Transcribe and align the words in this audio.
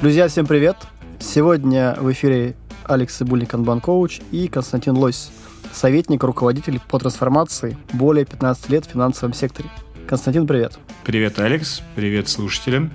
Друзья, 0.00 0.28
всем 0.28 0.46
привет! 0.46 0.78
Сегодня 1.18 1.94
в 2.00 2.10
эфире 2.12 2.56
Алекс 2.84 3.14
Цибульник, 3.14 3.52
Анбан-коуч 3.52 4.22
и 4.32 4.48
Константин 4.48 4.96
Лось, 4.96 5.30
советник, 5.74 6.24
руководитель 6.24 6.80
по 6.88 6.98
трансформации 6.98 7.76
более 7.92 8.24
15 8.24 8.70
лет 8.70 8.86
в 8.86 8.92
финансовом 8.92 9.34
секторе. 9.34 9.68
Константин, 10.08 10.46
привет! 10.46 10.78
Привет, 11.04 11.38
Алекс! 11.38 11.82
Привет 11.96 12.30
слушателям! 12.30 12.90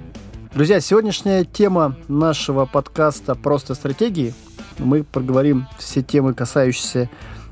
Друзья, 0.56 0.80
сегодняшняя 0.80 1.44
тема 1.44 1.96
нашего 2.08 2.66
подкаста 2.66 3.36
«Просто 3.36 3.76
стратегии». 3.76 4.34
Мы 4.80 5.04
проговорим 5.04 5.68
все 5.78 6.02
темы, 6.02 6.34
касающиеся 6.34 7.08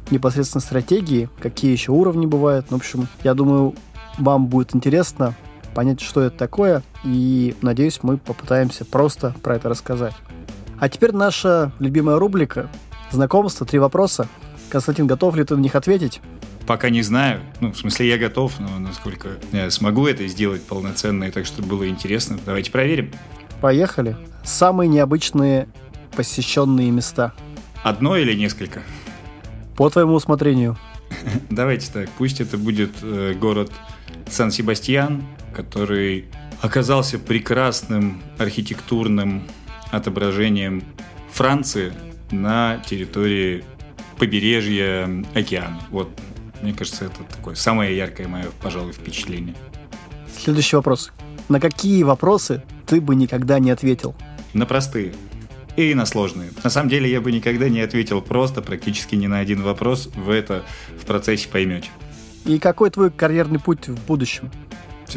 непосредственно 0.09 0.61
стратегии, 0.61 1.29
какие 1.39 1.71
еще 1.71 1.91
уровни 1.91 2.25
бывают. 2.25 2.71
В 2.71 2.75
общем, 2.75 3.07
я 3.23 3.35
думаю, 3.35 3.75
вам 4.17 4.47
будет 4.47 4.75
интересно 4.75 5.35
понять, 5.73 6.01
что 6.01 6.21
это 6.21 6.37
такое, 6.37 6.83
и, 7.03 7.55
надеюсь, 7.61 7.99
мы 8.03 8.17
попытаемся 8.17 8.85
просто 8.85 9.35
про 9.43 9.55
это 9.55 9.69
рассказать. 9.69 10.13
А 10.79 10.89
теперь 10.89 11.11
наша 11.11 11.71
любимая 11.79 12.17
рубрика 12.17 12.69
«Знакомство. 13.11 13.65
Три 13.65 13.79
вопроса». 13.79 14.27
Константин, 14.69 15.07
готов 15.07 15.35
ли 15.35 15.43
ты 15.43 15.55
на 15.55 15.61
них 15.61 15.75
ответить? 15.75 16.19
Пока 16.65 16.89
не 16.89 17.01
знаю. 17.01 17.41
Ну, 17.59 17.71
в 17.71 17.77
смысле, 17.77 18.09
я 18.09 18.17
готов, 18.17 18.59
но 18.59 18.79
насколько 18.79 19.29
я 19.51 19.69
смогу 19.69 20.07
это 20.07 20.25
сделать 20.27 20.63
полноценно 20.63 21.25
и 21.25 21.31
так, 21.31 21.45
чтобы 21.45 21.67
было 21.67 21.87
интересно. 21.87 22.39
Давайте 22.45 22.71
проверим. 22.71 23.11
Поехали. 23.61 24.15
Самые 24.43 24.87
необычные 24.87 25.67
посещенные 26.15 26.89
места. 26.91 27.33
Одно 27.83 28.15
или 28.15 28.33
несколько? 28.33 28.81
По 29.75 29.89
твоему 29.89 30.13
усмотрению. 30.13 30.77
Давайте 31.49 31.91
так. 31.91 32.09
Пусть 32.17 32.41
это 32.41 32.57
будет 32.57 32.91
э, 33.01 33.33
город 33.33 33.71
Сан-Себастьян, 34.29 35.23
который 35.53 36.25
оказался 36.61 37.19
прекрасным 37.19 38.21
архитектурным 38.37 39.43
отображением 39.91 40.83
Франции 41.31 41.93
на 42.31 42.81
территории 42.85 43.63
побережья 44.17 45.09
океана. 45.33 45.81
Вот, 45.89 46.09
мне 46.61 46.73
кажется, 46.73 47.05
это 47.05 47.23
такое 47.23 47.55
самое 47.55 47.95
яркое 47.95 48.27
мое, 48.27 48.47
пожалуй, 48.61 48.93
впечатление. 48.93 49.55
Следующий 50.37 50.75
вопрос. 50.75 51.11
На 51.49 51.59
какие 51.59 52.03
вопросы 52.03 52.63
ты 52.85 53.01
бы 53.01 53.15
никогда 53.15 53.59
не 53.59 53.71
ответил? 53.71 54.15
На 54.53 54.65
простые 54.65 55.13
и 55.75 55.93
на 55.93 56.05
сложные. 56.05 56.51
На 56.63 56.69
самом 56.69 56.89
деле 56.89 57.09
я 57.09 57.21
бы 57.21 57.31
никогда 57.31 57.69
не 57.69 57.81
ответил 57.81 58.21
просто, 58.21 58.61
практически 58.61 59.15
ни 59.15 59.27
на 59.27 59.39
один 59.39 59.61
вопрос. 59.61 60.09
Вы 60.15 60.35
это 60.35 60.63
в 60.99 61.05
процессе 61.05 61.47
поймете. 61.49 61.89
И 62.45 62.59
какой 62.59 62.89
твой 62.89 63.09
карьерный 63.09 63.59
путь 63.59 63.87
в 63.87 64.05
будущем? 64.05 64.51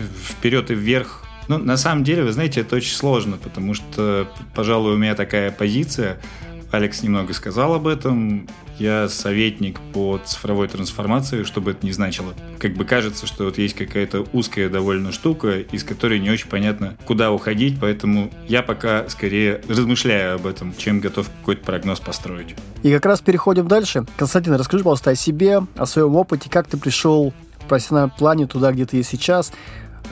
Вперед 0.02 0.70
и 0.70 0.74
вверх. 0.74 1.22
Ну, 1.48 1.58
на 1.58 1.76
самом 1.76 2.02
деле, 2.02 2.24
вы 2.24 2.32
знаете, 2.32 2.60
это 2.60 2.76
очень 2.76 2.94
сложно, 2.94 3.36
потому 3.36 3.74
что, 3.74 4.28
пожалуй, 4.54 4.94
у 4.94 4.96
меня 4.96 5.14
такая 5.14 5.50
позиция– 5.50 6.20
Алекс 6.72 7.02
немного 7.02 7.32
сказал 7.32 7.74
об 7.74 7.86
этом. 7.86 8.46
Я 8.78 9.08
советник 9.08 9.80
по 9.94 10.20
цифровой 10.24 10.68
трансформации, 10.68 11.44
чтобы 11.44 11.70
это 11.70 11.86
не 11.86 11.92
значило. 11.92 12.34
Как 12.58 12.74
бы 12.74 12.84
кажется, 12.84 13.26
что 13.26 13.44
вот 13.44 13.56
есть 13.56 13.74
какая-то 13.74 14.26
узкая 14.32 14.68
довольно 14.68 15.12
штука, 15.12 15.60
из 15.60 15.82
которой 15.82 16.18
не 16.18 16.28
очень 16.28 16.48
понятно, 16.48 16.96
куда 17.06 17.32
уходить, 17.32 17.78
поэтому 17.80 18.30
я 18.48 18.62
пока 18.62 19.08
скорее 19.08 19.62
размышляю 19.68 20.34
об 20.34 20.46
этом, 20.46 20.74
чем 20.76 21.00
готов 21.00 21.30
какой-то 21.40 21.64
прогноз 21.64 22.00
построить. 22.00 22.54
И 22.82 22.92
как 22.92 23.06
раз 23.06 23.20
переходим 23.20 23.66
дальше. 23.66 24.04
Константин, 24.18 24.54
расскажи, 24.54 24.84
пожалуйста, 24.84 25.10
о 25.10 25.14
себе, 25.14 25.62
о 25.76 25.86
своем 25.86 26.14
опыте, 26.14 26.50
как 26.50 26.66
ты 26.66 26.76
пришел 26.76 27.32
в 27.58 27.68
профессиональном 27.68 28.10
плане 28.10 28.46
туда, 28.46 28.72
где 28.72 28.84
ты 28.84 28.98
есть 28.98 29.08
сейчас, 29.08 29.52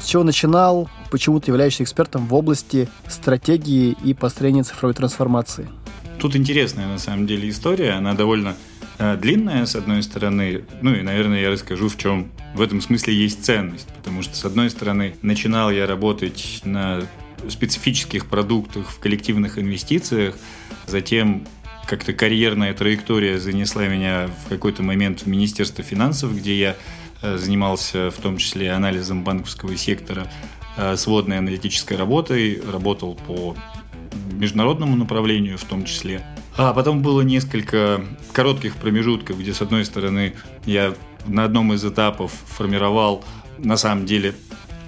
с 0.01 0.07
чего 0.07 0.25
начинал, 0.25 0.89
почему 1.11 1.41
ты 1.41 1.51
являешься 1.51 1.83
экспертом 1.83 2.27
в 2.27 2.35
области 2.35 2.89
стратегии 3.09 3.97
и 4.05 4.15
построения 4.15 4.63
цифровой 4.63 4.95
трансформации. 4.95 5.69
Тут 6.19 6.37
интересная 6.37 6.87
на 6.87 6.99
самом 6.99 7.27
деле 7.27 7.49
история, 7.51 7.93
она 7.93 8.15
довольно 8.15 8.57
э, 8.99 9.17
длинная, 9.17 9.67
с 9.67 9.77
одной 9.77 10.03
стороны, 10.03 10.65
ну 10.81 10.95
и, 10.95 11.03
наверное, 11.03 11.41
я 11.41 11.51
расскажу, 11.51 11.89
в 11.89 11.99
чем 11.99 12.31
в 12.55 12.63
этом 12.63 12.81
смысле 12.81 13.15
есть 13.15 13.45
ценность, 13.45 13.89
потому 13.89 14.23
что, 14.23 14.37
с 14.37 14.45
одной 14.45 14.71
стороны, 14.71 15.17
начинал 15.23 15.71
я 15.71 15.87
работать 15.87 16.61
на 16.65 17.03
специфических 17.49 18.27
продуктах 18.27 18.89
в 18.89 18.99
коллективных 19.01 19.59
инвестициях, 19.59 20.37
затем 20.87 21.47
как-то 21.87 22.13
карьерная 22.13 22.73
траектория 22.73 23.39
занесла 23.39 23.87
меня 23.87 24.31
в 24.47 24.49
какой-то 24.49 24.83
момент 24.83 25.23
в 25.23 25.27
Министерство 25.27 25.85
финансов, 25.85 26.35
где 26.35 26.59
я 26.59 26.77
занимался 27.39 28.11
в 28.11 28.17
том 28.17 28.37
числе 28.37 28.73
анализом 28.73 29.25
банковского 29.25 29.77
сектора, 29.77 30.31
э, 30.77 30.97
сводной 30.97 31.39
аналитической 31.39 31.97
работой, 31.97 32.61
работал 32.71 33.15
по 33.27 33.57
международному 34.33 34.97
направлению 34.97 35.59
в 35.59 35.65
том 35.65 35.85
числе. 35.85 36.25
А 36.57 36.73
потом 36.73 37.03
было 37.03 37.23
несколько 37.23 38.05
коротких 38.33 38.77
промежутков, 38.77 39.39
где, 39.39 39.53
с 39.53 39.61
одной 39.61 39.85
стороны, 39.85 40.35
я 40.65 40.95
на 41.27 41.45
одном 41.45 41.73
из 41.73 41.85
этапов 41.85 42.33
формировал, 42.47 43.25
на 43.59 43.77
самом 43.77 44.07
деле, 44.07 44.35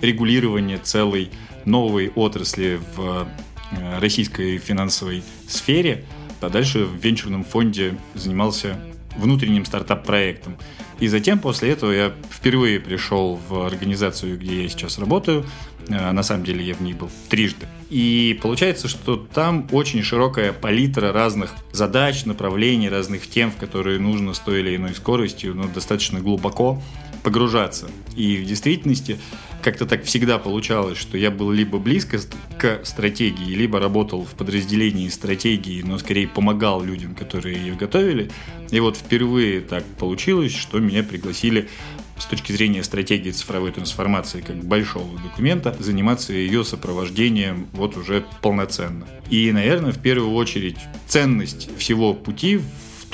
регулирование 0.01 0.79
целой 0.79 1.31
новой 1.65 2.11
отрасли 2.15 2.81
в 2.95 3.27
э, 3.73 3.99
российской 3.99 4.59
финансовой 4.59 5.25
сфере, 5.49 6.05
а 6.41 6.49
дальше 6.49 6.85
в 6.85 6.95
венчурном 6.97 7.45
фонде 7.45 7.97
занимался 8.15 8.79
внутренним 9.17 9.65
стартап-проектом. 9.65 10.57
И 10.99 11.09
затем 11.09 11.39
после 11.39 11.71
этого 11.71 11.93
я 11.93 12.13
впервые 12.31 12.81
пришел 12.81 13.39
в 13.49 13.67
организацию, 13.67 14.39
где 14.39 14.63
я 14.63 14.69
сейчас 14.69 14.99
работаю. 14.99 15.45
Э, 15.89 16.13
на 16.13 16.23
самом 16.23 16.45
деле 16.45 16.65
я 16.65 16.75
в 16.75 16.81
ней 16.81 16.95
был 16.95 17.11
трижды. 17.29 17.67
И 17.91 18.39
получается, 18.43 18.89
что 18.89 19.17
там 19.17 19.69
очень 19.73 20.03
широкая 20.03 20.53
палитра 20.53 21.13
разных 21.13 21.55
задач, 21.73 22.25
направлений, 22.25 22.89
разных 22.89 23.29
тем, 23.29 23.51
в 23.51 23.57
которые 23.57 23.99
нужно 23.99 24.35
с 24.35 24.39
той 24.39 24.61
или 24.61 24.77
иной 24.77 24.95
скоростью, 24.95 25.55
но 25.55 25.69
достаточно 25.69 26.21
глубоко 26.21 26.83
погружаться. 27.23 27.89
И 28.17 28.37
в 28.37 28.47
действительности 28.47 29.19
как-то 29.63 29.87
так 29.87 30.05
всегда 30.05 30.39
получалось, 30.39 30.99
что 30.99 31.19
я 31.19 31.31
был 31.31 31.51
либо 31.51 31.79
близко 31.79 32.19
к 32.59 32.85
стратегии, 32.85 33.55
либо 33.55 33.81
работал 33.81 34.25
в 34.25 34.35
подразделении 34.35 35.09
стратегии, 35.09 35.83
но 35.83 35.99
скорее 35.99 36.29
помогал 36.29 36.83
людям, 36.83 37.15
которые 37.15 37.59
ее 37.59 37.75
готовили. 37.75 38.31
И 38.71 38.81
вот 38.81 38.97
впервые 38.97 39.61
так 39.61 39.85
получилось, 39.99 40.55
что 40.55 40.79
меня 40.79 41.03
пригласили 41.03 41.69
с 42.19 42.25
точки 42.25 42.53
зрения 42.53 42.83
стратегии 42.83 43.31
цифровой 43.31 43.73
трансформации 43.73 44.41
как 44.41 44.57
большого 44.65 45.19
документа, 45.21 45.77
заниматься 45.79 46.33
ее 46.33 46.65
сопровождением 46.65 47.69
вот 47.73 47.97
уже 47.97 48.25
полноценно. 48.43 49.07
И, 49.31 49.53
наверное, 49.53 49.93
в 49.93 49.99
первую 49.99 50.33
очередь 50.33 50.79
ценность 51.07 51.69
всего 51.77 52.15
пути 52.15 52.61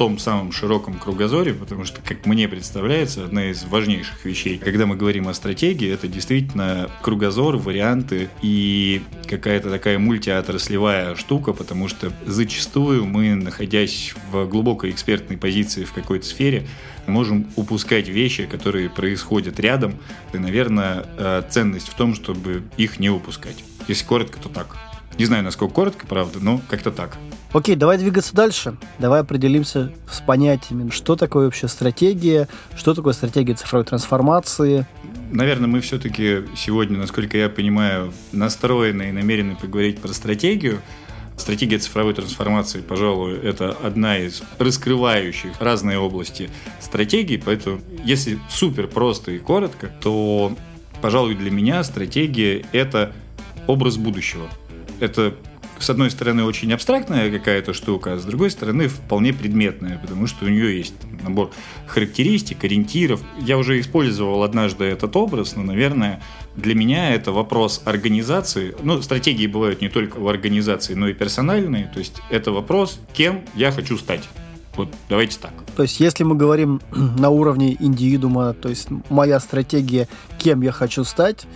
том 0.03 0.19
самом 0.19 0.51
широком 0.51 0.99
кругозоре, 0.99 1.55
потому 1.55 1.85
что, 1.85 2.01
как 2.01 2.27
мне 2.27 2.49
представляется, 2.49 3.25
одна 3.25 3.53
из 3.53 3.63
важнейших 3.63 4.25
вещей, 4.25 4.59
когда 4.59 4.85
мы 4.85 4.97
говорим 4.97 5.29
о 5.29 5.35
стратегии, 5.35 5.89
это 5.89 6.09
действительно 6.09 6.91
кругозор, 7.03 7.57
варианты 7.57 8.29
и 8.43 9.01
какая-то 9.29 9.71
такая 9.71 10.01
мультиотраслевая 10.01 11.15
штука, 11.15 11.53
потому 11.53 11.87
что 11.87 12.13
зачастую 12.27 13.05
мы, 13.05 13.37
находясь 13.37 14.13
в 14.33 14.45
глубокой 14.47 14.91
экспертной 14.91 15.37
позиции 15.37 15.85
в 15.85 15.93
какой-то 15.93 16.27
сфере, 16.27 16.67
можем 17.07 17.47
упускать 17.55 18.09
вещи, 18.09 18.47
которые 18.47 18.91
происходят 18.91 19.61
рядом, 19.61 19.95
и, 20.33 20.39
наверное, 20.39 21.07
э, 21.17 21.43
ценность 21.49 21.89
в 21.89 21.95
том, 21.95 22.17
чтобы 22.17 22.65
их 22.77 22.99
не 22.99 23.09
упускать. 23.09 23.63
Если 23.87 24.05
коротко, 24.05 24.41
то 24.41 24.49
так. 24.49 24.77
Не 25.17 25.27
знаю, 25.27 25.45
насколько 25.45 25.73
коротко, 25.73 26.09
правда, 26.09 26.41
но 26.41 26.61
как-то 26.69 26.91
так. 26.91 27.19
Окей, 27.53 27.77
давай 27.77 27.99
двигаться 27.99 28.35
дальше. 28.35 28.77
Давай 28.99 29.21
определимся 29.21 29.93
с 30.11 30.21
понятиями, 30.23 30.89
что 30.89 31.17
такое 31.17 31.45
вообще 31.45 31.69
стратегия, 31.69 32.49
что 32.77 32.95
такое 32.95 33.13
стратегия 33.13 33.53
цифровой 33.55 33.85
трансформации. 33.85 34.87
Наверное, 35.31 35.67
мы 35.67 35.81
все-таки 35.81 36.45
сегодня, 36.57 36.97
насколько 36.97 37.37
я 37.37 37.51
понимаю, 37.51 38.15
настроены 38.33 39.11
и 39.11 39.13
намерены 39.13 39.55
поговорить 39.55 39.99
про 40.01 40.15
стратегию. 40.15 40.81
Стратегия 41.37 41.79
цифровой 41.79 42.15
трансформации, 42.15 42.81
пожалуй, 42.81 43.39
это 43.39 43.71
одна 43.83 44.19
из 44.19 44.43
раскрывающих 44.59 45.61
разные 45.61 45.99
области 45.99 46.49
стратегий, 46.81 47.37
поэтому 47.37 47.81
если 48.05 48.39
супер 48.49 48.87
просто 48.87 49.33
и 49.33 49.39
коротко, 49.39 49.91
то, 50.01 50.55
пожалуй, 51.03 51.35
для 51.35 51.51
меня 51.51 51.85
стратегия– 51.85 52.65
это 52.73 53.13
образ 53.67 53.97
будущего. 53.97 54.49
Это 55.01 55.35
с 55.83 55.91
одной 55.91 56.11
стороны, 56.11 56.45
очень 56.45 56.73
абстрактная 56.73 57.31
какая-то 57.31 57.73
штука, 57.73 58.15
а 58.15 58.19
с 58.19 58.25
другой 58.25 58.51
стороны, 58.51 58.89
вполне 58.89 59.33
предметная, 59.33 59.99
потому 59.99 60.27
что 60.27 60.45
у 60.45 60.49
нее 60.49 60.77
есть 60.77 60.95
набор 61.23 61.51
характеристик, 61.87 62.65
ориентиров. 62.65 63.21
Я 63.41 63.59
уже 63.59 63.81
использовал 63.81 64.43
однажды 64.43 64.85
этот 64.85 65.17
образ, 65.17 65.57
но, 65.57 65.63
наверное, 65.63 66.23
для 66.57 66.75
меня 66.75 67.15
это 67.15 67.33
вопрос 67.33 67.83
организации. 67.85 68.75
Ну, 68.83 69.01
стратегии 69.03 69.47
бывают 69.47 69.81
не 69.81 69.89
только 69.89 70.19
в 70.19 70.29
организации, 70.29 70.95
но 70.95 71.09
и 71.09 71.15
персональные. 71.15 71.91
То 71.93 71.99
есть 71.99 72.21
это 72.31 72.53
вопрос, 72.53 73.01
кем 73.13 73.43
я 73.55 73.73
хочу 73.73 73.97
стать. 73.99 74.29
Вот 74.75 74.89
давайте 75.09 75.39
так. 75.39 75.53
То 75.77 75.83
есть, 75.83 76.01
если 76.01 76.25
мы 76.25 76.35
говорим 76.35 76.81
на 76.93 77.29
уровне 77.29 77.77
индивидуума, 77.79 78.55
то 78.55 78.69
есть 78.69 78.89
моя 79.11 79.39
стратегия, 79.39 80.09
кем 80.39 80.63
я 80.63 80.73
хочу 80.73 81.05
стать, 81.05 81.47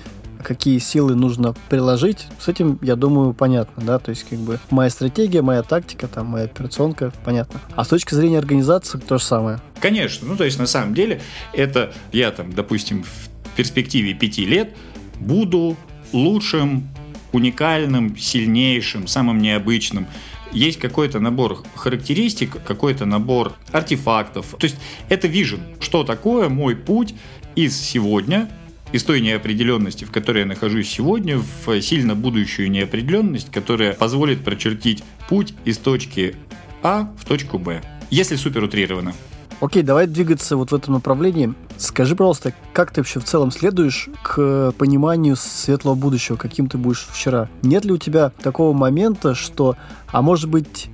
какие 0.42 0.78
силы 0.78 1.14
нужно 1.14 1.54
приложить, 1.68 2.26
с 2.38 2.48
этим, 2.48 2.78
я 2.82 2.96
думаю, 2.96 3.34
понятно, 3.34 3.82
да, 3.84 3.98
то 3.98 4.10
есть 4.10 4.24
как 4.28 4.38
бы 4.38 4.58
моя 4.70 4.90
стратегия, 4.90 5.42
моя 5.42 5.62
тактика, 5.62 6.08
там, 6.08 6.26
моя 6.26 6.44
операционка, 6.44 7.12
понятно. 7.24 7.60
А 7.74 7.84
с 7.84 7.88
точки 7.88 8.14
зрения 8.14 8.38
организации 8.38 8.98
то 8.98 9.18
же 9.18 9.24
самое. 9.24 9.60
Конечно, 9.80 10.28
ну 10.28 10.36
то 10.36 10.44
есть 10.44 10.58
на 10.58 10.66
самом 10.66 10.94
деле 10.94 11.20
это 11.52 11.92
я 12.12 12.30
там, 12.30 12.52
допустим, 12.52 13.04
в 13.04 13.56
перспективе 13.56 14.14
пяти 14.14 14.44
лет 14.44 14.76
буду 15.18 15.76
лучшим, 16.12 16.88
уникальным, 17.32 18.16
сильнейшим, 18.16 19.06
самым 19.06 19.38
необычным 19.38 20.06
есть 20.52 20.78
какой-то 20.78 21.20
набор 21.20 21.62
характеристик, 21.74 22.62
какой-то 22.64 23.04
набор 23.04 23.54
артефактов. 23.72 24.56
То 24.58 24.64
есть 24.64 24.76
это 25.08 25.28
вижен, 25.28 25.60
что 25.80 26.04
такое 26.04 26.48
мой 26.48 26.74
путь 26.76 27.14
из 27.54 27.78
сегодня, 27.78 28.48
из 28.96 29.04
той 29.04 29.20
неопределенности, 29.20 30.06
в 30.06 30.10
которой 30.10 30.40
я 30.40 30.46
нахожусь 30.46 30.88
сегодня, 30.88 31.38
в 31.38 31.80
сильно 31.82 32.14
будущую 32.14 32.70
неопределенность, 32.70 33.52
которая 33.52 33.92
позволит 33.92 34.42
прочертить 34.42 35.04
путь 35.28 35.52
из 35.66 35.76
точки 35.76 36.34
А 36.82 37.12
в 37.18 37.26
точку 37.26 37.58
Б. 37.58 37.82
Если 38.10 38.36
супер 38.36 38.64
утрированно. 38.64 39.12
Окей, 39.60 39.82
давай 39.82 40.06
двигаться 40.06 40.56
вот 40.56 40.70
в 40.70 40.74
этом 40.74 40.94
направлении. 40.94 41.52
Скажи, 41.76 42.16
пожалуйста, 42.16 42.54
как 42.72 42.90
ты 42.90 43.00
вообще 43.00 43.20
в 43.20 43.24
целом 43.24 43.50
следуешь 43.50 44.08
к 44.22 44.72
пониманию 44.78 45.36
светлого 45.36 45.94
будущего, 45.94 46.36
каким 46.36 46.68
ты 46.68 46.78
будешь 46.78 47.06
вчера? 47.10 47.50
Нет 47.62 47.84
ли 47.84 47.92
у 47.92 47.98
тебя 47.98 48.32
такого 48.42 48.74
момента, 48.74 49.34
что, 49.34 49.76
а 50.08 50.22
может 50.22 50.48
быть, 50.48 50.88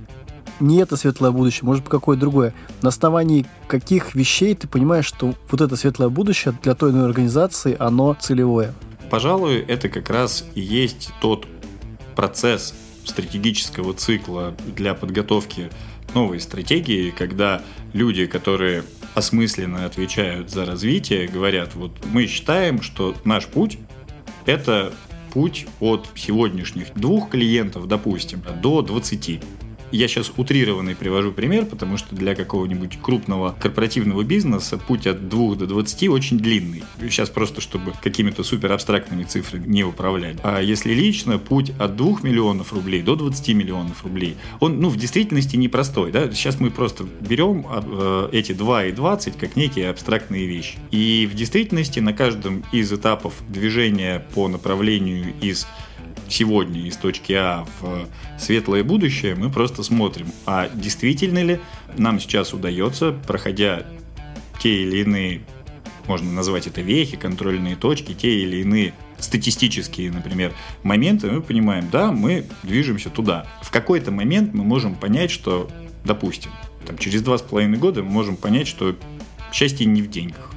не 0.59 0.77
это 0.77 0.95
светлое 0.95 1.31
будущее, 1.31 1.65
может 1.65 1.83
быть, 1.83 1.91
какое-то 1.91 2.21
другое. 2.21 2.53
На 2.81 2.89
основании 2.89 3.45
каких 3.67 4.15
вещей 4.15 4.55
ты 4.55 4.67
понимаешь, 4.67 5.05
что 5.05 5.33
вот 5.49 5.61
это 5.61 5.75
светлое 5.75 6.09
будущее 6.09 6.53
для 6.63 6.75
той 6.75 6.89
или 6.89 6.97
иной 6.97 7.07
организации, 7.07 7.75
оно 7.79 8.15
целевое? 8.19 8.73
Пожалуй, 9.09 9.59
это 9.59 9.89
как 9.89 10.09
раз 10.09 10.45
и 10.55 10.61
есть 10.61 11.11
тот 11.21 11.45
процесс 12.15 12.73
стратегического 13.05 13.93
цикла 13.93 14.55
для 14.75 14.93
подготовки 14.93 15.69
новой 16.13 16.39
стратегии, 16.39 17.11
когда 17.11 17.61
люди, 17.93 18.25
которые 18.25 18.83
осмысленно 19.15 19.85
отвечают 19.85 20.49
за 20.49 20.65
развитие, 20.65 21.27
говорят, 21.27 21.75
вот 21.75 21.91
мы 22.11 22.27
считаем, 22.27 22.81
что 22.81 23.15
наш 23.25 23.45
путь– 23.47 23.77
это 24.45 24.93
путь 25.33 25.67
от 25.79 26.07
сегодняшних 26.15 26.93
двух 26.93 27.29
клиентов, 27.29 27.87
допустим, 27.87 28.43
до 28.61 28.81
20. 28.81 29.41
Я 29.93 30.07
сейчас 30.07 30.31
утрированный 30.35 30.95
привожу 30.95 31.31
пример, 31.31 31.67
потому 31.67 31.97
что 31.97 32.15
для 32.15 32.33
какого-нибудь 32.33 32.97
крупного 32.99 33.55
корпоративного 33.59 34.23
бизнеса 34.23 34.79
путь 34.79 35.05
от 35.05 35.29
2 35.29 35.53
до 35.53 35.67
20 35.67 36.09
очень 36.09 36.39
длинный. 36.39 36.83
Сейчас 36.99 37.29
просто, 37.29 37.61
чтобы 37.61 37.93
какими-то 38.01 38.43
супер 38.43 38.71
абстрактными 38.71 39.23
цифрами 39.23 39.67
не 39.67 39.83
управлять. 39.83 40.37
А 40.41 40.61
если 40.61 40.95
лично, 40.95 41.37
путь 41.37 41.73
от 41.77 41.95
2 41.95 42.21
миллионов 42.23 42.73
рублей 42.73 43.03
до 43.03 43.15
20 43.15 43.49
миллионов 43.49 44.03
рублей, 44.03 44.35
он, 44.59 44.79
ну, 44.79 44.89
в 44.89 44.97
действительности 44.97 45.57
непростой, 45.57 46.11
да? 46.11 46.31
Сейчас 46.31 46.59
мы 46.59 46.71
просто 46.71 47.05
берем 47.21 47.63
э, 47.69 48.29
эти 48.31 48.53
2 48.53 48.85
и 48.85 48.91
20 48.93 49.37
как 49.37 49.55
некие 49.55 49.91
абстрактные 49.91 50.47
вещи. 50.47 50.79
И 50.89 51.29
в 51.31 51.35
действительности 51.35 51.99
на 51.99 52.13
каждом 52.13 52.63
из 52.71 52.91
этапов 52.91 53.35
движения 53.47 54.25
по 54.33 54.47
направлению 54.47 55.35
из 55.39 55.67
сегодня 56.33 56.81
из 56.81 56.97
точки 56.97 57.33
А 57.33 57.65
в 57.79 58.07
светлое 58.39 58.83
будущее, 58.83 59.35
мы 59.35 59.49
просто 59.49 59.83
смотрим, 59.83 60.27
а 60.45 60.69
действительно 60.73 61.43
ли 61.43 61.59
нам 61.97 62.19
сейчас 62.19 62.53
удается, 62.53 63.11
проходя 63.11 63.85
те 64.59 64.81
или 64.81 64.97
иные, 64.97 65.41
можно 66.07 66.31
назвать 66.31 66.67
это 66.67 66.81
вехи, 66.81 67.17
контрольные 67.17 67.75
точки, 67.75 68.13
те 68.13 68.39
или 68.39 68.57
иные 68.57 68.93
статистические, 69.19 70.11
например, 70.11 70.53
моменты, 70.81 71.31
мы 71.31 71.41
понимаем, 71.41 71.89
да, 71.89 72.11
мы 72.11 72.45
движемся 72.63 73.09
туда. 73.09 73.45
В 73.61 73.71
какой-то 73.71 74.11
момент 74.11 74.53
мы 74.53 74.63
можем 74.63 74.95
понять, 74.95 75.31
что, 75.31 75.69
допустим, 76.03 76.51
там, 76.85 76.97
через 76.97 77.21
два 77.21 77.37
с 77.37 77.41
половиной 77.41 77.77
года 77.77 78.03
мы 78.03 78.09
можем 78.09 78.35
понять, 78.35 78.67
что 78.67 78.95
счастье 79.53 79.85
не 79.85 80.01
в 80.01 80.09
деньгах 80.09 80.53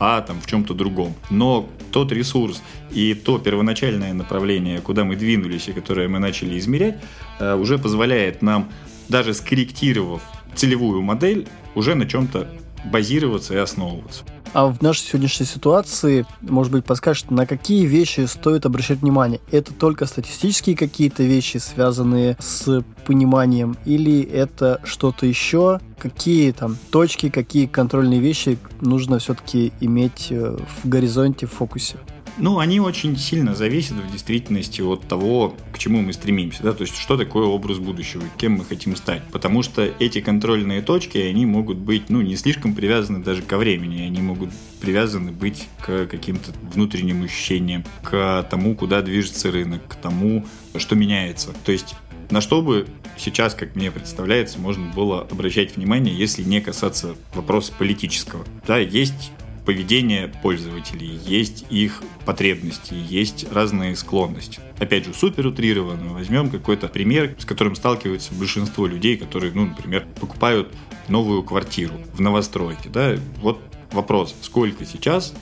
а 0.00 0.20
там 0.20 0.40
в 0.40 0.46
чем-то 0.46 0.74
другом. 0.74 1.14
Но 1.30 1.68
тот 1.90 2.12
ресурс 2.12 2.62
и 2.90 3.14
то 3.14 3.38
первоначальное 3.38 4.12
направление, 4.14 4.80
куда 4.80 5.04
мы 5.04 5.16
двинулись 5.16 5.68
и 5.68 5.72
которое 5.72 6.08
мы 6.08 6.18
начали 6.18 6.58
измерять, 6.58 6.96
э, 7.40 7.54
уже 7.54 7.78
позволяет 7.78 8.42
нам, 8.42 8.70
даже 9.08 9.34
скорректировав 9.34 10.22
целевую 10.54 11.02
модель, 11.02 11.46
уже 11.74 11.94
на 11.94 12.06
чем-то 12.06 12.48
базироваться 12.84 13.54
и 13.54 13.58
основываться. 13.58 14.24
А 14.54 14.66
в 14.66 14.80
нашей 14.82 15.02
сегодняшней 15.02 15.46
ситуации, 15.46 16.26
может 16.40 16.72
быть, 16.72 16.84
подскажешь, 16.84 17.24
на 17.28 17.46
какие 17.46 17.84
вещи 17.84 18.26
стоит 18.26 18.66
обращать 18.66 19.00
внимание? 19.00 19.40
Это 19.50 19.74
только 19.74 20.06
статистические 20.06 20.76
какие-то 20.76 21.22
вещи, 21.22 21.58
связанные 21.58 22.36
с 22.40 22.82
пониманием, 23.06 23.76
или 23.84 24.22
это 24.22 24.80
что-то 24.84 25.26
еще? 25.26 25.80
Какие 25.98 26.52
там 26.52 26.76
точки, 26.90 27.28
какие 27.28 27.66
контрольные 27.66 28.20
вещи 28.20 28.58
нужно 28.80 29.18
все-таки 29.18 29.72
иметь 29.80 30.28
э, 30.30 30.56
в 30.82 30.88
горизонте, 30.88 31.46
в 31.46 31.52
фокусе? 31.52 31.96
Ну, 32.40 32.58
они 32.58 32.80
очень 32.80 33.16
сильно 33.16 33.54
зависят 33.54 33.96
в 33.96 34.12
действительности 34.12 34.80
от 34.80 35.02
того, 35.08 35.56
к 35.72 35.78
чему 35.78 36.02
мы 36.02 36.12
стремимся, 36.12 36.62
да, 36.62 36.72
то 36.72 36.82
есть 36.82 36.96
что 36.96 37.16
такое 37.16 37.46
образ 37.46 37.78
будущего, 37.78 38.22
кем 38.38 38.52
мы 38.52 38.64
хотим 38.64 38.94
стать. 38.96 39.22
Потому 39.32 39.62
что 39.62 39.82
эти 39.98 40.20
контрольные 40.20 40.82
точки, 40.82 41.18
они 41.18 41.46
могут 41.46 41.78
быть, 41.78 42.10
ну, 42.10 42.20
не 42.20 42.36
слишком 42.36 42.74
привязаны 42.74 43.22
даже 43.22 43.42
ко 43.42 43.58
времени, 43.58 44.02
они 44.02 44.20
могут 44.20 44.50
привязаны 44.80 45.32
быть 45.32 45.66
к 45.84 46.06
каким-то 46.06 46.52
внутренним 46.72 47.24
ощущениям, 47.24 47.84
к 48.02 48.46
тому, 48.48 48.76
куда 48.76 49.02
движется 49.02 49.50
рынок, 49.50 49.86
к 49.88 49.96
тому, 49.96 50.46
что 50.76 50.94
меняется. 50.94 51.52
То 51.64 51.72
есть 51.72 51.96
на 52.30 52.40
что 52.40 52.62
бы 52.62 52.86
сейчас, 53.16 53.54
как 53.54 53.74
мне 53.74 53.90
представляется, 53.90 54.58
можно 54.58 54.92
было 54.92 55.22
обращать 55.22 55.76
внимание, 55.76 56.16
если 56.16 56.42
не 56.42 56.60
касаться 56.60 57.16
вопроса 57.34 57.72
политического. 57.76 58.44
Да, 58.66 58.78
есть 58.78 59.32
поведение 59.68 60.28
пользователей, 60.28 61.20
есть 61.26 61.66
их 61.68 62.02
потребности, 62.24 62.94
есть 62.94 63.52
разные 63.52 63.96
склонности. 63.96 64.60
Опять 64.78 65.04
же, 65.04 65.12
супер 65.12 65.46
утрированно. 65.46 66.14
Возьмем 66.14 66.48
какой-то 66.48 66.88
пример, 66.88 67.36
с 67.38 67.44
которым 67.44 67.76
сталкивается 67.76 68.32
большинство 68.32 68.86
людей, 68.86 69.18
которые, 69.18 69.52
ну, 69.52 69.66
например, 69.66 70.06
покупают 70.18 70.74
новую 71.08 71.42
квартиру 71.42 71.92
в 72.14 72.20
новостройке. 72.22 72.88
Да? 72.88 73.16
Вот 73.42 73.60
вопрос, 73.92 74.34
сколько 74.40 74.86
сейчас 74.86 75.34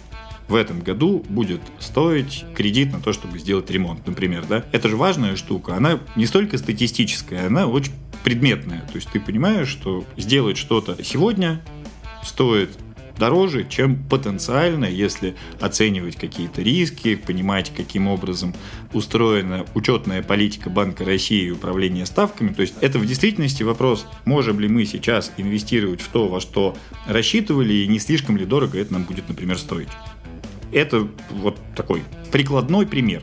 в 0.49 0.57
этом 0.57 0.81
году 0.81 1.25
будет 1.29 1.61
стоить 1.79 2.45
кредит 2.57 2.93
на 2.93 3.01
то, 3.01 3.13
чтобы 3.13 3.39
сделать 3.39 3.71
ремонт, 3.71 4.09
например, 4.09 4.45
да? 4.49 4.65
Это 4.73 4.89
же 4.89 4.97
важная 4.97 5.37
штука. 5.37 5.77
Она 5.77 6.01
не 6.17 6.27
столько 6.27 6.59
статистическая, 6.59 7.47
она 7.47 7.69
очень 7.69 7.93
предметная. 8.25 8.81
То 8.81 8.97
есть 8.97 9.09
ты 9.09 9.21
понимаешь, 9.21 9.69
что 9.69 10.05
сделать 10.17 10.57
что-то 10.57 11.05
сегодня 11.05 11.63
стоит 12.25 12.77
дороже, 13.19 13.67
чем 13.69 13.97
потенциально, 13.97 14.85
если 14.85 15.37
оценивать 15.61 16.17
какие-то 16.17 16.63
риски, 16.63 17.15
понимать, 17.15 17.73
каким 17.75 18.09
образом 18.09 18.55
устроена 18.93 19.67
учетная 19.75 20.23
политика 20.23 20.71
Банка 20.71 21.05
России 21.05 21.47
и 21.47 21.51
управление 21.51 22.07
ставками. 22.07 22.53
То 22.53 22.63
есть 22.63 22.75
это 22.81 22.99
в 22.99 23.07
действительности 23.07 23.63
вопрос, 23.63 24.07
можем 24.25 24.61
ли 24.61 24.69
мы 24.69 24.85
сейчас 24.85 25.33
инвестировать 25.37 26.01
в 26.01 26.09
то, 26.09 26.29
во 26.29 26.41
что 26.41 26.77
рассчитывали, 27.07 27.75
и 27.75 27.87
не 27.87 27.99
слишком 27.99 28.37
ли 28.37 28.45
дорого 28.45 28.79
это 28.79 28.93
нам 28.93 29.05
будет, 29.05 29.29
например, 29.29 29.59
стоить. 29.59 29.89
Это 30.73 31.09
вот 31.31 31.59
такой 31.75 32.03
прикладной 32.33 32.87
пример. 32.87 33.23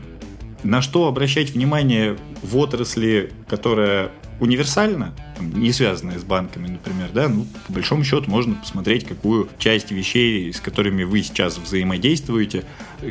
На 0.62 0.80
что 0.80 1.08
обращать 1.08 1.50
внимание 1.50 2.16
в 2.42 2.56
отрасли, 2.56 3.30
которая 3.48 4.10
универсально, 4.40 5.14
не 5.40 5.72
связанная 5.72 6.18
с 6.18 6.24
банками, 6.24 6.68
например, 6.68 7.10
да, 7.12 7.28
ну, 7.28 7.46
по 7.66 7.72
большому 7.72 8.04
счету 8.04 8.30
можно 8.30 8.54
посмотреть, 8.54 9.06
какую 9.06 9.48
часть 9.58 9.90
вещей, 9.90 10.52
с 10.52 10.60
которыми 10.60 11.04
вы 11.04 11.22
сейчас 11.22 11.58
взаимодействуете, 11.58 12.64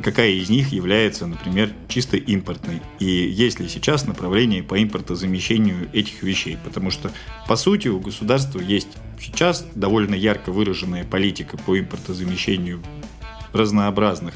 какая 0.03 0.31
из 0.31 0.49
них 0.49 0.71
является, 0.71 1.27
например, 1.27 1.71
чисто 1.87 2.17
импортной. 2.17 2.81
И 2.99 3.05
есть 3.05 3.59
ли 3.59 3.67
сейчас 3.67 4.05
направление 4.05 4.63
по 4.63 4.81
импортозамещению 4.81 5.89
этих 5.93 6.23
вещей. 6.23 6.57
Потому 6.63 6.91
что, 6.91 7.11
по 7.47 7.55
сути, 7.55 7.87
у 7.87 7.99
государства 7.99 8.59
есть 8.59 8.89
сейчас 9.19 9.65
довольно 9.75 10.15
ярко 10.15 10.51
выраженная 10.51 11.03
политика 11.03 11.57
по 11.57 11.79
импортозамещению 11.79 12.81
разнообразных 13.53 14.33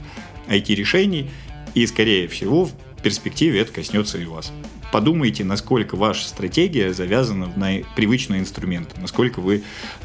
IT-решений, 0.47 1.29
и, 1.73 1.85
скорее 1.85 2.27
всего, 2.27 2.65
в 2.65 2.73
перспективе 3.03 3.59
это 3.59 3.71
коснется 3.73 4.17
и 4.17 4.25
вас 4.25 4.51
подумайте, 4.91 5.43
насколько 5.43 5.95
ваша 5.95 6.27
стратегия 6.27 6.93
завязана 6.93 7.51
на 7.55 7.83
привычные 7.95 8.41
инструменты, 8.41 8.99
насколько 8.99 9.39
вы 9.39 9.63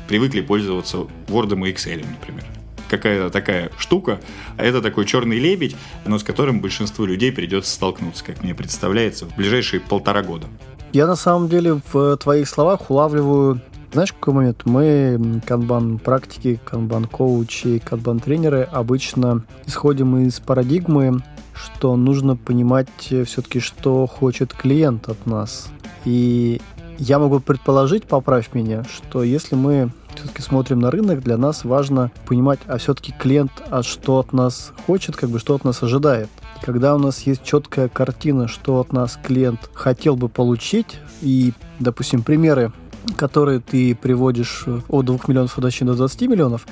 привыкли 0.09 0.41
пользоваться 0.41 1.07
Word 1.29 1.53
и 1.53 1.73
Excel, 1.73 2.05
например 2.09 2.45
какая-то 2.93 3.31
такая 3.31 3.71
штука. 3.79 4.21
Это 4.59 4.83
такой 4.83 5.07
черный 5.07 5.39
лебедь, 5.39 5.75
но 6.05 6.19
с 6.19 6.23
которым 6.23 6.61
большинству 6.61 7.07
людей 7.07 7.33
придется 7.33 7.73
столкнуться, 7.73 8.23
как 8.23 8.45
мне 8.45 8.55
представляется, 8.55 9.25
в 9.25 9.35
ближайшие 9.35 9.81
полтора 9.81 10.23
года. 10.23 10.47
Я 10.93 11.07
на 11.07 11.17
самом 11.17 11.49
деле 11.49 11.81
в 11.91 12.19
твоих 12.19 12.47
словах 12.47 12.91
улавливаю 12.91 13.62
знаешь, 13.93 14.12
какой 14.15 14.33
момент? 14.33 14.62
Мы, 14.65 15.43
канбан-практики, 15.47 16.59
канбан-коучи, 16.65 17.79
канбан-тренеры, 17.85 18.62
обычно 18.62 19.45
исходим 19.67 20.17
из 20.17 20.41
парадигмы 20.41 21.23
что 21.54 21.97
нужно 21.97 22.37
понимать 22.37 22.88
все-таки, 22.99 23.61
что 23.61 24.06
хочет 24.06 24.52
клиент 24.52 25.09
от 25.09 25.26
нас. 25.26 25.68
И 26.04 26.61
я 26.99 27.18
могу 27.18 27.40
предположить, 27.40 28.04
поправь 28.04 28.54
меня, 28.54 28.85
что 28.85 29.23
если 29.23 29.54
мы 29.54 29.90
все-таки 30.14 30.42
смотрим 30.42 30.80
на 30.80 30.90
рынок, 30.90 31.23
для 31.23 31.37
нас 31.37 31.64
важно 31.64 32.11
понимать, 32.26 32.61
а 32.66 32.78
все-таки 32.78 33.12
клиент 33.18 33.50
а 33.71 33.82
что 33.82 34.18
от 34.18 34.32
нас 34.32 34.73
хочет, 34.87 35.16
как 35.16 35.30
бы 35.30 35.38
что 35.38 35.54
от 35.54 35.64
нас 35.64 35.82
ожидает. 35.82 36.28
Когда 36.62 36.94
у 36.94 36.99
нас 36.99 37.23
есть 37.23 37.42
четкая 37.42 37.88
картина, 37.88 38.47
что 38.47 38.78
от 38.78 38.92
нас 38.92 39.18
клиент 39.21 39.71
хотел 39.75 40.16
бы 40.16 40.28
получить, 40.28 40.99
и, 41.23 41.52
допустим, 41.80 42.23
примеры, 42.23 42.73
которые 43.16 43.61
ты 43.61 43.94
приводишь 43.94 44.64
от 44.88 45.06
2 45.06 45.18
миллионов 45.26 45.59
до 45.59 45.94
20 45.94 46.23
миллионов, 46.23 46.66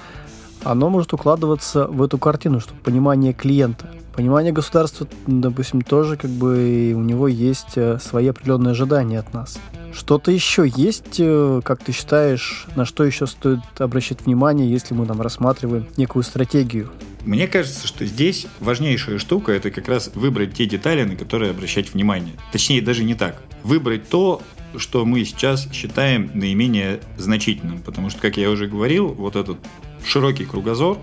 оно 0.62 0.90
может 0.90 1.12
укладываться 1.12 1.86
в 1.86 2.02
эту 2.02 2.18
картину, 2.18 2.60
что 2.60 2.74
понимание 2.74 3.32
клиента. 3.32 3.90
Понимание 4.14 4.52
государства, 4.52 5.06
допустим, 5.26 5.82
тоже 5.82 6.16
как 6.16 6.30
бы 6.30 6.92
у 6.96 7.00
него 7.00 7.28
есть 7.28 7.76
э, 7.76 7.98
свои 7.98 8.26
определенные 8.28 8.72
ожидания 8.72 9.18
от 9.18 9.32
нас. 9.32 9.58
Что-то 9.92 10.30
еще 10.30 10.70
есть, 10.76 11.16
э, 11.18 11.60
как 11.64 11.82
ты 11.82 11.92
считаешь, 11.92 12.66
на 12.76 12.84
что 12.84 13.04
еще 13.04 13.26
стоит 13.26 13.60
обращать 13.78 14.26
внимание, 14.26 14.70
если 14.70 14.94
мы 14.94 15.06
там 15.06 15.20
рассматриваем 15.20 15.86
некую 15.96 16.22
стратегию? 16.22 16.90
Мне 17.24 17.46
кажется, 17.46 17.86
что 17.86 18.06
здесь 18.06 18.46
важнейшая 18.60 19.18
штука– 19.18 19.52
это 19.52 19.70
как 19.70 19.88
раз 19.88 20.10
выбрать 20.14 20.54
те 20.54 20.66
детали, 20.66 21.04
на 21.04 21.16
которые 21.16 21.50
обращать 21.50 21.92
внимание. 21.92 22.34
Точнее, 22.52 22.80
даже 22.82 23.04
не 23.04 23.14
так. 23.14 23.42
Выбрать 23.62 24.08
то, 24.08 24.42
что 24.76 25.04
мы 25.04 25.24
сейчас 25.24 25.70
считаем 25.72 26.30
наименее 26.34 27.00
значительным. 27.18 27.80
Потому 27.80 28.10
что, 28.10 28.20
как 28.20 28.36
я 28.36 28.50
уже 28.50 28.66
говорил, 28.66 29.08
вот 29.08 29.36
этот 29.36 29.58
широкий 30.04 30.44
кругозор, 30.44 30.98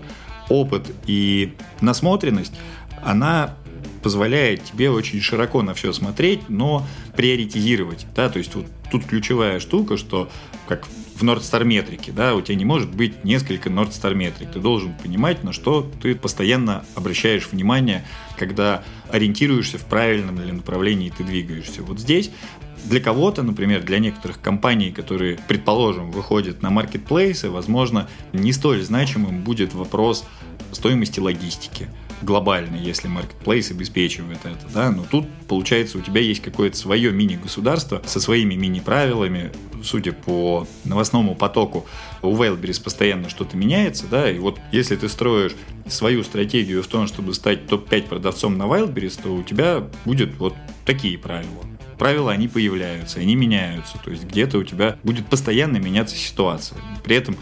опыт 0.48 0.86
и 1.06 1.54
насмотренность, 1.80 2.52
она 3.04 3.54
позволяет 4.02 4.64
тебе 4.64 4.90
очень 4.90 5.20
широко 5.20 5.62
на 5.62 5.74
все 5.74 5.92
смотреть, 5.92 6.48
но 6.48 6.86
приоритизировать. 7.16 8.06
Да? 8.14 8.28
То 8.28 8.38
есть 8.38 8.54
вот 8.54 8.66
тут 8.90 9.04
ключевая 9.04 9.60
штука, 9.60 9.96
что 9.96 10.30
как 10.66 10.86
в 10.86 11.24
Nordstar 11.24 11.64
метрике, 11.64 12.12
да, 12.12 12.34
у 12.36 12.40
тебя 12.40 12.54
не 12.54 12.64
может 12.64 12.94
быть 12.94 13.24
несколько 13.24 13.68
Nordstar 13.68 14.14
метрик. 14.14 14.52
Ты 14.52 14.60
должен 14.60 14.94
понимать, 14.94 15.42
на 15.42 15.52
что 15.52 15.90
ты 16.00 16.14
постоянно 16.14 16.84
обращаешь 16.94 17.48
внимание, 17.50 18.04
когда 18.38 18.84
ориентируешься 19.10 19.78
в 19.78 19.84
правильном 19.84 20.40
ли 20.40 20.52
направлении 20.52 21.10
ты 21.10 21.24
двигаешься. 21.24 21.82
Вот 21.82 21.98
здесь 21.98 22.30
для 22.84 23.00
кого-то, 23.00 23.42
например, 23.42 23.82
для 23.82 23.98
некоторых 23.98 24.40
компаний, 24.40 24.92
которые, 24.92 25.38
предположим, 25.48 26.12
выходят 26.12 26.62
на 26.62 26.70
маркетплейсы, 26.70 27.50
возможно, 27.50 28.08
не 28.32 28.52
столь 28.52 28.82
значимым 28.82 29.42
будет 29.42 29.74
вопрос 29.74 30.24
стоимости 30.70 31.18
логистики 31.18 31.88
глобально, 32.22 32.76
если 32.76 33.10
marketplace 33.10 33.70
обеспечивает 33.70 34.38
это, 34.44 34.66
да, 34.72 34.90
но 34.90 35.04
тут, 35.08 35.26
получается, 35.48 35.98
у 35.98 36.00
тебя 36.00 36.20
есть 36.20 36.42
какое-то 36.42 36.76
свое 36.76 37.12
мини-государство 37.12 38.02
со 38.06 38.20
своими 38.20 38.54
мини-правилами, 38.54 39.52
судя 39.82 40.12
по 40.12 40.66
новостному 40.84 41.34
потоку, 41.34 41.86
у 42.22 42.34
Wildberries 42.34 42.82
постоянно 42.82 43.28
что-то 43.28 43.56
меняется, 43.56 44.06
да, 44.10 44.30
и 44.30 44.38
вот 44.38 44.58
если 44.72 44.96
ты 44.96 45.08
строишь 45.08 45.54
свою 45.86 46.22
стратегию 46.24 46.82
в 46.82 46.86
том, 46.86 47.06
чтобы 47.06 47.34
стать 47.34 47.66
топ-5 47.66 48.08
продавцом 48.08 48.58
на 48.58 48.64
Wildberries, 48.64 49.20
то 49.22 49.34
у 49.34 49.42
тебя 49.42 49.86
будет 50.04 50.36
вот 50.38 50.54
такие 50.84 51.18
правила 51.18 51.64
правила, 51.98 52.32
они 52.32 52.48
появляются, 52.48 53.18
они 53.18 53.34
меняются. 53.34 53.98
То 54.02 54.10
есть 54.10 54.24
где-то 54.24 54.58
у 54.58 54.62
тебя 54.62 54.98
будет 55.02 55.26
постоянно 55.26 55.76
меняться 55.76 56.16
ситуация. 56.16 56.78
При 57.04 57.16
этом 57.16 57.36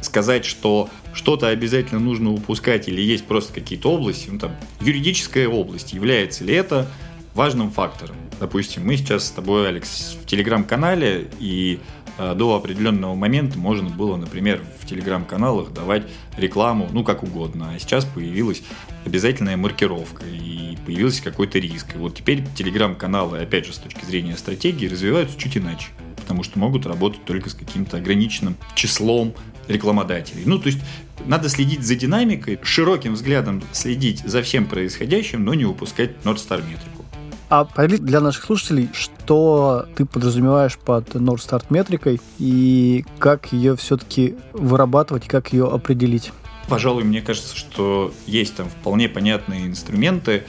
сказать, 0.00 0.44
что 0.44 0.88
что-то 1.12 1.48
обязательно 1.48 2.00
нужно 2.00 2.32
упускать 2.32 2.88
или 2.88 3.00
есть 3.00 3.26
просто 3.26 3.52
какие-то 3.52 3.92
области, 3.92 4.30
ну 4.30 4.38
там, 4.38 4.52
юридическая 4.80 5.48
область, 5.48 5.92
является 5.92 6.44
ли 6.44 6.54
это 6.54 6.86
важным 7.34 7.70
фактором? 7.70 8.16
Допустим, 8.40 8.86
мы 8.86 8.96
сейчас 8.96 9.26
с 9.26 9.30
тобой, 9.30 9.68
Алекс, 9.68 10.16
в 10.22 10.26
телеграм-канале, 10.26 11.28
и 11.40 11.80
э, 12.18 12.34
до 12.34 12.54
определенного 12.54 13.14
момента 13.16 13.58
можно 13.58 13.90
было, 13.90 14.16
например, 14.16 14.62
в 14.80 14.86
телеграм-каналах 14.86 15.72
давать 15.72 16.04
рекламу, 16.36 16.88
ну, 16.92 17.02
как 17.02 17.24
угодно. 17.24 17.72
А 17.74 17.78
сейчас 17.80 18.04
появилась 18.04 18.62
обязательная 19.04 19.56
маркировка, 19.56 20.24
и 20.24 20.76
появился 20.86 21.22
какой-то 21.24 21.58
риск. 21.58 21.96
И 21.96 21.98
вот 21.98 22.14
теперь 22.14 22.44
телеграм-каналы, 22.54 23.40
опять 23.40 23.66
же, 23.66 23.72
с 23.72 23.78
точки 23.78 24.04
зрения 24.04 24.36
стратегии, 24.36 24.86
развиваются 24.86 25.36
чуть 25.36 25.56
иначе 25.56 25.88
потому 26.28 26.42
что 26.42 26.58
могут 26.58 26.84
работать 26.84 27.24
только 27.24 27.48
с 27.48 27.54
каким-то 27.54 27.96
ограниченным 27.96 28.54
числом 28.74 29.32
рекламодателей. 29.68 30.42
Ну, 30.46 30.58
то 30.58 30.66
есть 30.66 30.80
надо 31.26 31.48
следить 31.48 31.84
за 31.84 31.94
динамикой, 31.94 32.58
широким 32.62 33.14
взглядом 33.14 33.62
следить 33.72 34.22
за 34.24 34.42
всем 34.42 34.66
происходящим, 34.66 35.44
но 35.44 35.54
не 35.54 35.64
упускать 35.64 36.10
North 36.24 36.36
Star 36.36 36.58
метрику. 36.58 37.04
А 37.50 37.64
поделись 37.64 38.00
для 38.00 38.20
наших 38.20 38.44
слушателей, 38.44 38.90
что 38.92 39.86
ты 39.96 40.04
подразумеваешь 40.04 40.78
под 40.78 41.14
North 41.14 41.48
Star 41.48 41.64
метрикой 41.70 42.20
и 42.38 43.04
как 43.18 43.52
ее 43.52 43.74
все-таки 43.76 44.34
вырабатывать, 44.52 45.26
как 45.26 45.52
ее 45.52 45.66
определить? 45.66 46.32
Пожалуй, 46.68 47.04
мне 47.04 47.22
кажется, 47.22 47.56
что 47.56 48.12
есть 48.26 48.54
там 48.54 48.68
вполне 48.68 49.08
понятные 49.08 49.66
инструменты, 49.66 50.44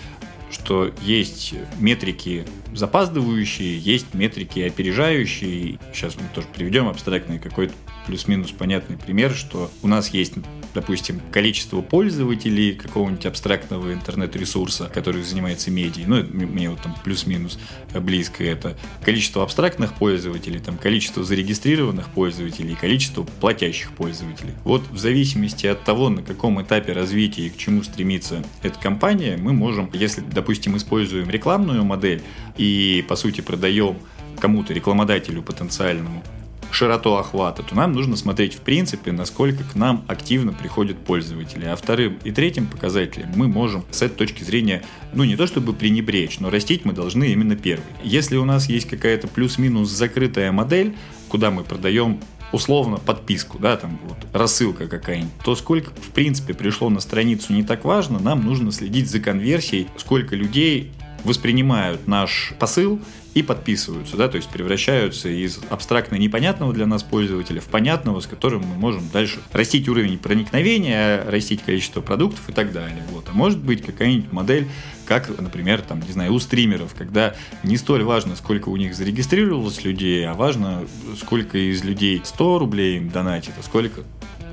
что 0.52 0.92
есть 1.02 1.54
метрики 1.80 2.46
запаздывающие, 2.76 3.78
есть 3.78 4.14
метрики 4.14 4.60
опережающие. 4.60 5.80
Сейчас 5.94 6.16
мы 6.16 6.24
тоже 6.34 6.48
приведем 6.54 6.90
абстрактный 6.90 7.40
какой-то 7.40 7.74
плюс-минус 8.10 8.52
понятный 8.52 8.98
пример, 8.98 9.32
что 9.32 9.70
у 9.84 9.88
нас 9.88 10.10
есть, 10.10 10.34
допустим, 10.74 11.22
количество 11.32 11.82
пользователей 11.82 12.74
какого-нибудь 12.74 13.28
абстрактного 13.28 13.94
интернет-ресурса, 13.94 14.90
который 14.92 15.22
занимается 15.22 15.70
медией, 15.70 16.08
ну, 16.08 16.24
мне 16.24 16.72
вот 16.72 16.82
там 16.82 16.96
плюс-минус 17.04 17.60
близко 17.94 18.44
это, 18.44 18.76
количество 19.06 19.44
абстрактных 19.44 19.94
пользователей, 19.94 20.60
там, 20.60 20.80
количество 20.80 21.24
зарегистрированных 21.24 22.10
пользователей, 22.10 22.76
количество 22.76 23.22
платящих 23.22 23.92
пользователей. 23.92 24.54
Вот 24.64 24.82
в 24.90 24.98
зависимости 24.98 25.68
от 25.68 25.84
того, 25.84 26.10
на 26.10 26.24
каком 26.24 26.60
этапе 26.64 26.94
развития 26.94 27.46
и 27.46 27.50
к 27.52 27.58
чему 27.58 27.84
стремится 27.84 28.44
эта 28.64 28.80
компания, 28.80 29.38
мы 29.38 29.54
можем, 29.54 29.88
если, 29.94 30.22
допустим, 30.22 30.76
используем 30.78 31.30
рекламную 31.30 31.86
модель 31.86 32.24
и, 32.58 33.06
по 33.08 33.16
сути, 33.16 33.42
продаем 33.42 33.98
кому-то, 34.40 34.74
рекламодателю 34.74 35.44
потенциальному, 35.44 36.24
широту 36.72 37.16
охвата, 37.16 37.64
то 37.64 37.76
нам 37.76 37.94
нужно 37.94 38.16
смотреть 38.16 38.56
в 38.56 38.62
принципе, 38.62 39.12
насколько 39.12 39.64
к 39.64 39.76
нам 39.76 40.04
активно 40.08 40.54
приходят 40.54 40.98
пользователи. 40.98 41.66
А 41.66 41.76
вторым 41.76 42.20
и 42.24 42.32
третьим 42.32 42.68
показателем 42.68 43.30
мы 43.36 43.48
можем 43.48 43.86
с 43.92 44.02
этой 44.02 44.16
точки 44.16 44.44
зрения, 44.44 44.84
ну 45.14 45.24
не 45.24 45.36
то 45.36 45.48
чтобы 45.48 45.74
пренебречь, 45.74 46.40
но 46.40 46.50
растить 46.50 46.86
мы 46.86 46.94
должны 46.94 47.32
именно 47.32 47.56
первый. 47.56 47.86
Если 48.04 48.38
у 48.38 48.46
нас 48.46 48.70
есть 48.70 48.88
какая-то 48.88 49.28
плюс-минус 49.28 49.90
закрытая 49.90 50.52
модель, 50.52 50.96
куда 51.30 51.52
мы 51.52 51.64
продаем 51.64 52.20
условно 52.52 52.98
подписку, 52.98 53.60
да, 53.60 53.78
там 53.78 54.00
вот 54.08 54.18
рассылка 54.34 54.88
какая-нибудь, 54.88 55.32
то 55.44 55.56
сколько 55.56 55.92
в 55.92 56.10
принципе 56.14 56.54
пришло 56.54 56.90
на 56.90 57.00
страницу 57.00 57.54
не 57.54 57.64
так 57.64 57.86
важно, 57.86 58.20
нам 58.20 58.44
нужно 58.44 58.72
следить 58.72 59.10
за 59.10 59.20
конверсией, 59.20 59.88
сколько 59.98 60.36
людей 60.36 60.92
воспринимают 61.24 62.08
наш 62.08 62.54
посыл 62.60 63.00
и 63.34 63.44
подписываются, 63.44 64.18
да, 64.18 64.28
то 64.28 64.38
есть 64.38 64.50
превращаются 64.50 65.30
из 65.30 65.60
абстрактно 65.70 66.16
непонятного 66.16 66.74
для 66.74 66.86
нас 66.86 67.04
пользователя 67.04 67.62
в 67.62 67.66
понятного, 67.66 68.20
с 68.20 68.28
которым 68.28 68.64
мы 68.64 68.76
можем 68.76 69.08
дальше 69.14 69.40
растить 69.52 69.88
уровень 69.88 70.18
проникновения, 70.18 71.24
растить 71.30 71.62
количество 71.62 72.02
продуктов 72.02 72.50
и 72.50 72.52
так 72.52 72.72
далее. 72.72 73.04
Вот. 73.12 73.26
А 73.30 73.34
может 73.34 73.60
быть 73.60 73.84
какая-нибудь 73.84 74.32
модель, 74.32 74.68
как, 75.06 75.30
например, 75.40 75.82
там, 75.82 76.02
не 76.02 76.12
знаю, 76.12 76.34
у 76.34 76.40
стримеров, 76.40 76.94
когда 76.96 77.36
не 77.64 77.78
столь 77.78 78.04
важно, 78.04 78.36
сколько 78.36 78.70
у 78.70 78.78
них 78.78 78.96
зарегистрировалось 78.96 79.84
людей, 79.84 80.28
а 80.28 80.34
важно, 80.34 80.86
сколько 81.20 81.58
из 81.58 81.84
людей 81.84 82.22
100 82.24 82.60
рублей 82.60 82.98
им 82.98 83.10
донатит, 83.10 83.54
а 83.60 83.64
сколько 83.64 84.04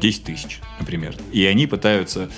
10 0.01 0.25
тысяч, 0.25 0.61
например. 0.79 1.15
И 1.33 1.45
они 1.45 1.67
пытаются 1.67 2.29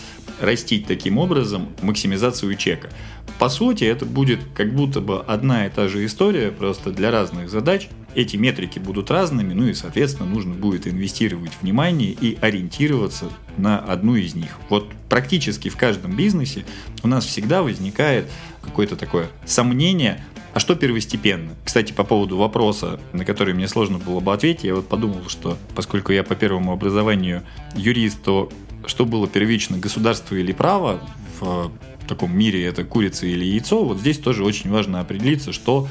растить 0.40 0.86
таким 0.86 1.18
образом 1.18 1.68
максимизацию 1.82 2.54
чека. 2.56 2.90
По 3.38 3.48
сути, 3.48 3.84
это 3.84 4.04
будет 4.04 4.40
как 4.54 4.74
будто 4.74 5.00
бы 5.00 5.20
одна 5.20 5.66
и 5.66 5.70
та 5.70 5.88
же 5.88 6.04
история, 6.04 6.50
просто 6.50 6.90
для 6.90 7.10
разных 7.10 7.50
задач. 7.50 7.88
Эти 8.14 8.36
метрики 8.36 8.78
будут 8.78 9.10
разными, 9.10 9.52
ну 9.54 9.66
и, 9.66 9.74
соответственно, 9.74 10.28
нужно 10.28 10.54
будет 10.54 10.88
инвестировать 10.88 11.52
внимание 11.60 12.10
и 12.10 12.36
ориентироваться 12.40 13.26
на 13.56 13.78
одну 13.78 14.16
из 14.16 14.34
них. 14.34 14.58
Вот 14.68 14.88
практически 15.08 15.68
в 15.68 15.76
каждом 15.76 16.16
бизнесе 16.16 16.64
у 17.02 17.08
нас 17.08 17.26
всегда 17.26 17.62
возникает 17.62 18.28
какое-то 18.62 18.96
такое 18.96 19.28
сомнение, 19.46 20.24
а 20.58 20.60
что 20.60 20.74
первостепенно? 20.74 21.54
Кстати, 21.64 21.92
по 21.92 22.02
поводу 22.02 22.36
вопроса, 22.36 22.98
на 23.12 23.24
который 23.24 23.54
мне 23.54 23.68
сложно 23.68 23.98
было 23.98 24.18
бы 24.18 24.32
ответить, 24.32 24.64
я 24.64 24.74
вот 24.74 24.88
подумал, 24.88 25.28
что 25.28 25.56
поскольку 25.76 26.10
я 26.10 26.24
по 26.24 26.34
первому 26.34 26.72
образованию 26.72 27.44
юрист, 27.76 28.20
то 28.24 28.50
что 28.84 29.04
было 29.04 29.28
первично, 29.28 29.78
государство 29.78 30.34
или 30.34 30.50
право 30.50 31.00
в 31.38 31.70
таком 32.08 32.36
мире 32.36 32.64
это 32.64 32.82
курица 32.82 33.24
или 33.26 33.44
яйцо, 33.44 33.84
вот 33.84 34.00
здесь 34.00 34.18
тоже 34.18 34.42
очень 34.42 34.68
важно 34.68 34.98
определиться, 34.98 35.52
что 35.52 35.86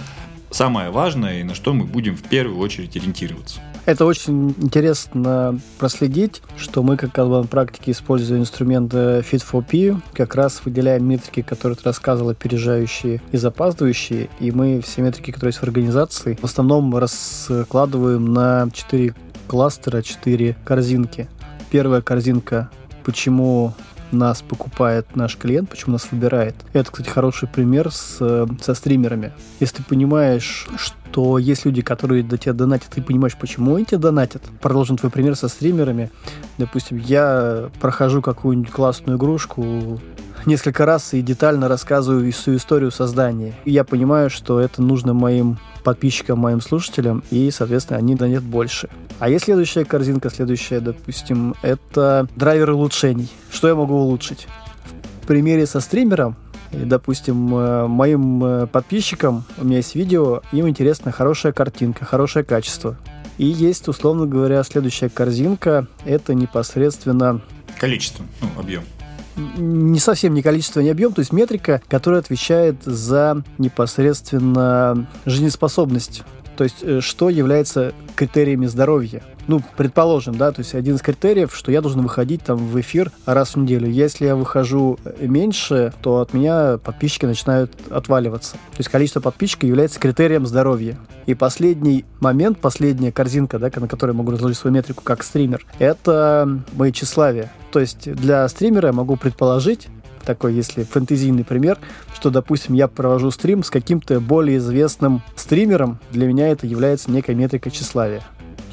самое 0.51 0.89
важное 0.89 1.39
и 1.39 1.43
на 1.43 1.55
что 1.55 1.73
мы 1.73 1.85
будем 1.85 2.17
в 2.17 2.23
первую 2.23 2.59
очередь 2.59 2.97
ориентироваться. 2.97 3.61
Это 3.87 4.03
очень 4.03 4.49
интересно 4.49 5.57
проследить, 5.79 6.41
что 6.57 6.83
мы, 6.83 6.97
как 6.97 7.17
Kanban 7.17 7.47
практики, 7.47 7.91
используя 7.91 8.37
инструмент 8.37 8.93
Fit 8.93 9.41
for 9.49 9.63
P, 9.63 9.97
как 10.11 10.35
раз 10.35 10.61
выделяем 10.65 11.07
метрики, 11.07 11.41
которые 11.41 11.77
ты 11.77 11.83
рассказывал, 11.85 12.31
опережающие 12.31 13.21
и 13.31 13.37
запаздывающие, 13.37 14.29
и 14.41 14.51
мы 14.51 14.81
все 14.81 15.01
метрики, 15.01 15.31
которые 15.31 15.51
есть 15.51 15.59
в 15.59 15.63
организации, 15.63 16.37
в 16.41 16.43
основном 16.43 16.97
раскладываем 16.97 18.33
на 18.33 18.69
4 18.73 19.15
кластера, 19.47 20.01
4 20.01 20.57
корзинки. 20.65 21.29
Первая 21.71 22.01
корзинка 22.01 22.69
почему 23.05 23.73
нас 24.11 24.41
покупает 24.41 25.15
наш 25.15 25.37
клиент, 25.37 25.69
почему 25.69 25.93
нас 25.93 26.07
выбирает. 26.11 26.55
Это, 26.73 26.91
кстати, 26.91 27.09
хороший 27.09 27.47
пример 27.47 27.91
с, 27.91 28.17
со 28.61 28.73
стримерами. 28.73 29.33
Если 29.59 29.77
ты 29.77 29.83
понимаешь, 29.83 30.67
что 30.77 31.37
есть 31.37 31.65
люди, 31.65 31.81
которые 31.81 32.23
до 32.23 32.37
тебя 32.37 32.53
донатят, 32.53 32.89
ты 32.89 33.01
понимаешь, 33.01 33.35
почему 33.39 33.75
они 33.75 33.85
тебя 33.85 33.99
донатят. 33.99 34.43
Продолжим 34.61 34.97
твой 34.97 35.11
пример 35.11 35.35
со 35.35 35.47
стримерами. 35.47 36.11
Допустим, 36.57 36.97
я 36.97 37.69
прохожу 37.79 38.21
какую-нибудь 38.21 38.71
классную 38.71 39.17
игрушку, 39.17 39.99
несколько 40.47 40.85
раз 40.85 41.13
и 41.13 41.21
детально 41.21 41.67
рассказываю 41.67 42.31
всю 42.31 42.55
историю 42.55 42.89
создания. 42.89 43.53
И 43.65 43.71
я 43.71 43.83
понимаю, 43.83 44.29
что 44.29 44.59
это 44.59 44.81
нужно 44.81 45.13
моим 45.13 45.59
подписчикам, 45.83 46.39
моим 46.39 46.61
слушателям, 46.61 47.23
и, 47.29 47.51
соответственно, 47.51 47.99
они 47.99 48.15
донят 48.15 48.43
больше. 48.43 48.89
А 49.19 49.29
есть 49.29 49.45
следующая 49.45 49.85
корзинка, 49.85 50.29
следующая, 50.29 50.79
допустим, 50.79 51.55
это 51.61 52.27
драйвер 52.35 52.71
улучшений. 52.71 53.29
Что 53.51 53.67
я 53.67 53.75
могу 53.75 53.95
улучшить? 53.95 54.47
В 55.21 55.27
примере 55.27 55.65
со 55.65 55.81
стримером, 55.81 56.35
допустим, 56.71 57.55
э, 57.55 57.87
моим 57.87 58.43
э, 58.43 58.67
подписчикам, 58.67 59.43
у 59.57 59.65
меня 59.65 59.77
есть 59.77 59.95
видео, 59.95 60.41
им 60.51 60.67
интересна 60.67 61.11
хорошая 61.11 61.51
картинка, 61.51 62.05
хорошее 62.05 62.45
качество. 62.45 62.97
И 63.37 63.45
есть, 63.45 63.87
условно 63.87 64.25
говоря, 64.25 64.63
следующая 64.63 65.09
корзинка, 65.09 65.87
это 66.05 66.33
непосредственно... 66.33 67.41
Количество, 67.79 68.25
ну, 68.41 68.47
объем 68.59 68.83
не 69.37 69.99
совсем 69.99 70.33
не 70.33 70.41
количество, 70.41 70.79
не 70.81 70.89
объем, 70.89 71.13
то 71.13 71.19
есть 71.19 71.31
метрика, 71.31 71.81
которая 71.87 72.19
отвечает 72.21 72.83
за 72.83 73.43
непосредственно 73.57 75.07
жизнеспособность. 75.25 76.23
То 76.57 76.63
есть 76.63 76.77
э, 76.81 76.99
что 77.01 77.29
является 77.29 77.93
критериями 78.15 78.65
здоровья 78.65 79.21
ну, 79.47 79.61
предположим, 79.77 80.37
да, 80.37 80.51
то 80.51 80.59
есть 80.59 80.75
один 80.75 80.95
из 80.95 81.01
критериев, 81.01 81.55
что 81.55 81.71
я 81.71 81.81
должен 81.81 82.01
выходить 82.01 82.43
там 82.43 82.57
в 82.57 82.79
эфир 82.79 83.11
раз 83.25 83.55
в 83.55 83.57
неделю. 83.57 83.89
Если 83.89 84.25
я 84.25 84.35
выхожу 84.35 84.99
меньше, 85.19 85.93
то 86.01 86.19
от 86.19 86.33
меня 86.33 86.77
подписчики 86.77 87.25
начинают 87.25 87.71
отваливаться. 87.89 88.53
То 88.53 88.79
есть 88.79 88.89
количество 88.89 89.21
подписчиков 89.21 89.63
является 89.63 89.99
критерием 89.99 90.45
здоровья. 90.45 90.97
И 91.25 91.33
последний 91.33 92.05
момент, 92.19 92.59
последняя 92.59 93.11
корзинка, 93.11 93.57
да, 93.57 93.71
на 93.75 93.87
которой 93.87 94.11
я 94.11 94.17
могу 94.17 94.31
разложить 94.31 94.57
свою 94.57 94.75
метрику 94.75 95.03
как 95.03 95.23
стример, 95.23 95.65
это 95.79 96.59
мои 96.73 96.91
тщеславие. 96.91 97.49
То 97.71 97.79
есть 97.79 98.11
для 98.11 98.47
стримера 98.47 98.87
я 98.87 98.93
могу 98.93 99.17
предположить, 99.17 99.87
такой, 100.27 100.53
если 100.53 100.83
фэнтезийный 100.83 101.45
пример, 101.45 101.79
что, 102.13 102.29
допустим, 102.29 102.75
я 102.75 102.87
провожу 102.87 103.31
стрим 103.31 103.63
с 103.63 103.69
каким-то 103.69 104.19
более 104.19 104.57
известным 104.57 105.23
стримером, 105.35 105.99
для 106.11 106.27
меня 106.27 106.49
это 106.49 106.67
является 106.67 107.09
некой 107.09 107.33
метрикой 107.33 107.71
тщеславия 107.71 108.21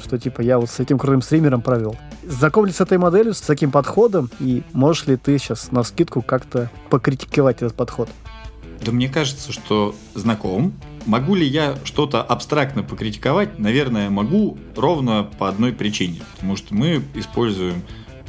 что 0.03 0.19
типа 0.19 0.41
я 0.41 0.59
вот 0.59 0.69
с 0.69 0.79
этим 0.79 0.99
крутым 0.99 1.23
стримером 1.23 1.61
провел. 1.61 1.95
Знаком 2.27 2.67
ли 2.67 2.71
с 2.71 2.79
этой 2.79 2.99
моделью, 2.99 3.33
с 3.33 3.41
таким 3.41 3.71
подходом, 3.71 4.29
и 4.39 4.61
можешь 4.71 5.07
ли 5.07 5.17
ты 5.17 5.35
сейчас 5.39 5.71
на 5.71 5.81
скидку 5.81 6.21
как-то 6.21 6.69
покритиковать 6.91 7.57
этот 7.57 7.73
подход? 7.73 8.07
Да 8.85 8.91
мне 8.91 9.09
кажется, 9.09 9.51
что 9.51 9.95
знаком. 10.13 10.73
Могу 11.07 11.33
ли 11.33 11.47
я 11.47 11.75
что-то 11.83 12.21
абстрактно 12.21 12.83
покритиковать? 12.83 13.57
Наверное, 13.57 14.11
могу 14.11 14.59
ровно 14.75 15.27
по 15.39 15.49
одной 15.49 15.73
причине. 15.73 16.21
Потому 16.35 16.55
что 16.55 16.75
мы 16.75 17.01
используем 17.15 17.81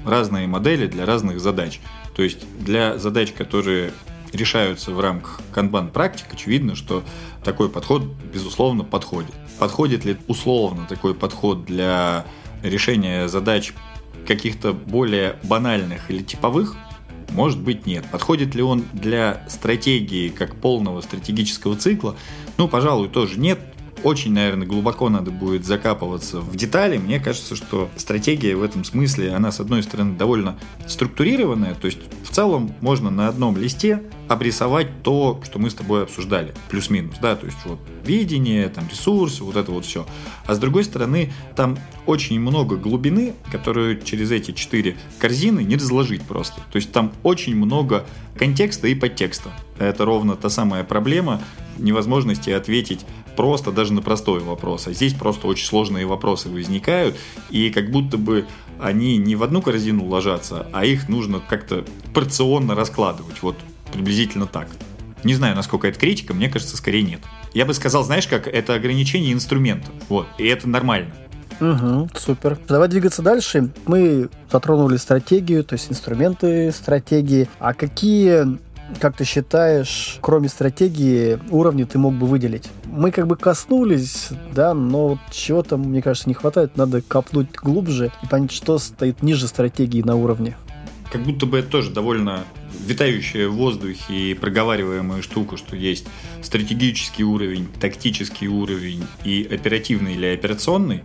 разные 0.06 0.46
модели 0.46 0.86
для 0.86 1.04
разных 1.04 1.40
задач. 1.40 1.80
То 2.16 2.22
есть 2.22 2.38
для 2.58 2.96
задач, 2.98 3.32
которые 3.32 3.92
решаются 4.32 4.90
в 4.90 5.00
рамках 5.00 5.42
канбан 5.52 5.90
практик, 5.90 6.26
очевидно, 6.32 6.74
что 6.74 7.04
такой 7.44 7.68
подход, 7.68 8.02
безусловно, 8.32 8.84
подходит. 8.84 9.32
Подходит 9.58 10.06
ли 10.06 10.16
условно 10.26 10.86
такой 10.88 11.14
подход 11.14 11.66
для 11.66 12.24
решения 12.62 13.28
задач 13.28 13.74
каких-то 14.26 14.72
более 14.72 15.36
банальных 15.44 16.10
или 16.10 16.22
типовых? 16.22 16.74
Может 17.32 17.60
быть, 17.60 17.84
нет. 17.84 18.06
Подходит 18.10 18.54
ли 18.54 18.62
он 18.62 18.84
для 18.94 19.44
стратегии 19.48 20.30
как 20.30 20.56
полного 20.56 21.02
стратегического 21.02 21.76
цикла? 21.76 22.16
Ну, 22.56 22.66
пожалуй, 22.66 23.08
тоже 23.08 23.38
нет 23.38 23.58
очень, 24.02 24.32
наверное, 24.32 24.66
глубоко 24.66 25.08
надо 25.08 25.30
будет 25.30 25.64
закапываться 25.64 26.40
в 26.40 26.54
детали. 26.56 26.98
Мне 26.98 27.20
кажется, 27.20 27.56
что 27.56 27.88
стратегия 27.96 28.54
в 28.54 28.62
этом 28.62 28.84
смысле, 28.84 29.32
она, 29.32 29.50
с 29.50 29.60
одной 29.60 29.82
стороны, 29.82 30.16
довольно 30.16 30.58
структурированная, 30.86 31.74
то 31.74 31.86
есть 31.86 31.98
в 32.22 32.30
целом 32.30 32.74
можно 32.80 33.10
на 33.10 33.28
одном 33.28 33.56
листе 33.56 34.02
обрисовать 34.28 35.02
то, 35.02 35.40
что 35.44 35.58
мы 35.58 35.70
с 35.70 35.74
тобой 35.74 36.02
обсуждали, 36.02 36.54
плюс-минус, 36.68 37.16
да, 37.20 37.36
то 37.36 37.46
есть 37.46 37.58
вот 37.64 37.78
видение, 38.04 38.68
там 38.68 38.88
ресурсы, 38.88 39.42
вот 39.44 39.56
это 39.56 39.70
вот 39.72 39.84
все. 39.84 40.06
А 40.46 40.54
с 40.54 40.58
другой 40.58 40.84
стороны, 40.84 41.32
там 41.54 41.78
очень 42.06 42.40
много 42.40 42.76
глубины, 42.76 43.34
которую 43.50 44.00
через 44.02 44.30
эти 44.30 44.52
четыре 44.52 44.96
корзины 45.18 45.60
не 45.60 45.76
разложить 45.76 46.22
просто. 46.22 46.60
То 46.72 46.76
есть 46.76 46.92
там 46.92 47.12
очень 47.22 47.56
много 47.56 48.04
контекста 48.36 48.88
и 48.88 48.94
подтекста. 48.94 49.50
Это 49.78 50.04
ровно 50.04 50.36
та 50.36 50.48
самая 50.48 50.84
проблема 50.84 51.40
невозможности 51.78 52.50
ответить 52.50 53.04
просто 53.36 53.70
даже 53.70 53.92
на 53.92 54.02
простой 54.02 54.40
вопрос. 54.40 54.86
А 54.86 54.92
здесь 54.92 55.14
просто 55.14 55.46
очень 55.46 55.66
сложные 55.66 56.06
вопросы 56.06 56.48
возникают, 56.48 57.16
и 57.50 57.70
как 57.70 57.90
будто 57.90 58.18
бы 58.18 58.46
они 58.80 59.16
не 59.16 59.36
в 59.36 59.42
одну 59.42 59.62
корзину 59.62 60.06
ложатся, 60.06 60.66
а 60.72 60.84
их 60.84 61.08
нужно 61.08 61.40
как-то 61.40 61.84
порционно 62.12 62.74
раскладывать. 62.74 63.42
Вот 63.42 63.56
приблизительно 63.92 64.46
так. 64.46 64.68
Не 65.24 65.34
знаю, 65.34 65.56
насколько 65.56 65.88
это 65.88 65.98
критика, 65.98 66.34
мне 66.34 66.48
кажется, 66.48 66.76
скорее 66.76 67.02
нет. 67.02 67.20
Я 67.54 67.64
бы 67.64 67.74
сказал, 67.74 68.04
знаешь, 68.04 68.26
как 68.26 68.46
это 68.46 68.74
ограничение 68.74 69.32
инструмента. 69.32 69.90
Вот, 70.08 70.26
и 70.38 70.46
это 70.46 70.68
нормально. 70.68 71.12
Угу, 71.60 72.10
супер. 72.14 72.58
Давай 72.68 72.88
двигаться 72.88 73.22
дальше. 73.22 73.70
Мы 73.86 74.28
затронули 74.52 74.96
стратегию, 74.98 75.64
то 75.64 75.74
есть 75.74 75.90
инструменты 75.90 76.70
стратегии. 76.70 77.48
А 77.58 77.72
какие 77.72 78.58
как 79.00 79.16
ты 79.16 79.24
считаешь, 79.24 80.18
кроме 80.20 80.48
стратегии, 80.48 81.38
уровни 81.50 81.84
ты 81.84 81.98
мог 81.98 82.14
бы 82.14 82.26
выделить? 82.26 82.68
Мы 82.84 83.10
как 83.10 83.26
бы 83.26 83.36
коснулись, 83.36 84.28
да, 84.54 84.74
но 84.74 85.08
вот 85.08 85.18
чего-то, 85.30 85.76
мне 85.76 86.02
кажется, 86.02 86.28
не 86.28 86.34
хватает. 86.34 86.76
Надо 86.76 87.02
копнуть 87.02 87.50
глубже 87.54 88.12
и 88.22 88.26
понять, 88.26 88.52
что 88.52 88.78
стоит 88.78 89.22
ниже 89.22 89.48
стратегии 89.48 90.02
на 90.02 90.16
уровне. 90.16 90.56
Как 91.10 91.22
будто 91.22 91.46
бы 91.46 91.58
это 91.58 91.68
тоже 91.68 91.90
довольно 91.90 92.44
витающая 92.86 93.48
в 93.48 93.54
воздухе 93.54 94.14
и 94.14 94.34
проговариваемая 94.34 95.22
штука, 95.22 95.56
что 95.56 95.76
есть 95.76 96.06
стратегический 96.42 97.24
уровень, 97.24 97.68
тактический 97.80 98.48
уровень 98.48 99.04
и 99.24 99.48
оперативный 99.50 100.14
или 100.14 100.26
операционный. 100.26 101.02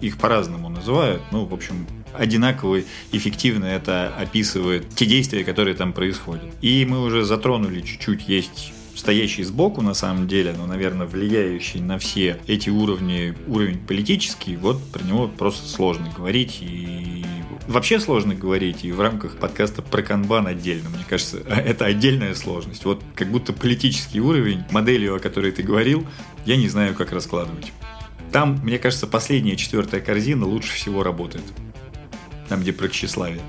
Их 0.00 0.18
по-разному 0.18 0.68
называют. 0.68 1.22
Ну, 1.30 1.44
в 1.44 1.54
общем, 1.54 1.86
одинаково 2.16 2.80
эффективно 3.12 3.66
это 3.66 4.14
описывает 4.16 4.88
те 4.90 5.06
действия, 5.06 5.44
которые 5.44 5.74
там 5.74 5.92
происходят. 5.92 6.44
И 6.60 6.86
мы 6.88 7.02
уже 7.02 7.24
затронули 7.24 7.80
чуть-чуть, 7.80 8.28
есть 8.28 8.72
стоящий 8.94 9.42
сбоку 9.42 9.82
на 9.82 9.94
самом 9.94 10.28
деле, 10.28 10.54
но, 10.56 10.66
наверное, 10.66 11.06
влияющий 11.06 11.80
на 11.80 11.98
все 11.98 12.38
эти 12.46 12.70
уровни, 12.70 13.34
уровень 13.46 13.78
политический, 13.78 14.56
вот 14.56 14.82
про 14.92 15.02
него 15.02 15.28
просто 15.28 15.68
сложно 15.68 16.12
говорить 16.16 16.58
и 16.60 17.24
вообще 17.66 17.98
сложно 18.00 18.34
говорить, 18.34 18.84
и 18.84 18.92
в 18.92 19.00
рамках 19.00 19.36
подкаста 19.36 19.82
про 19.82 20.02
канбан 20.02 20.46
отдельно, 20.46 20.88
мне 20.90 21.04
кажется, 21.08 21.38
это 21.46 21.86
отдельная 21.86 22.34
сложность. 22.34 22.84
Вот 22.84 23.02
как 23.14 23.28
будто 23.28 23.52
политический 23.52 24.20
уровень, 24.20 24.64
моделью, 24.70 25.16
о 25.16 25.18
которой 25.18 25.52
ты 25.52 25.62
говорил, 25.62 26.06
я 26.46 26.56
не 26.56 26.68
знаю, 26.68 26.94
как 26.94 27.12
раскладывать. 27.12 27.72
Там, 28.32 28.58
мне 28.64 28.78
кажется, 28.78 29.06
последняя 29.06 29.56
четвертая 29.56 30.00
корзина 30.00 30.46
лучше 30.46 30.72
всего 30.72 31.02
работает 31.02 31.44
там, 32.48 32.60
где 32.60 32.72
про 32.72 32.88
тщеславие. 32.88 33.40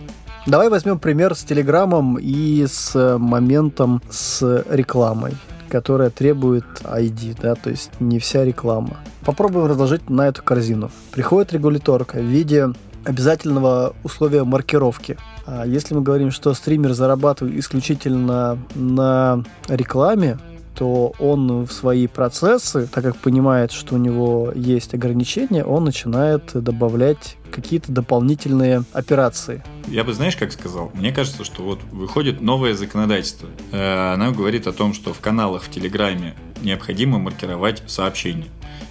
Давай 0.46 0.70
возьмем 0.70 1.00
пример 1.00 1.34
с 1.34 1.44
Телеграмом 1.44 2.18
и 2.20 2.66
с 2.68 2.96
э, 2.96 3.18
моментом 3.18 4.02
с 4.10 4.64
рекламой 4.70 5.34
которая 5.68 6.10
требует 6.10 6.64
ID, 6.84 7.38
да, 7.42 7.56
то 7.56 7.70
есть 7.70 7.92
не 8.00 8.20
вся 8.20 8.46
реклама. 8.46 8.98
Попробуем 9.26 9.66
разложить 9.66 10.10
на 10.10 10.28
эту 10.28 10.44
корзину. 10.44 10.92
Приходит 11.12 11.52
регуляторка 11.52 12.20
в 12.20 12.24
виде 12.24 12.68
обязательного 13.04 13.96
условия 14.04 14.44
маркировки. 14.44 15.18
А 15.46 15.66
если 15.66 15.94
мы 15.94 16.02
говорим, 16.02 16.32
что 16.32 16.54
стример 16.54 16.94
зарабатывает 16.94 17.58
исключительно 17.58 18.58
на 18.74 19.44
рекламе, 19.68 20.38
то 20.76 21.14
он 21.20 21.66
в 21.66 21.72
свои 21.72 22.08
процессы, 22.08 22.88
так 22.88 23.04
как 23.04 23.18
понимает, 23.18 23.72
что 23.72 23.96
у 23.96 23.98
него 23.98 24.52
есть 24.54 24.94
ограничения, 24.94 25.64
он 25.64 25.86
начинает 25.86 26.52
добавлять 26.54 27.38
какие-то 27.52 27.92
дополнительные 27.92 28.84
операции. 28.92 29.64
Я 29.88 30.04
бы, 30.04 30.14
знаешь, 30.14 30.36
как 30.36 30.52
сказал? 30.52 30.92
Мне 30.94 31.12
кажется, 31.12 31.44
что 31.44 31.64
вот 31.64 31.80
выходит 31.92 32.42
новое 32.42 32.74
законодательство. 32.74 33.48
Э, 33.72 34.14
оно 34.14 34.32
говорит 34.32 34.68
о 34.68 34.74
том, 34.74 34.94
что 34.94 35.14
в 35.14 35.20
каналах 35.20 35.64
в 35.64 35.72
Телеграме 35.72 36.36
необходимо 36.62 37.20
маркировать 37.20 37.84
сообщения. 37.88 38.48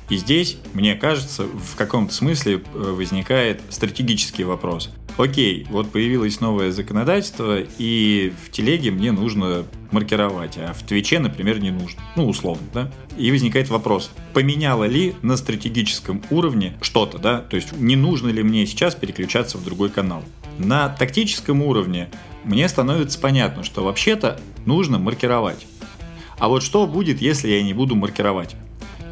И 0.08 0.16
здесь, 0.16 0.58
мне 0.74 0.94
кажется, 0.94 1.44
в 1.44 1.76
каком-то 1.76 2.12
смысле 2.12 2.62
э, 2.74 2.78
возникает 2.78 3.62
стратегический 3.70 4.44
вопрос. 4.44 4.90
Окей, 5.16 5.64
вот 5.70 5.92
появилось 5.92 6.40
новое 6.40 6.72
законодательство, 6.72 7.60
и 7.78 8.32
в 8.44 8.50
телеге 8.50 8.90
мне 8.90 9.12
нужно 9.12 9.64
маркировать, 9.92 10.58
а 10.58 10.72
в 10.72 10.82
Твиче, 10.82 11.20
например, 11.20 11.60
не 11.60 11.70
нужно. 11.70 12.02
Ну, 12.16 12.26
условно, 12.26 12.66
да? 12.74 12.90
И 13.16 13.30
возникает 13.30 13.68
вопрос, 13.68 14.10
поменяло 14.32 14.84
ли 14.84 15.14
на 15.22 15.36
стратегическом 15.36 16.20
уровне 16.30 16.76
что-то, 16.82 17.18
да? 17.18 17.38
То 17.38 17.54
есть, 17.54 17.72
не 17.76 17.94
нужно 17.94 18.28
ли 18.28 18.42
мне 18.42 18.66
сейчас 18.66 18.96
переключаться 18.96 19.56
в 19.56 19.64
другой 19.64 19.88
канал? 19.88 20.24
На 20.58 20.88
тактическом 20.88 21.62
уровне 21.62 22.10
мне 22.42 22.68
становится 22.68 23.18
понятно, 23.20 23.62
что 23.62 23.84
вообще-то 23.84 24.40
нужно 24.66 24.98
маркировать. 24.98 25.64
А 26.38 26.48
вот 26.48 26.64
что 26.64 26.88
будет, 26.88 27.20
если 27.20 27.48
я 27.48 27.62
не 27.62 27.72
буду 27.72 27.94
маркировать? 27.94 28.56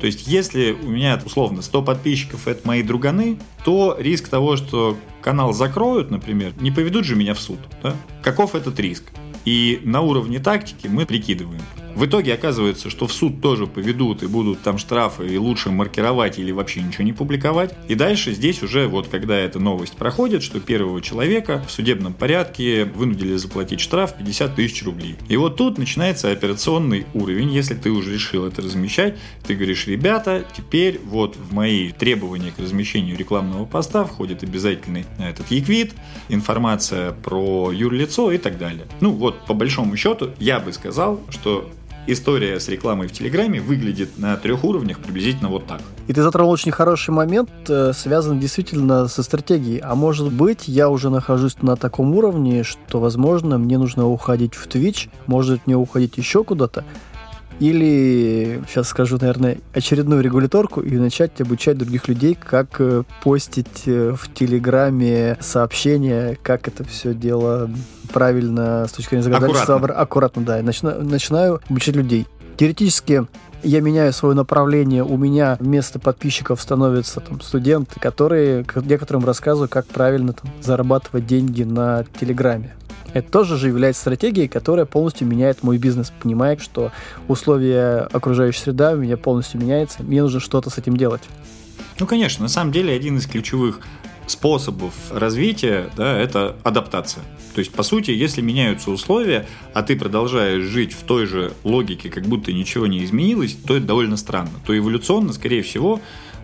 То 0.02 0.06
есть, 0.06 0.26
если 0.26 0.72
у 0.72 0.88
меня, 0.88 1.22
условно, 1.24 1.62
100 1.62 1.82
подписчиков– 1.82 2.48
это 2.48 2.66
мои 2.66 2.82
друганы, 2.82 3.38
то 3.64 3.94
риск 3.96 4.26
того, 4.26 4.56
что 4.56 4.96
канал 5.20 5.52
закроют, 5.52 6.10
например, 6.10 6.54
не 6.60 6.72
поведут 6.72 7.04
же 7.04 7.14
меня 7.14 7.34
в 7.34 7.40
суд. 7.40 7.60
Да? 7.84 7.94
Каков 8.20 8.56
этот 8.56 8.80
риск? 8.80 9.04
И 9.44 9.80
на 9.84 10.00
уровне 10.00 10.38
тактики 10.38 10.86
мы 10.86 11.06
прикидываем. 11.06 11.62
В 11.94 12.06
итоге 12.06 12.34
оказывается, 12.34 12.88
что 12.88 13.06
в 13.06 13.12
суд 13.12 13.42
тоже 13.42 13.66
поведут 13.66 14.22
и 14.22 14.26
будут 14.26 14.62
там 14.62 14.78
штрафы, 14.78 15.28
и 15.28 15.36
лучше 15.36 15.70
маркировать 15.70 16.38
или 16.38 16.50
вообще 16.50 16.80
ничего 16.80 17.04
не 17.04 17.12
публиковать. 17.12 17.74
И 17.88 17.94
дальше 17.94 18.32
здесь 18.32 18.62
уже, 18.62 18.88
вот 18.88 19.08
когда 19.08 19.36
эта 19.36 19.58
новость 19.58 19.96
проходит, 19.96 20.42
что 20.42 20.58
первого 20.58 21.02
человека 21.02 21.62
в 21.68 21.70
судебном 21.70 22.14
порядке 22.14 22.84
вынудили 22.84 23.36
заплатить 23.36 23.80
штраф 23.80 24.16
50 24.16 24.54
тысяч 24.54 24.82
рублей. 24.84 25.16
И 25.28 25.36
вот 25.36 25.56
тут 25.56 25.76
начинается 25.76 26.30
операционный 26.30 27.04
уровень. 27.12 27.52
Если 27.52 27.74
ты 27.74 27.90
уже 27.90 28.14
решил 28.14 28.46
это 28.46 28.62
размещать, 28.62 29.18
ты 29.46 29.54
говоришь, 29.54 29.86
ребята, 29.86 30.44
теперь 30.56 30.98
вот 31.04 31.36
в 31.36 31.52
мои 31.52 31.92
требования 31.92 32.52
к 32.56 32.58
размещению 32.58 33.18
рекламного 33.18 33.66
поста 33.66 34.04
входит 34.04 34.42
обязательный 34.42 35.04
этот 35.18 35.50
яквит, 35.50 35.92
информация 36.30 37.12
про 37.12 37.70
юрлицо 37.70 38.32
и 38.32 38.38
так 38.38 38.56
далее. 38.58 38.86
Ну 39.00 39.10
вот, 39.10 39.31
по 39.46 39.54
большому 39.54 39.96
счету, 39.96 40.30
я 40.38 40.60
бы 40.60 40.72
сказал, 40.72 41.20
что 41.30 41.68
история 42.06 42.58
с 42.58 42.68
рекламой 42.68 43.06
в 43.08 43.12
Телеграме 43.12 43.60
выглядит 43.60 44.18
на 44.18 44.36
трех 44.36 44.64
уровнях 44.64 44.98
приблизительно 44.98 45.48
вот 45.48 45.66
так. 45.66 45.80
И 46.08 46.12
ты 46.12 46.22
затронул 46.22 46.50
очень 46.50 46.72
хороший 46.72 47.10
момент, 47.10 47.50
э, 47.68 47.92
связан 47.94 48.40
действительно 48.40 49.06
со 49.08 49.22
стратегией. 49.22 49.78
А 49.78 49.94
может 49.94 50.32
быть, 50.32 50.66
я 50.66 50.88
уже 50.88 51.10
нахожусь 51.10 51.56
на 51.62 51.76
таком 51.76 52.14
уровне, 52.14 52.64
что, 52.64 52.98
возможно, 52.98 53.58
мне 53.58 53.78
нужно 53.78 54.08
уходить 54.08 54.54
в 54.54 54.66
Twitch, 54.66 55.08
может 55.26 55.66
мне 55.66 55.76
уходить 55.76 56.16
еще 56.18 56.42
куда-то, 56.42 56.84
или, 57.62 58.60
сейчас 58.66 58.88
скажу, 58.88 59.18
наверное, 59.20 59.58
очередную 59.72 60.20
регуляторку 60.20 60.80
и 60.80 60.96
начать 60.96 61.40
обучать 61.40 61.78
других 61.78 62.08
людей, 62.08 62.34
как 62.34 62.80
э, 62.80 63.04
постить 63.22 63.84
э, 63.86 64.16
в 64.18 64.34
Телеграме 64.34 65.36
сообщения, 65.38 66.36
как 66.42 66.66
это 66.66 66.82
все 66.82 67.14
дело 67.14 67.70
правильно 68.12 68.84
с 68.88 68.92
точки 68.92 69.10
зрения 69.10 69.22
законодательства. 69.22 69.76
Аккуратно. 69.76 70.02
Аккуратно, 70.02 70.42
да. 70.42 70.58
И 70.58 70.62
начинаю, 70.62 71.04
начинаю 71.04 71.60
обучать 71.68 71.94
людей. 71.94 72.26
Теоретически 72.56 73.28
я 73.62 73.80
меняю 73.80 74.12
свое 74.12 74.34
направление, 74.34 75.04
у 75.04 75.16
меня 75.16 75.56
вместо 75.60 76.00
подписчиков 76.00 76.60
становятся 76.60 77.20
там 77.20 77.40
студенты, 77.40 78.00
которые, 78.00 78.66
я 78.86 78.98
которым 78.98 79.24
рассказываю, 79.24 79.68
как 79.68 79.86
правильно 79.86 80.32
там, 80.32 80.50
зарабатывать 80.60 81.28
деньги 81.28 81.62
на 81.62 82.04
Телеграме. 82.18 82.74
Это 83.14 83.30
тоже 83.30 83.56
же 83.56 83.68
является 83.68 84.00
стратегией, 84.02 84.48
которая 84.48 84.86
полностью 84.86 85.26
меняет 85.26 85.62
мой 85.62 85.78
бизнес, 85.78 86.12
понимая, 86.22 86.56
что 86.56 86.92
условия 87.28 88.08
окружающей 88.12 88.60
среды 88.60 88.94
у 88.94 88.96
меня 88.96 89.16
полностью 89.16 89.60
меняется, 89.60 90.02
мне 90.02 90.22
нужно 90.22 90.40
что-то 90.40 90.70
с 90.70 90.78
этим 90.78 90.96
делать. 90.96 91.22
Ну, 92.00 92.06
конечно, 92.06 92.42
на 92.42 92.48
самом 92.48 92.72
деле 92.72 92.94
один 92.94 93.18
из 93.18 93.26
ключевых 93.26 93.80
способов 94.26 94.94
развития, 95.10 95.90
да, 95.96 96.16
это 96.18 96.56
адаптация. 96.62 97.22
То 97.54 97.58
есть, 97.58 97.72
по 97.72 97.82
сути, 97.82 98.12
если 98.12 98.40
меняются 98.40 98.90
условия, 98.90 99.46
а 99.74 99.82
ты 99.82 99.96
продолжаешь 99.96 100.64
жить 100.64 100.94
в 100.94 101.02
той 101.02 101.26
же 101.26 101.52
логике, 101.64 102.08
как 102.08 102.24
будто 102.24 102.52
ничего 102.52 102.86
не 102.86 103.04
изменилось, 103.04 103.54
то 103.66 103.76
это 103.76 103.86
довольно 103.86 104.16
странно. 104.16 104.52
То 104.64 104.76
эволюционно, 104.76 105.32
скорее 105.32 105.62
всего, 105.62 106.00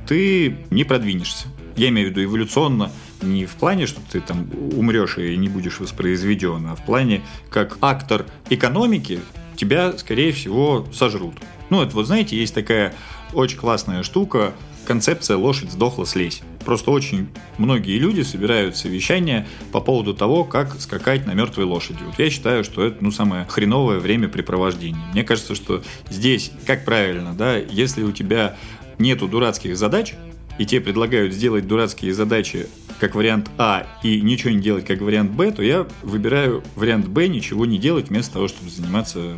ты 0.07 0.59
не 0.71 0.85
продвинешься. 0.85 1.47
Я 1.77 1.89
имею 1.89 2.09
в 2.09 2.11
виду 2.11 2.25
эволюционно 2.25 2.91
не 3.23 3.47
в 3.47 3.55
плане, 3.57 3.87
что 3.87 4.01
ты 4.11 4.21
там 4.21 4.49
умрешь 4.77 5.19
и 5.19 5.37
не 5.37 5.49
будешь 5.49 5.81
воспроизведен, 5.81 6.67
а 6.67 6.75
в 6.75 6.85
плане, 6.85 7.23
как 7.51 7.79
актор 7.81 8.27
экономики, 8.51 9.21
тебя, 9.57 9.97
скорее 9.99 10.33
всего, 10.33 10.87
сожрут. 10.93 11.35
Ну, 11.71 11.83
это 11.83 11.95
вот, 11.95 12.07
знаете, 12.07 12.37
есть 12.37 12.55
такая 12.55 12.95
очень 13.33 13.59
классная 13.59 14.03
штука, 14.03 14.55
концепция 14.87 15.37
«лошадь 15.37 15.71
сдохла, 15.71 16.07
слезь». 16.07 16.43
Просто 16.65 16.91
очень 16.91 17.29
многие 17.57 17.99
люди 17.99 18.23
собирают 18.23 18.77
совещания 18.77 19.47
по 19.73 19.81
поводу 19.81 20.15
того, 20.15 20.45
как 20.45 20.81
скакать 20.81 21.27
на 21.27 21.33
мертвой 21.33 21.65
лошади. 21.65 21.99
Вот 22.05 22.19
я 22.19 22.31
считаю, 22.31 22.63
что 22.63 22.85
это 22.85 22.99
ну, 23.01 23.11
самое 23.11 23.47
хреновое 23.47 24.01
времяпрепровождение. 24.01 25.03
Мне 25.13 25.25
кажется, 25.25 25.55
что 25.55 25.83
здесь, 26.11 26.53
как 26.67 26.85
правильно, 26.85 27.33
да, 27.33 27.57
если 27.57 28.03
у 28.03 28.13
тебя 28.13 28.57
нету 28.99 29.29
дурацких 29.29 29.77
задач, 29.77 30.15
и 30.59 30.67
тебе 30.67 30.81
предлагают 30.81 31.33
сделать 31.33 31.67
дурацкие 31.67 32.13
задачи 32.13 32.69
как 32.99 33.15
вариант 33.15 33.51
А 33.59 33.87
и 34.03 34.21
ничего 34.21 34.51
не 34.51 34.61
делать 34.61 34.85
как 34.85 35.01
вариант 35.01 35.31
Б, 35.33 35.51
то 35.53 35.63
я 35.63 35.87
выбираю 36.03 36.63
вариант 36.75 37.09
Б, 37.09 37.29
ничего 37.29 37.67
не 37.67 37.79
делать, 37.79 38.09
вместо 38.09 38.35
того, 38.35 38.49
чтобы 38.49 38.71
заниматься 38.71 39.19
э, 39.21 39.37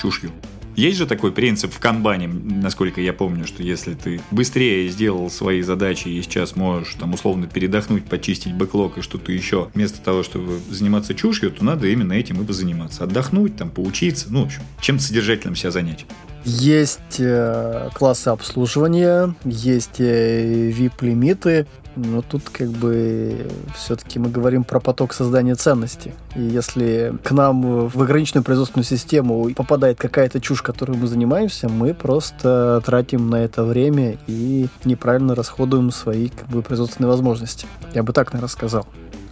чушью. 0.00 0.30
Есть 0.78 0.96
же 0.98 1.06
такой 1.06 1.32
принцип 1.32 1.74
в 1.74 1.80
канбане, 1.80 2.28
насколько 2.28 3.00
я 3.00 3.12
помню, 3.12 3.48
что 3.48 3.64
если 3.64 3.94
ты 3.94 4.20
быстрее 4.30 4.88
сделал 4.90 5.28
свои 5.28 5.60
задачи 5.62 6.06
и 6.06 6.22
сейчас 6.22 6.54
можешь 6.54 6.94
там 6.94 7.14
условно 7.14 7.48
передохнуть, 7.48 8.04
почистить 8.04 8.54
бэклог 8.54 8.98
и 8.98 9.02
что-то 9.02 9.32
еще, 9.32 9.70
вместо 9.74 10.00
того, 10.00 10.22
чтобы 10.22 10.60
заниматься 10.70 11.16
чушью, 11.16 11.50
то 11.50 11.64
надо 11.64 11.88
именно 11.88 12.12
этим 12.12 12.40
и 12.40 12.46
позаниматься. 12.46 13.02
Отдохнуть, 13.02 13.56
там, 13.56 13.70
поучиться, 13.70 14.28
ну, 14.30 14.42
в 14.42 14.46
общем, 14.46 14.62
чем-то 14.80 15.02
содержательным 15.02 15.56
себя 15.56 15.72
занять. 15.72 16.06
Есть 16.44 17.18
э, 17.18 17.90
классы 17.94 18.28
обслуживания, 18.28 19.34
есть 19.44 20.00
э, 20.00 20.70
VIP-лимиты, 20.70 21.66
но 21.98 22.22
тут 22.22 22.48
как 22.48 22.68
бы 22.68 23.48
все-таки 23.74 24.18
мы 24.18 24.30
говорим 24.30 24.64
про 24.64 24.78
поток 24.80 25.12
создания 25.12 25.56
ценности. 25.56 26.14
И 26.36 26.42
если 26.42 27.14
к 27.24 27.32
нам 27.32 27.88
в 27.88 28.02
ограниченную 28.02 28.44
производственную 28.44 28.84
систему 28.84 29.50
попадает 29.54 29.98
какая-то 29.98 30.40
чушь, 30.40 30.62
которой 30.62 30.96
мы 30.96 31.06
занимаемся, 31.06 31.68
мы 31.68 31.94
просто 31.94 32.80
тратим 32.86 33.28
на 33.28 33.36
это 33.36 33.64
время 33.64 34.16
и 34.26 34.68
неправильно 34.84 35.34
расходуем 35.34 35.90
свои 35.90 36.28
как 36.28 36.48
бы, 36.48 36.62
производственные 36.62 37.10
возможности. 37.10 37.66
Я 37.94 38.02
бы 38.02 38.12
так, 38.12 38.32
наверное, 38.32 38.48
сказал. 38.48 38.86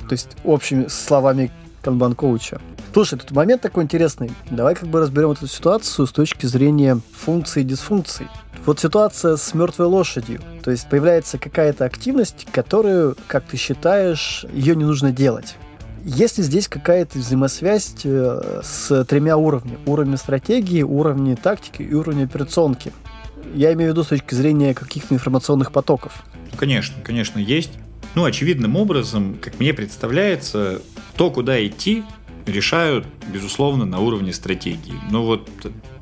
То 0.09 0.13
есть 0.13 0.37
общими 0.45 0.87
словами 0.89 1.51
канбан-коуча. 1.83 2.61
Слушай, 2.97 3.19
тут 3.19 3.33
момент 3.33 3.61
такой 3.61 3.85
интересный. 3.85 4.31
Давай 4.51 4.75
как 4.75 4.89
бы 4.89 5.01
разберем 5.01 5.33
эту 5.33 5.47
ситуацию 5.47 6.07
с 6.07 6.13
точки 6.13 6.47
зрения 6.47 6.99
функций 7.13 7.61
и 7.61 7.65
дисфункций. 7.67 8.27
Вот 8.65 8.81
ситуация 8.81 9.37
с 9.37 9.53
мертвой 9.53 9.89
лошадью. 9.89 10.41
То 10.63 10.71
есть 10.71 10.89
появляется 10.89 11.37
какая-то 11.37 11.85
активность, 11.85 12.47
которую, 12.51 13.15
как 13.27 13.45
ты 13.45 13.59
считаешь, 13.59 14.47
ее 14.51 14.75
не 14.75 14.85
нужно 14.85 15.13
делать. 15.13 15.57
Есть 16.07 16.39
ли 16.39 16.45
здесь 16.45 16.69
какая-то 16.69 17.19
взаимосвязь 17.19 17.97
э, 18.05 18.63
с 18.65 19.05
тремя 19.05 19.37
уровнями? 19.37 19.79
Уровень 19.85 20.17
стратегии, 20.17 20.81
уровень 20.81 21.37
тактики 21.37 21.83
и 21.83 21.93
уровень 21.93 22.25
операционки. 22.25 22.95
Я 23.55 23.75
имею 23.75 23.91
в 23.91 23.93
виду 23.93 24.05
с 24.05 24.07
точки 24.07 24.35
зрения 24.35 24.73
каких-то 24.73 25.13
информационных 25.13 25.71
потоков. 25.71 26.25
Конечно, 26.57 26.97
конечно, 27.05 27.39
есть. 27.39 27.73
Ну, 28.15 28.25
очевидным 28.25 28.75
образом, 28.75 29.37
как 29.39 29.61
мне 29.61 29.75
представляется, 29.75 30.81
то, 31.19 31.31
куда 31.31 31.63
идти, 31.67 32.03
решают, 32.47 33.07
безусловно, 33.33 33.85
на 33.85 33.99
уровне 34.01 34.33
стратегии. 34.33 34.95
Но 35.11 35.25
вот 35.25 35.49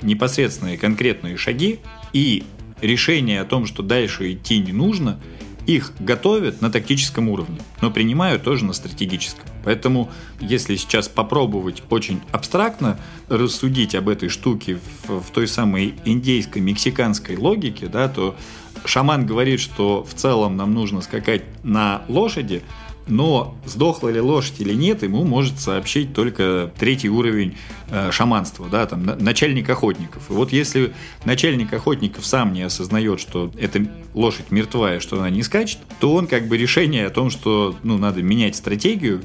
непосредственные 0.03 0.79
конкретные 0.79 1.37
шаги 1.37 1.81
и 2.13 2.45
решение 2.81 3.41
о 3.41 3.45
том, 3.45 3.67
что 3.67 3.83
дальше 3.83 4.33
идти 4.33 4.59
не 4.59 4.73
нужно, 4.73 5.19
их 5.67 5.93
готовят 5.99 6.61
на 6.61 6.71
тактическом 6.71 7.29
уровне, 7.29 7.59
но 7.81 7.91
принимают 7.91 8.43
тоже 8.43 8.65
на 8.65 8.75
стратегическом. 8.75 9.49
Поэтому, 9.65 10.11
если 10.39 10.77
сейчас 10.77 11.09
попробовать 11.09 11.83
очень 11.89 12.21
абстрактно 12.33 12.99
рассудить 13.29 13.95
об 13.95 14.11
этой 14.11 14.29
штуке 14.29 14.79
в, 15.07 15.21
в 15.23 15.31
той 15.31 15.49
самой 15.49 15.95
индейской, 16.05 16.61
мексиканской 16.61 17.37
логике, 17.37 17.87
да, 17.87 18.09
то 18.09 18.37
шаман 18.85 19.25
говорит, 19.27 19.61
что 19.61 20.05
в 20.05 20.13
целом 20.15 20.57
нам 20.57 20.75
нужно 20.75 21.01
скакать 21.01 21.45
на 21.63 22.03
лошади, 22.09 22.63
но 23.07 23.57
сдохла 23.67 24.09
ли 24.09 24.21
лошадь 24.21 24.61
или 24.61 24.73
нет, 24.73 25.03
ему 25.03 25.25
может 25.25 25.61
сообщить 25.61 26.15
только 26.15 26.73
третий 26.79 27.09
уровень 27.09 27.57
э, 27.91 28.11
шаманства, 28.11 28.69
да, 28.71 28.87
там, 28.87 29.05
начальник 29.05 29.69
охотников. 29.69 30.31
И 30.31 30.33
вот 30.33 30.53
если 30.53 30.95
начальник 31.25 31.73
охотников 31.73 32.25
сам 32.25 32.53
не 32.53 32.63
осознает, 32.63 33.21
что 33.21 33.53
эта 33.59 33.87
лошадь 34.15 34.51
мертвая, 34.51 35.01
что 35.01 35.19
она 35.19 35.31
не 35.31 35.43
скачет, 35.43 35.79
то 36.01 36.15
он 36.15 36.27
как 36.27 36.49
бы 36.49 36.57
решение 36.57 37.07
о 37.07 37.11
том, 37.11 37.31
что 37.31 37.77
ну, 37.83 37.99
надо 37.99 38.23
менять 38.23 38.57
стратегию 38.57 39.23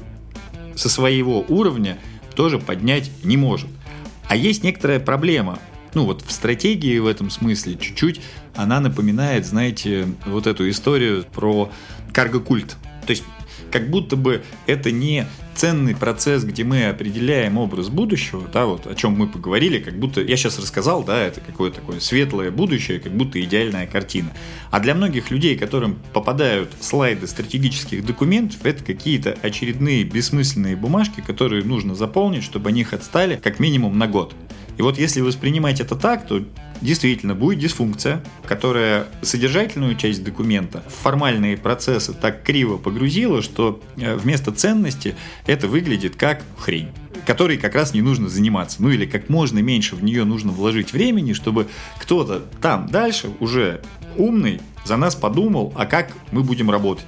со 0.74 0.88
своего 0.88 1.44
уровня 1.48 1.98
тоже 2.34 2.58
поднять 2.58 3.10
не 3.24 3.36
может. 3.36 3.68
А 4.28 4.36
есть 4.36 4.62
некоторая 4.62 5.00
проблема 5.00 5.58
ну 5.94 6.04
вот 6.04 6.22
в 6.22 6.30
стратегии 6.30 6.98
в 6.98 7.06
этом 7.06 7.30
смысле 7.30 7.76
чуть-чуть 7.76 8.20
она 8.54 8.80
напоминает, 8.80 9.46
знаете, 9.46 10.06
вот 10.26 10.46
эту 10.46 10.68
историю 10.70 11.24
про 11.24 11.70
карго-культ. 12.12 12.76
То 13.06 13.10
есть 13.10 13.24
как 13.70 13.90
будто 13.90 14.16
бы 14.16 14.42
это 14.66 14.90
не 14.90 15.26
ценный 15.54 15.94
процесс, 15.94 16.44
где 16.44 16.64
мы 16.64 16.86
определяем 16.86 17.58
образ 17.58 17.88
будущего, 17.88 18.48
да, 18.52 18.66
вот 18.66 18.86
о 18.86 18.94
чем 18.94 19.12
мы 19.12 19.26
поговорили, 19.26 19.78
как 19.78 19.98
будто 19.98 20.22
я 20.22 20.36
сейчас 20.36 20.58
рассказал, 20.58 21.04
да, 21.04 21.18
это 21.20 21.40
какое-то 21.40 21.80
такое 21.80 22.00
светлое 22.00 22.50
будущее, 22.50 22.98
как 22.98 23.12
будто 23.12 23.42
идеальная 23.42 23.86
картина. 23.86 24.30
А 24.70 24.80
для 24.80 24.94
многих 24.94 25.30
людей, 25.30 25.58
которым 25.58 25.98
попадают 26.12 26.72
слайды 26.80 27.26
стратегических 27.26 28.04
документов, 28.06 28.60
это 28.64 28.82
какие-то 28.82 29.36
очередные 29.42 30.04
бессмысленные 30.04 30.76
бумажки, 30.76 31.20
которые 31.20 31.64
нужно 31.64 31.94
заполнить, 31.94 32.42
чтобы 32.42 32.70
они 32.70 32.80
их 32.80 32.92
отстали 32.92 33.36
как 33.36 33.58
минимум 33.60 33.98
на 33.98 34.06
год. 34.06 34.34
И 34.78 34.82
вот 34.82 34.98
если 34.98 35.20
воспринимать 35.20 35.80
это 35.80 35.94
так, 35.94 36.26
то 36.26 36.42
действительно 36.80 37.34
будет 37.34 37.58
дисфункция, 37.58 38.22
которая 38.44 39.06
содержательную 39.22 39.96
часть 39.96 40.24
документа 40.24 40.82
в 40.88 41.02
формальные 41.02 41.56
процессы 41.56 42.12
так 42.12 42.42
криво 42.42 42.76
погрузила, 42.76 43.42
что 43.42 43.80
э, 43.96 44.14
вместо 44.16 44.52
ценности 44.52 45.14
это 45.46 45.68
выглядит 45.68 46.16
как 46.16 46.42
хрень 46.58 46.88
которой 47.26 47.58
как 47.58 47.74
раз 47.74 47.92
не 47.92 48.00
нужно 48.00 48.30
заниматься. 48.30 48.82
Ну 48.82 48.88
или 48.88 49.04
как 49.04 49.28
можно 49.28 49.58
меньше 49.58 49.94
в 49.94 50.02
нее 50.02 50.24
нужно 50.24 50.52
вложить 50.52 50.94
времени, 50.94 51.34
чтобы 51.34 51.68
кто-то 51.98 52.42
там 52.62 52.88
дальше 52.88 53.28
уже 53.40 53.82
умный 54.16 54.60
за 54.84 54.96
нас 54.96 55.14
подумал, 55.14 55.72
а 55.76 55.86
как 55.86 56.12
мы 56.32 56.42
будем 56.42 56.70
работать. 56.70 57.06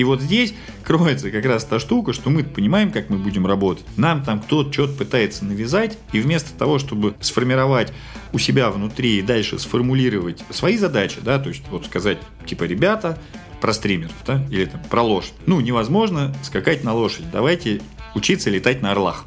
И 0.00 0.04
вот 0.04 0.22
здесь 0.22 0.54
кроется 0.82 1.30
как 1.30 1.44
раз 1.44 1.62
та 1.66 1.78
штука, 1.78 2.14
что 2.14 2.30
мы 2.30 2.42
понимаем, 2.42 2.90
как 2.90 3.10
мы 3.10 3.18
будем 3.18 3.46
работать. 3.46 3.84
Нам 3.98 4.24
там 4.24 4.40
кто-то 4.40 4.72
что-то 4.72 4.94
пытается 4.94 5.44
навязать, 5.44 5.98
и 6.14 6.20
вместо 6.20 6.54
того, 6.54 6.78
чтобы 6.78 7.14
сформировать 7.20 7.92
у 8.32 8.38
себя 8.38 8.70
внутри 8.70 9.18
и 9.18 9.22
дальше 9.22 9.58
сформулировать 9.58 10.42
свои 10.48 10.78
задачи, 10.78 11.18
да, 11.22 11.38
то 11.38 11.50
есть 11.50 11.64
вот 11.70 11.84
сказать, 11.84 12.16
типа, 12.46 12.64
ребята, 12.64 13.18
про 13.60 13.74
стримеров, 13.74 14.14
да, 14.26 14.42
или 14.48 14.64
там 14.64 14.80
про 14.88 15.02
лошадь. 15.02 15.34
Ну, 15.44 15.60
невозможно 15.60 16.34
скакать 16.42 16.82
на 16.82 16.94
лошадь. 16.94 17.30
Давайте 17.30 17.82
учиться 18.14 18.48
летать 18.48 18.80
на 18.80 18.92
орлах. 18.92 19.26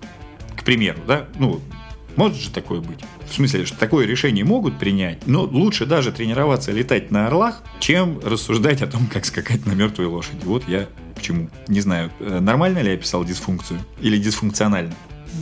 К 0.55 0.63
примеру, 0.63 1.01
да, 1.05 1.27
ну, 1.37 1.61
может 2.15 2.37
же 2.37 2.49
такое 2.51 2.81
быть? 2.81 2.99
В 3.29 3.33
смысле, 3.33 3.65
что 3.65 3.77
такое 3.77 4.05
решение 4.05 4.43
могут 4.43 4.77
принять, 4.79 5.25
но 5.25 5.43
лучше 5.43 5.85
даже 5.85 6.11
тренироваться 6.11 6.71
летать 6.71 7.11
на 7.11 7.27
орлах, 7.27 7.63
чем 7.79 8.19
рассуждать 8.23 8.81
о 8.81 8.87
том, 8.87 9.07
как 9.07 9.25
скакать 9.25 9.65
на 9.65 9.71
мертвой 9.71 10.05
лошади. 10.07 10.41
Вот 10.43 10.67
я 10.67 10.87
к 11.15 11.21
чему. 11.21 11.49
Не 11.67 11.81
знаю, 11.81 12.11
э, 12.19 12.39
нормально 12.39 12.79
ли 12.79 12.91
я 12.91 12.97
писал 12.97 13.23
дисфункцию 13.23 13.79
или 14.01 14.17
дисфункционально. 14.17 14.93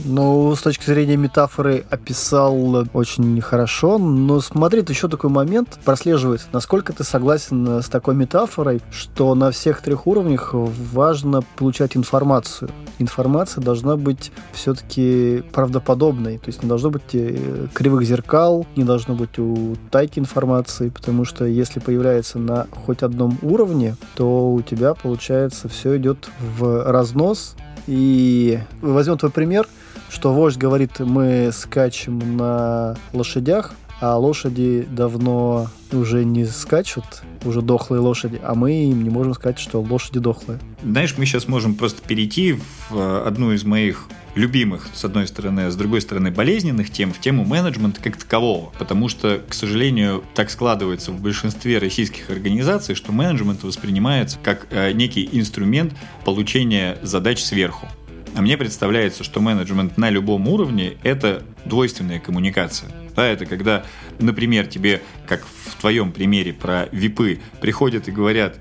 Ну, 0.04 0.54
с 0.56 0.62
точки 0.62 0.84
зрения 0.86 1.16
метафоры 1.16 1.84
описал 1.90 2.86
очень 2.94 3.40
хорошо, 3.40 3.98
но 3.98 4.40
смотри, 4.40 4.82
еще 4.88 5.08
такой 5.08 5.30
момент 5.30 5.78
прослеживается. 5.84 6.48
Насколько 6.52 6.92
ты 6.92 7.04
согласен 7.04 7.82
с 7.82 7.88
такой 7.88 8.14
метафорой, 8.14 8.80
что 8.90 9.34
на 9.34 9.50
всех 9.50 9.82
трех 9.82 10.06
уровнях 10.06 10.50
важно 10.52 11.42
получать 11.56 11.96
информацию. 11.96 12.70
Информация 12.98 13.62
должна 13.62 13.96
быть 13.96 14.32
все-таки 14.52 15.42
правдоподобной, 15.52 16.38
то 16.38 16.46
есть 16.48 16.62
не 16.62 16.68
должно 16.68 16.90
быть 16.90 17.14
э, 17.14 17.66
кривых 17.72 18.04
зеркал, 18.04 18.66
не 18.76 18.84
должно 18.84 19.14
быть 19.14 19.38
у 19.38 19.76
тайки 19.90 20.18
информации, 20.18 20.88
потому 20.88 21.24
что 21.24 21.44
если 21.44 21.80
появляется 21.80 22.38
на 22.38 22.66
хоть 22.84 23.02
одном 23.02 23.38
уровне, 23.42 23.96
то 24.14 24.52
у 24.52 24.62
тебя, 24.62 24.94
получается, 24.94 25.68
все 25.68 25.96
идет 25.96 26.28
в 26.56 26.90
разнос, 26.90 27.56
и 27.86 28.60
возьмем 28.80 29.18
твой 29.18 29.30
пример– 29.30 29.66
что 30.12 30.32
вождь 30.32 30.58
говорит, 30.58 31.00
мы 31.00 31.50
скачем 31.52 32.36
на 32.36 32.96
лошадях, 33.12 33.72
а 34.00 34.16
лошади 34.16 34.86
давно 34.90 35.68
уже 35.92 36.24
не 36.24 36.44
скачут, 36.44 37.04
уже 37.44 37.62
дохлые 37.62 38.00
лошади, 38.00 38.40
а 38.42 38.54
мы 38.54 38.84
им 38.90 39.04
не 39.04 39.10
можем 39.10 39.32
сказать, 39.34 39.58
что 39.58 39.80
лошади 39.80 40.18
дохлые. 40.18 40.58
Знаешь, 40.82 41.14
мы 41.16 41.24
сейчас 41.24 41.46
можем 41.46 41.76
просто 41.76 42.02
перейти 42.02 42.54
в 42.54 42.96
э, 42.98 43.22
одну 43.24 43.52
из 43.52 43.64
моих 43.64 44.08
любимых, 44.34 44.88
с 44.92 45.04
одной 45.04 45.26
стороны, 45.28 45.60
а 45.60 45.70
с 45.70 45.76
другой 45.76 46.00
стороны, 46.00 46.30
болезненных 46.30 46.90
тем, 46.90 47.12
в 47.12 47.20
тему 47.20 47.44
менеджмента 47.44 48.00
как 48.02 48.16
такового. 48.16 48.72
Потому 48.78 49.08
что, 49.08 49.40
к 49.48 49.54
сожалению, 49.54 50.24
так 50.34 50.50
складывается 50.50 51.12
в 51.12 51.20
большинстве 51.20 51.78
российских 51.78 52.28
организаций, 52.30 52.94
что 52.94 53.12
менеджмент 53.12 53.62
воспринимается 53.62 54.38
как 54.42 54.66
э, 54.70 54.92
некий 54.92 55.28
инструмент 55.32 55.94
получения 56.24 56.98
задач 57.02 57.42
сверху. 57.42 57.86
А 58.34 58.40
мне 58.40 58.56
представляется, 58.56 59.24
что 59.24 59.40
менеджмент 59.40 59.98
на 59.98 60.08
любом 60.08 60.48
уровне– 60.48 60.94
это 61.02 61.42
двойственная 61.64 62.18
коммуникация. 62.18 62.90
Да, 63.14 63.26
это 63.26 63.44
когда, 63.44 63.84
например, 64.18 64.66
тебе, 64.66 65.02
как 65.26 65.44
в 65.44 65.76
твоем 65.80 66.12
примере 66.12 66.54
про 66.54 66.88
ВИПы, 66.92 67.40
приходят 67.60 68.08
и 68.08 68.10
говорят, 68.10 68.58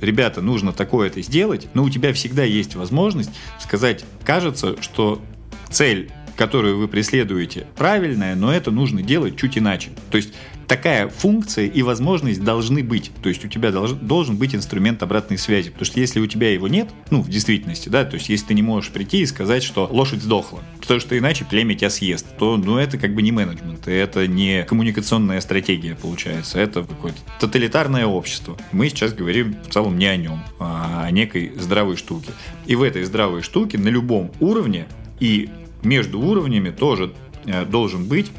ребята, 0.00 0.42
нужно 0.42 0.72
такое-то 0.72 1.22
сделать, 1.22 1.68
но 1.72 1.84
у 1.84 1.90
тебя 1.90 2.12
всегда 2.12 2.44
есть 2.44 2.74
возможность 2.74 3.30
сказать, 3.60 4.04
кажется, 4.24 4.80
что 4.82 5.22
цель 5.70 6.10
которую 6.36 6.78
вы 6.78 6.88
преследуете, 6.88 7.66
правильная, 7.76 8.34
но 8.34 8.52
это 8.52 8.70
нужно 8.70 9.02
делать 9.02 9.36
чуть 9.36 9.56
иначе. 9.56 9.90
То 10.10 10.16
есть 10.16 10.34
такая 10.66 11.08
функция 11.08 11.66
и 11.66 11.82
возможность 11.82 12.42
должны 12.42 12.82
быть. 12.82 13.10
То 13.22 13.28
есть 13.28 13.44
у 13.44 13.48
тебя 13.48 13.70
должен, 13.70 13.98
должен 13.98 14.36
быть 14.36 14.54
инструмент 14.54 15.02
обратной 15.02 15.38
связи. 15.38 15.70
Потому 15.70 15.86
что 15.86 16.00
если 16.00 16.20
у 16.20 16.26
тебя 16.26 16.50
его 16.50 16.68
нет, 16.68 16.88
ну, 17.10 17.22
в 17.22 17.28
действительности, 17.28 17.88
да, 17.88 18.04
то 18.04 18.14
есть 18.14 18.28
если 18.28 18.46
ты 18.46 18.54
не 18.54 18.62
можешь 18.62 18.90
прийти 18.90 19.20
и 19.20 19.26
сказать, 19.26 19.62
что 19.62 19.88
лошадь 19.90 20.22
сдохла, 20.22 20.60
потому 20.80 21.00
что 21.00 21.16
иначе 21.16 21.44
племя 21.44 21.74
тебя 21.74 21.90
съест, 21.90 22.26
то, 22.38 22.56
ну, 22.56 22.78
это 22.78 22.98
как 22.98 23.14
бы 23.14 23.22
не 23.22 23.32
менеджмент, 23.32 23.86
это 23.88 24.26
не 24.26 24.64
коммуникационная 24.64 25.40
стратегия, 25.40 25.94
получается, 25.94 26.58
это 26.58 26.82
какое-то 26.82 27.18
тоталитарное 27.40 28.06
общество. 28.06 28.56
Мы 28.72 28.88
сейчас 28.88 29.12
говорим 29.12 29.56
в 29.66 29.72
целом 29.72 29.98
не 29.98 30.06
о 30.06 30.16
нем, 30.16 30.42
а 30.58 31.04
о 31.04 31.10
некой 31.10 31.52
здравой 31.56 31.96
штуке. 31.96 32.30
И 32.66 32.76
в 32.76 32.82
этой 32.82 33.04
здравой 33.04 33.42
штуке 33.42 33.78
на 33.78 33.88
любом 33.88 34.32
уровне 34.40 34.86
и 35.20 35.48
между 35.82 36.20
уровнями 36.20 36.70
тоже 36.70 37.12
э, 37.46 37.64
должен 37.64 38.06
быть 38.06 38.30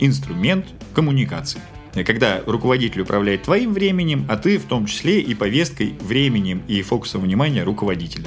инструмент 0.00 0.66
коммуникации. 0.94 1.60
Когда 2.06 2.40
руководитель 2.46 3.00
управляет 3.00 3.42
твоим 3.42 3.72
временем, 3.72 4.26
а 4.28 4.36
ты 4.36 4.58
в 4.58 4.64
том 4.64 4.86
числе 4.86 5.20
и 5.20 5.34
повесткой, 5.34 5.94
временем 6.00 6.62
и 6.68 6.82
фокусом 6.82 7.22
внимания 7.22 7.64
руководителя. 7.64 8.26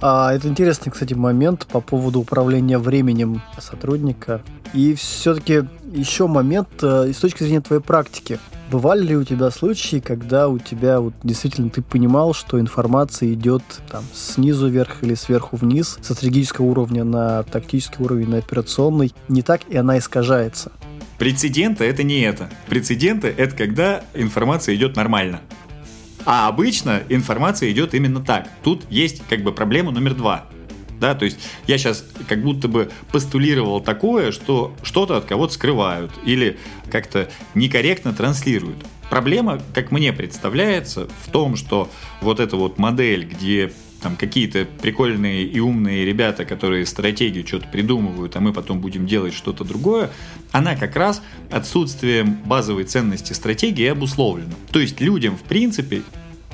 А, 0.00 0.32
это 0.32 0.46
интересный, 0.46 0.92
кстати, 0.92 1.14
момент 1.14 1.66
по 1.66 1.80
поводу 1.80 2.20
управления 2.20 2.78
временем 2.78 3.42
сотрудника. 3.58 4.42
И 4.72 4.94
все-таки 4.94 5.64
еще 5.92 6.26
момент 6.26 6.68
э, 6.82 7.12
с 7.12 7.16
точки 7.16 7.42
зрения 7.42 7.62
твоей 7.62 7.82
практики. 7.82 8.38
Бывали 8.70 9.02
ли 9.02 9.16
у 9.16 9.24
тебя 9.24 9.50
случаи, 9.50 9.98
когда 9.98 10.48
у 10.48 10.58
тебя 10.58 11.00
вот 11.00 11.14
действительно 11.22 11.70
ты 11.70 11.80
понимал, 11.80 12.34
что 12.34 12.60
информация 12.60 13.32
идет 13.32 13.62
там 13.90 14.04
снизу 14.12 14.68
вверх 14.68 15.02
или 15.02 15.14
сверху 15.14 15.56
вниз, 15.56 15.98
со 16.02 16.12
стратегического 16.12 16.66
уровня 16.66 17.02
на 17.02 17.42
тактический 17.44 18.04
уровень, 18.04 18.28
на 18.28 18.36
операционный, 18.36 19.14
не 19.28 19.40
так, 19.40 19.62
и 19.68 19.76
она 19.78 19.96
искажается? 19.96 20.70
Прецеденты 21.18 21.84
это 21.84 22.04
не 22.04 22.20
это. 22.20 22.48
Прецеденты 22.68 23.34
это 23.36 23.56
когда 23.56 24.04
информация 24.14 24.74
идет 24.76 24.96
нормально. 24.96 25.40
А 26.24 26.48
обычно 26.48 27.02
информация 27.08 27.70
идет 27.70 27.94
именно 27.94 28.20
так. 28.20 28.48
Тут 28.62 28.84
есть 28.90 29.22
как 29.28 29.42
бы 29.42 29.52
проблема 29.52 29.90
номер 29.90 30.14
два. 30.14 30.46
Да, 31.00 31.14
то 31.14 31.24
есть 31.24 31.38
я 31.66 31.78
сейчас 31.78 32.04
как 32.28 32.42
будто 32.42 32.66
бы 32.66 32.90
постулировал 33.12 33.80
такое, 33.80 34.32
что 34.32 34.74
что-то 34.82 35.16
от 35.16 35.26
кого-то 35.26 35.54
скрывают 35.54 36.10
или 36.24 36.58
как-то 36.90 37.28
некорректно 37.54 38.12
транслируют. 38.12 38.78
Проблема, 39.08 39.60
как 39.74 39.90
мне 39.90 40.12
представляется, 40.12 41.08
в 41.24 41.30
том, 41.30 41.56
что 41.56 41.88
вот 42.20 42.40
эта 42.40 42.56
вот 42.56 42.78
модель, 42.78 43.24
где 43.24 43.72
там 44.02 44.16
какие-то 44.16 44.66
прикольные 44.80 45.44
и 45.44 45.60
умные 45.60 46.04
ребята, 46.04 46.44
которые 46.44 46.86
стратегию 46.86 47.46
что-то 47.46 47.68
придумывают, 47.68 48.36
а 48.36 48.40
мы 48.40 48.52
потом 48.52 48.80
будем 48.80 49.06
делать 49.06 49.34
что-то 49.34 49.64
другое, 49.64 50.10
она 50.52 50.76
как 50.76 50.96
раз 50.96 51.22
отсутствием 51.50 52.38
базовой 52.44 52.84
ценности 52.84 53.32
стратегии 53.32 53.86
обусловлена. 53.86 54.54
То 54.70 54.80
есть 54.80 55.00
людям, 55.00 55.36
в 55.36 55.42
принципе, 55.42 56.02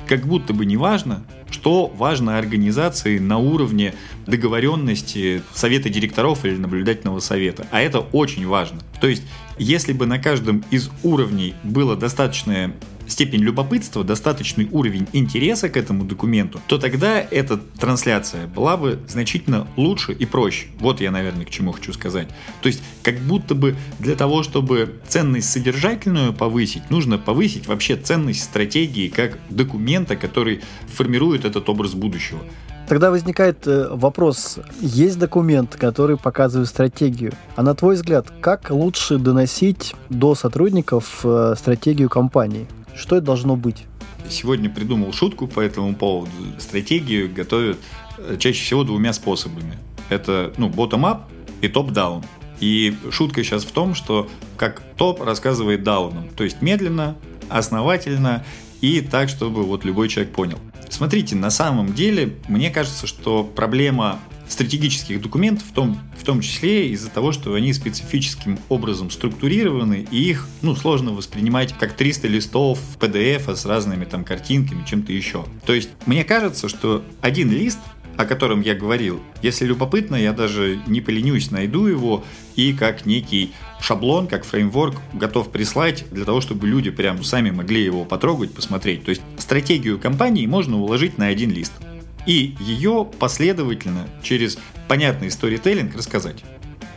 как 0.07 0.25
будто 0.25 0.53
бы 0.53 0.65
не 0.65 0.77
важно, 0.77 1.23
что 1.49 1.87
важно 1.87 2.37
организации 2.37 3.17
на 3.19 3.37
уровне 3.37 3.93
договоренности 4.27 5.41
совета 5.53 5.89
директоров 5.89 6.45
или 6.45 6.55
наблюдательного 6.55 7.19
совета. 7.19 7.67
А 7.71 7.81
это 7.81 7.99
очень 7.99 8.47
важно. 8.47 8.79
То 9.01 9.07
есть, 9.07 9.23
если 9.57 9.93
бы 9.93 10.05
на 10.05 10.19
каждом 10.19 10.63
из 10.69 10.89
уровней 11.03 11.55
было 11.63 11.95
достаточное 11.95 12.73
степень 13.07 13.41
любопытства, 13.41 14.03
достаточный 14.03 14.67
уровень 14.71 15.07
интереса 15.13 15.69
к 15.69 15.77
этому 15.77 16.05
документу, 16.05 16.59
то 16.67 16.77
тогда 16.77 17.19
эта 17.19 17.57
трансляция 17.57 18.47
была 18.47 18.77
бы 18.77 18.99
значительно 19.07 19.67
лучше 19.77 20.13
и 20.13 20.25
проще. 20.25 20.67
Вот 20.79 21.01
я, 21.01 21.11
наверное, 21.11 21.45
к 21.45 21.49
чему 21.49 21.71
хочу 21.71 21.93
сказать. 21.93 22.27
То 22.61 22.67
есть, 22.67 22.81
как 23.03 23.19
будто 23.19 23.55
бы 23.55 23.75
для 23.99 24.15
того, 24.15 24.43
чтобы 24.43 24.95
ценность 25.07 25.49
содержательную 25.49 26.33
повысить, 26.33 26.89
нужно 26.89 27.17
повысить 27.17 27.67
вообще 27.67 27.95
ценность 27.95 28.43
стратегии 28.43 29.07
как 29.07 29.39
документа, 29.49 30.15
который 30.15 30.61
формирует 30.87 31.45
этот 31.45 31.69
образ 31.69 31.93
будущего. 31.93 32.39
Тогда 32.87 33.09
возникает 33.09 33.65
э, 33.65 33.87
вопрос, 33.89 34.59
есть 34.79 35.17
документ, 35.17 35.75
который 35.75 36.17
показывает 36.17 36.69
стратегию, 36.69 37.33
а 37.55 37.63
на 37.63 37.73
твой 37.73 37.95
взгляд, 37.95 38.27
как 38.41 38.69
лучше 38.69 39.17
доносить 39.17 39.95
до 40.09 40.35
сотрудников 40.35 41.21
э, 41.23 41.55
стратегию 41.57 42.09
компании? 42.09 42.67
Что 42.95 43.17
это 43.17 43.25
должно 43.25 43.55
быть? 43.55 43.85
Сегодня 44.29 44.69
придумал 44.69 45.13
шутку 45.13 45.47
по 45.47 45.59
этому 45.59 45.95
поводу. 45.95 46.31
Стратегию 46.57 47.31
готовят 47.31 47.77
э, 48.17 48.37
чаще 48.39 48.63
всего 48.63 48.83
двумя 48.83 49.13
способами. 49.13 49.77
Это 50.09 50.53
ну, 50.57 50.69
bottom-up 50.69 51.23
и 51.61 51.67
топ-даун. 51.67 52.23
И 52.59 52.95
шутка 53.11 53.43
сейчас 53.43 53.63
в 53.65 53.71
том, 53.71 53.95
что 53.95 54.29
как 54.57 54.81
топ 54.97 55.21
рассказывает 55.21 55.83
дауном, 55.83 56.29
то 56.29 56.43
есть 56.43 56.61
медленно, 56.61 57.15
основательно 57.49 58.45
и 58.81 59.01
так, 59.01 59.29
чтобы 59.29 59.63
вот 59.63 59.83
любой 59.83 60.09
человек 60.09 60.33
понял. 60.33 60.57
Смотрите, 60.89 61.35
на 61.35 61.49
самом 61.49 61.93
деле, 61.93 62.37
мне 62.47 62.69
кажется, 62.69 63.07
что 63.07 63.43
проблема 63.43 64.19
стратегических 64.47 65.21
документов 65.21 65.65
в 65.67 65.71
том, 65.71 65.99
в 66.17 66.23
том 66.23 66.41
числе 66.41 66.89
из-за 66.89 67.09
того, 67.09 67.31
что 67.31 67.53
они 67.53 67.73
специфическим 67.73 68.59
образом 68.69 69.11
структурированы, 69.11 70.07
и 70.11 70.29
их 70.29 70.47
ну, 70.61 70.75
сложно 70.75 71.11
воспринимать 71.11 71.73
как 71.77 71.93
300 71.93 72.27
листов 72.27 72.79
PDF 72.99 73.55
с 73.55 73.65
разными 73.65 74.05
там 74.05 74.23
картинками, 74.23 74.85
чем-то 74.85 75.11
еще. 75.13 75.45
То 75.65 75.73
есть 75.73 75.89
мне 76.05 76.23
кажется, 76.23 76.69
что 76.69 77.03
один 77.21 77.51
лист 77.51 77.79
о 78.17 78.25
котором 78.25 78.61
я 78.61 78.75
говорил. 78.75 79.21
Если 79.41 79.65
любопытно, 79.65 80.15
я 80.15 80.33
даже 80.33 80.79
не 80.87 81.01
поленюсь, 81.01 81.51
найду 81.51 81.85
его 81.85 82.23
и 82.55 82.73
как 82.73 83.05
некий 83.05 83.51
шаблон, 83.81 84.27
как 84.27 84.45
фреймворк 84.45 84.95
готов 85.13 85.51
прислать 85.51 86.05
для 86.11 86.25
того, 86.25 86.41
чтобы 86.41 86.67
люди 86.67 86.91
прям 86.91 87.23
сами 87.23 87.51
могли 87.51 87.83
его 87.83 88.05
потрогать, 88.05 88.53
посмотреть. 88.53 89.03
То 89.03 89.09
есть 89.09 89.21
стратегию 89.37 89.99
компании 89.99 90.45
можно 90.45 90.77
уложить 90.79 91.17
на 91.17 91.27
один 91.27 91.51
лист. 91.51 91.73
И 92.25 92.55
ее 92.59 93.07
последовательно 93.19 94.07
через 94.23 94.57
понятный 94.87 95.31
сторителлинг 95.31 95.95
рассказать. 95.95 96.43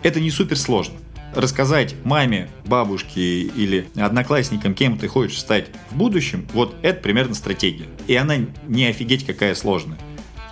Это 0.02 0.20
не 0.20 0.30
супер 0.30 0.58
сложно. 0.58 0.94
Рассказать 1.34 1.94
маме, 2.04 2.48
бабушке 2.64 3.42
или 3.42 3.88
одноклассникам, 3.96 4.74
кем 4.74 4.98
ты 4.98 5.08
хочешь 5.08 5.38
стать 5.38 5.66
в 5.90 5.96
будущем, 5.96 6.46
вот 6.54 6.74
это 6.82 7.00
примерно 7.00 7.34
стратегия. 7.34 7.86
И 8.06 8.14
она 8.14 8.36
не 8.66 8.86
офигеть 8.86 9.26
какая 9.26 9.54
сложная. 9.54 9.98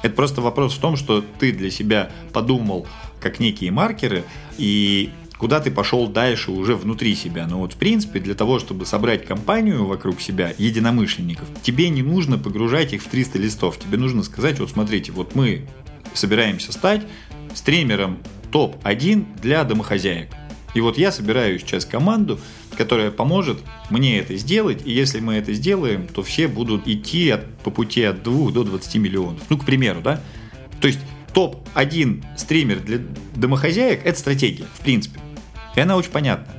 Это 0.03 0.15
просто 0.15 0.41
вопрос 0.41 0.75
в 0.75 0.81
том, 0.81 0.97
что 0.97 1.25
ты 1.39 1.53
для 1.53 1.71
себя 1.71 2.11
подумал 2.33 2.87
как 3.21 3.41
некие 3.41 3.71
маркеры, 3.71 4.25
и 4.59 5.11
куда 5.39 5.61
ты 5.61 5.71
пошел 5.71 6.09
дальше 6.09 6.51
уже 6.51 6.75
внутри 6.77 7.15
себя. 7.15 7.47
Но 7.47 7.59
вот 7.59 7.75
в 7.75 7.77
принципе 7.77 8.21
для 8.21 8.35
того, 8.35 8.59
чтобы 8.59 8.87
собрать 8.87 9.27
компанию 9.27 9.87
вокруг 9.87 10.21
себя, 10.21 10.55
единомышленников, 10.57 11.47
тебе 11.63 11.89
не 11.89 12.03
нужно 12.03 12.39
погружать 12.39 12.93
их 12.93 13.03
в 13.03 13.09
300 13.09 13.39
листов. 13.39 13.79
Тебе 13.79 13.99
нужно 13.99 14.23
сказать, 14.23 14.59
вот 14.61 14.71
смотрите, 14.71 15.13
вот 15.13 15.35
мы 15.35 15.67
собираемся 16.15 16.73
стать 16.73 17.03
стримером 17.55 18.19
топ-1 18.51 19.41
для 19.41 19.65
домохозяек. 19.65 20.31
И 20.75 20.81
вот 20.81 20.99
я 20.99 21.11
собираю 21.11 21.59
сейчас 21.59 21.87
команду, 21.87 22.39
которая 22.77 23.11
поможет 23.11 23.59
мне 23.89 24.19
это 24.19 24.37
сделать, 24.37 24.83
и 24.85 24.93
если 24.93 25.21
мы 25.21 25.35
это 25.35 25.55
сделаем, 25.55 26.07
то 26.07 26.23
все 26.23 26.49
будут 26.49 26.87
идти 26.87 27.31
от, 27.31 27.49
по 27.61 27.71
пути 27.71 28.03
от 28.03 28.23
2 28.23 28.51
до 28.51 28.63
20 28.63 28.95
миллионов. 28.97 29.43
Ну, 29.49 29.57
к 29.57 29.65
примеру, 29.65 30.03
да? 30.03 30.21
То 30.81 30.89
есть 30.89 31.01
топ-1 31.33 32.25
стример 32.37 32.81
для 32.81 33.01
домохозяек– 33.35 34.03
это 34.05 34.19
стратегия, 34.19 34.67
в 34.75 34.81
принципе. 34.81 35.19
И 35.77 35.81
она 35.81 35.97
очень 35.97 36.11
понятна. 36.11 36.53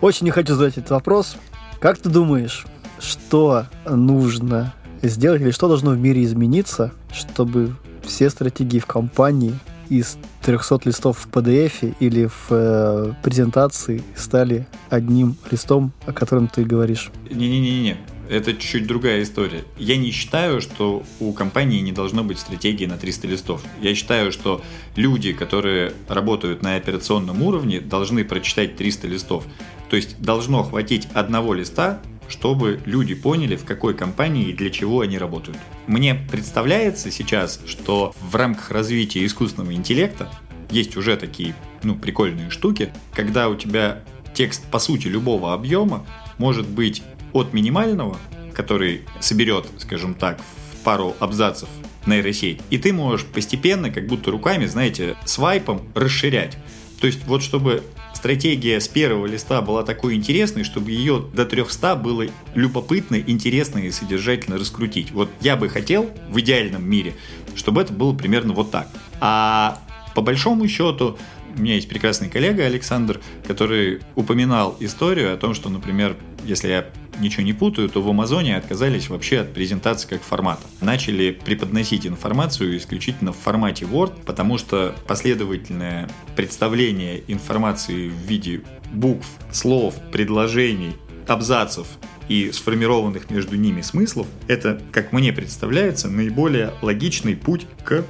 Очень 0.00 0.26
не 0.26 0.30
хочу 0.32 0.54
задать 0.54 0.76
этот 0.76 0.90
вопрос. 0.90 1.36
Как 1.80 1.96
ты 1.98 2.08
думаешь, 2.08 2.66
что 2.98 3.66
нужно 3.88 4.74
сделать 5.02 5.40
или 5.40 5.52
что 5.52 5.68
должно 5.68 5.92
в 5.92 5.98
мире 5.98 6.24
измениться, 6.24 6.92
чтобы 7.12 7.74
все 8.02 8.28
стратегии 8.28 8.80
в 8.80 8.86
компании 8.86 9.54
из 9.88 10.18
300 10.42 10.80
листов 10.84 11.18
в 11.18 11.28
PDF 11.28 11.94
или 12.00 12.26
в 12.26 12.46
э, 12.50 13.12
презентации 13.22 14.02
стали 14.16 14.66
одним 14.90 15.36
листом, 15.50 15.92
о 16.06 16.12
котором 16.12 16.48
ты 16.48 16.64
говоришь? 16.64 17.10
Не-не-не-не. 17.30 17.96
Это 18.28 18.52
чуть-чуть 18.52 18.86
другая 18.86 19.22
история. 19.22 19.64
Я 19.78 19.96
не 19.96 20.10
считаю, 20.10 20.60
что 20.60 21.02
у 21.20 21.32
компании 21.32 21.80
не 21.80 21.92
должно 21.92 22.24
быть 22.24 22.38
стратегии 22.38 22.86
на 22.86 22.96
300 22.96 23.26
листов. 23.26 23.62
Я 23.82 23.94
считаю, 23.94 24.32
что 24.32 24.62
люди, 24.96 25.32
которые 25.32 25.92
работают 26.08 26.62
на 26.62 26.76
операционном 26.76 27.42
уровне, 27.42 27.80
должны 27.80 28.24
прочитать 28.24 28.76
300 28.76 29.06
листов. 29.08 29.44
То 29.90 29.96
есть 29.96 30.20
должно 30.20 30.62
хватить 30.62 31.08
одного 31.12 31.54
листа, 31.54 32.00
чтобы 32.28 32.80
люди 32.86 33.14
поняли, 33.14 33.56
в 33.56 33.64
какой 33.64 33.94
компании 33.94 34.48
и 34.48 34.52
для 34.52 34.70
чего 34.70 35.00
они 35.00 35.18
работают. 35.18 35.58
Мне 35.86 36.14
представляется 36.14 37.10
сейчас, 37.10 37.60
что 37.66 38.14
в 38.20 38.34
рамках 38.34 38.70
развития 38.70 39.24
искусственного 39.26 39.74
интеллекта 39.74 40.30
есть 40.70 40.96
уже 40.96 41.16
такие 41.16 41.54
ну, 41.82 41.94
прикольные 41.94 42.50
штуки, 42.50 42.92
когда 43.12 43.48
у 43.48 43.54
тебя 43.54 44.02
текст 44.32 44.64
по 44.70 44.78
сути 44.78 45.06
любого 45.06 45.52
объема 45.52 46.06
может 46.38 46.66
быть 46.66 47.02
от 47.32 47.52
минимального, 47.52 48.18
который 48.54 49.02
соберет, 49.20 49.66
скажем 49.78 50.14
так, 50.14 50.40
в 50.72 50.84
пару 50.84 51.14
абзацев 51.20 51.68
нейросеть, 52.06 52.60
и 52.70 52.78
ты 52.78 52.92
можешь 52.92 53.26
постепенно, 53.26 53.90
как 53.90 54.06
будто 54.06 54.30
руками, 54.30 54.66
знаете, 54.66 55.16
свайпом 55.24 55.82
расширять. 55.94 56.58
То 57.00 57.06
есть 57.06 57.24
вот 57.26 57.42
чтобы 57.42 57.82
стратегия 58.14 58.80
с 58.80 58.88
первого 58.88 59.26
листа 59.26 59.60
была 59.60 59.82
такой 59.82 60.14
интересной, 60.14 60.64
чтобы 60.64 60.90
ее 60.90 61.24
до 61.34 61.44
300 61.44 61.96
было 61.96 62.26
любопытно, 62.54 63.16
интересно 63.16 63.80
и 63.80 63.90
содержательно 63.90 64.56
раскрутить. 64.56 65.12
Вот 65.12 65.28
я 65.40 65.56
бы 65.56 65.68
хотел 65.68 66.10
в 66.30 66.40
идеальном 66.40 66.88
мире, 66.88 67.14
чтобы 67.54 67.82
это 67.82 67.92
было 67.92 68.14
примерно 68.14 68.54
вот 68.54 68.70
так. 68.70 68.88
А 69.20 69.78
по 70.14 70.22
большому 70.22 70.66
счету, 70.68 71.18
у 71.56 71.60
меня 71.60 71.74
есть 71.74 71.88
прекрасный 71.88 72.28
коллега 72.28 72.64
Александр, 72.64 73.20
который 73.46 74.00
упоминал 74.14 74.76
историю 74.80 75.32
о 75.32 75.36
том, 75.36 75.54
что, 75.54 75.68
например, 75.68 76.16
если 76.44 76.68
я 76.68 76.86
ничего 77.20 77.42
не 77.42 77.52
путаю, 77.52 77.88
то 77.88 78.02
в 78.02 78.08
Амазоне 78.08 78.56
отказались 78.56 79.08
вообще 79.08 79.40
от 79.40 79.52
презентации 79.52 80.08
как 80.08 80.22
формата. 80.22 80.62
Начали 80.80 81.30
преподносить 81.30 82.06
информацию 82.06 82.76
исключительно 82.76 83.32
в 83.32 83.36
формате 83.36 83.84
Word, 83.84 84.24
потому 84.24 84.58
что 84.58 84.94
последовательное 85.06 86.08
представление 86.36 87.22
информации 87.28 88.08
в 88.08 88.26
виде 88.26 88.62
букв, 88.92 89.26
слов, 89.52 89.94
предложений, 90.12 90.94
абзацев 91.26 91.86
и 92.28 92.50
сформированных 92.52 93.30
между 93.30 93.56
ними 93.56 93.80
смыслов, 93.82 94.26
это, 94.48 94.80
как 94.92 95.12
мне 95.12 95.32
представляется, 95.32 96.08
наиболее 96.08 96.72
логичный 96.82 97.36
путь 97.36 97.66
к 97.84 98.04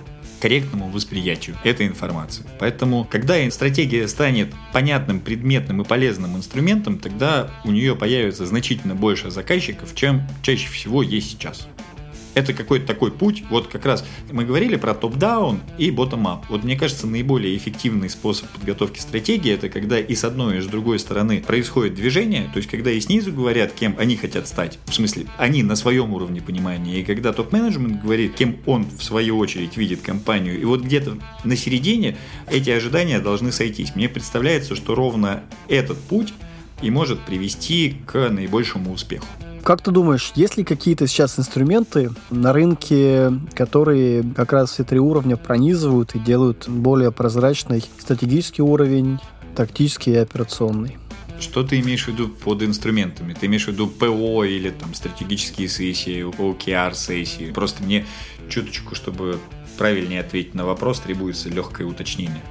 корректному 0.44 0.90
восприятию 0.90 1.56
этой 1.64 1.86
информации. 1.86 2.44
Поэтому, 2.58 3.08
когда 3.10 3.50
стратегия 3.50 4.06
станет 4.06 4.52
понятным, 4.74 5.20
предметным 5.20 5.80
и 5.80 5.86
полезным 5.86 6.36
инструментом, 6.36 6.98
тогда 6.98 7.50
у 7.64 7.70
нее 7.70 7.96
появится 7.96 8.44
значительно 8.44 8.94
больше 8.94 9.30
заказчиков, 9.30 9.94
чем 9.94 10.20
чаще 10.42 10.68
всего 10.68 11.02
есть 11.02 11.30
сейчас 11.30 11.66
это 12.34 12.52
какой-то 12.52 12.86
такой 12.86 13.10
путь. 13.10 13.44
Вот 13.50 13.68
как 13.68 13.84
раз 13.86 14.04
мы 14.30 14.44
говорили 14.44 14.76
про 14.76 14.94
топ-даун 14.94 15.60
и 15.78 15.90
ботtom-ап. 15.90 16.46
Вот 16.48 16.64
мне 16.64 16.76
кажется, 16.76 17.06
наиболее 17.06 17.56
эффективный 17.56 18.10
способ 18.10 18.48
подготовки 18.50 18.98
стратегии 18.98 19.52
это 19.52 19.68
когда 19.68 19.98
и 19.98 20.14
с 20.14 20.24
одной, 20.24 20.58
и 20.58 20.60
с 20.60 20.66
другой 20.66 20.98
стороны 20.98 21.42
происходит 21.46 21.94
движение, 21.94 22.50
то 22.52 22.58
есть 22.58 22.68
когда 22.68 22.90
и 22.90 23.00
снизу 23.00 23.32
говорят, 23.32 23.72
кем 23.72 23.96
они 23.98 24.16
хотят 24.16 24.48
стать, 24.48 24.78
в 24.86 24.94
смысле, 24.94 25.26
они 25.38 25.62
на 25.62 25.76
своем 25.76 26.12
уровне 26.12 26.40
понимания, 26.40 27.00
и 27.00 27.04
когда 27.04 27.32
топ-менеджмент 27.32 28.02
говорит, 28.02 28.34
кем 28.34 28.56
он 28.66 28.86
в 28.86 29.02
свою 29.02 29.38
очередь 29.38 29.76
видит 29.76 30.02
компанию, 30.02 30.60
и 30.60 30.64
вот 30.64 30.82
где-то 30.82 31.18
на 31.44 31.56
середине 31.56 32.16
эти 32.50 32.70
ожидания 32.70 33.20
должны 33.20 33.52
сойтись. 33.52 33.94
Мне 33.94 34.08
представляется, 34.08 34.74
что 34.74 34.94
ровно 34.94 35.44
этот 35.68 35.98
путь 35.98 36.34
и 36.82 36.90
может 36.90 37.20
привести 37.20 37.96
к 38.06 38.28
наибольшему 38.28 38.92
успеху. 38.92 39.26
Как 39.64 39.80
ты 39.80 39.92
думаешь, 39.92 40.30
есть 40.34 40.58
ли 40.58 40.62
какие-то 40.62 41.06
сейчас 41.06 41.38
инструменты 41.38 42.10
на 42.28 42.52
рынке, 42.52 43.32
которые 43.54 44.22
как 44.22 44.52
раз 44.52 44.72
все 44.72 44.84
три 44.84 44.98
уровня 44.98 45.38
пронизывают 45.38 46.14
и 46.14 46.18
делают 46.18 46.68
более 46.68 47.10
прозрачный 47.10 47.82
стратегический 47.98 48.60
уровень, 48.60 49.18
тактический 49.56 50.12
и 50.12 50.16
операционный? 50.16 50.98
Что 51.40 51.62
ты 51.62 51.80
имеешь 51.80 52.04
в 52.04 52.08
виду 52.08 52.28
под 52.28 52.62
инструментами? 52.62 53.32
Ты 53.32 53.46
имеешь 53.46 53.64
в 53.64 53.68
виду 53.68 53.86
ПО 53.86 54.44
или 54.44 54.68
там 54.68 54.92
стратегические 54.92 55.68
сессии, 55.68 56.26
OKR 56.26 56.94
сессии? 56.94 57.50
Просто 57.50 57.82
мне 57.82 58.04
чуточку, 58.50 58.94
чтобы 58.94 59.38
правильнее 59.78 60.20
ответить 60.20 60.54
на 60.54 60.66
вопрос, 60.66 61.00
требуется 61.00 61.48
легкое 61.48 61.86
уточнение. 61.86 62.42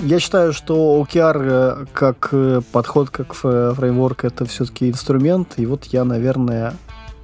Я 0.00 0.20
считаю, 0.20 0.52
что 0.52 1.00
OKR 1.02 1.82
э, 1.82 1.86
как 1.92 2.30
э, 2.32 2.60
подход, 2.72 3.10
как 3.10 3.34
фреймворк, 3.34 4.24
это 4.24 4.46
все-таки 4.46 4.88
инструмент, 4.88 5.54
и 5.58 5.66
вот 5.66 5.84
я, 5.86 6.04
наверное, 6.04 6.74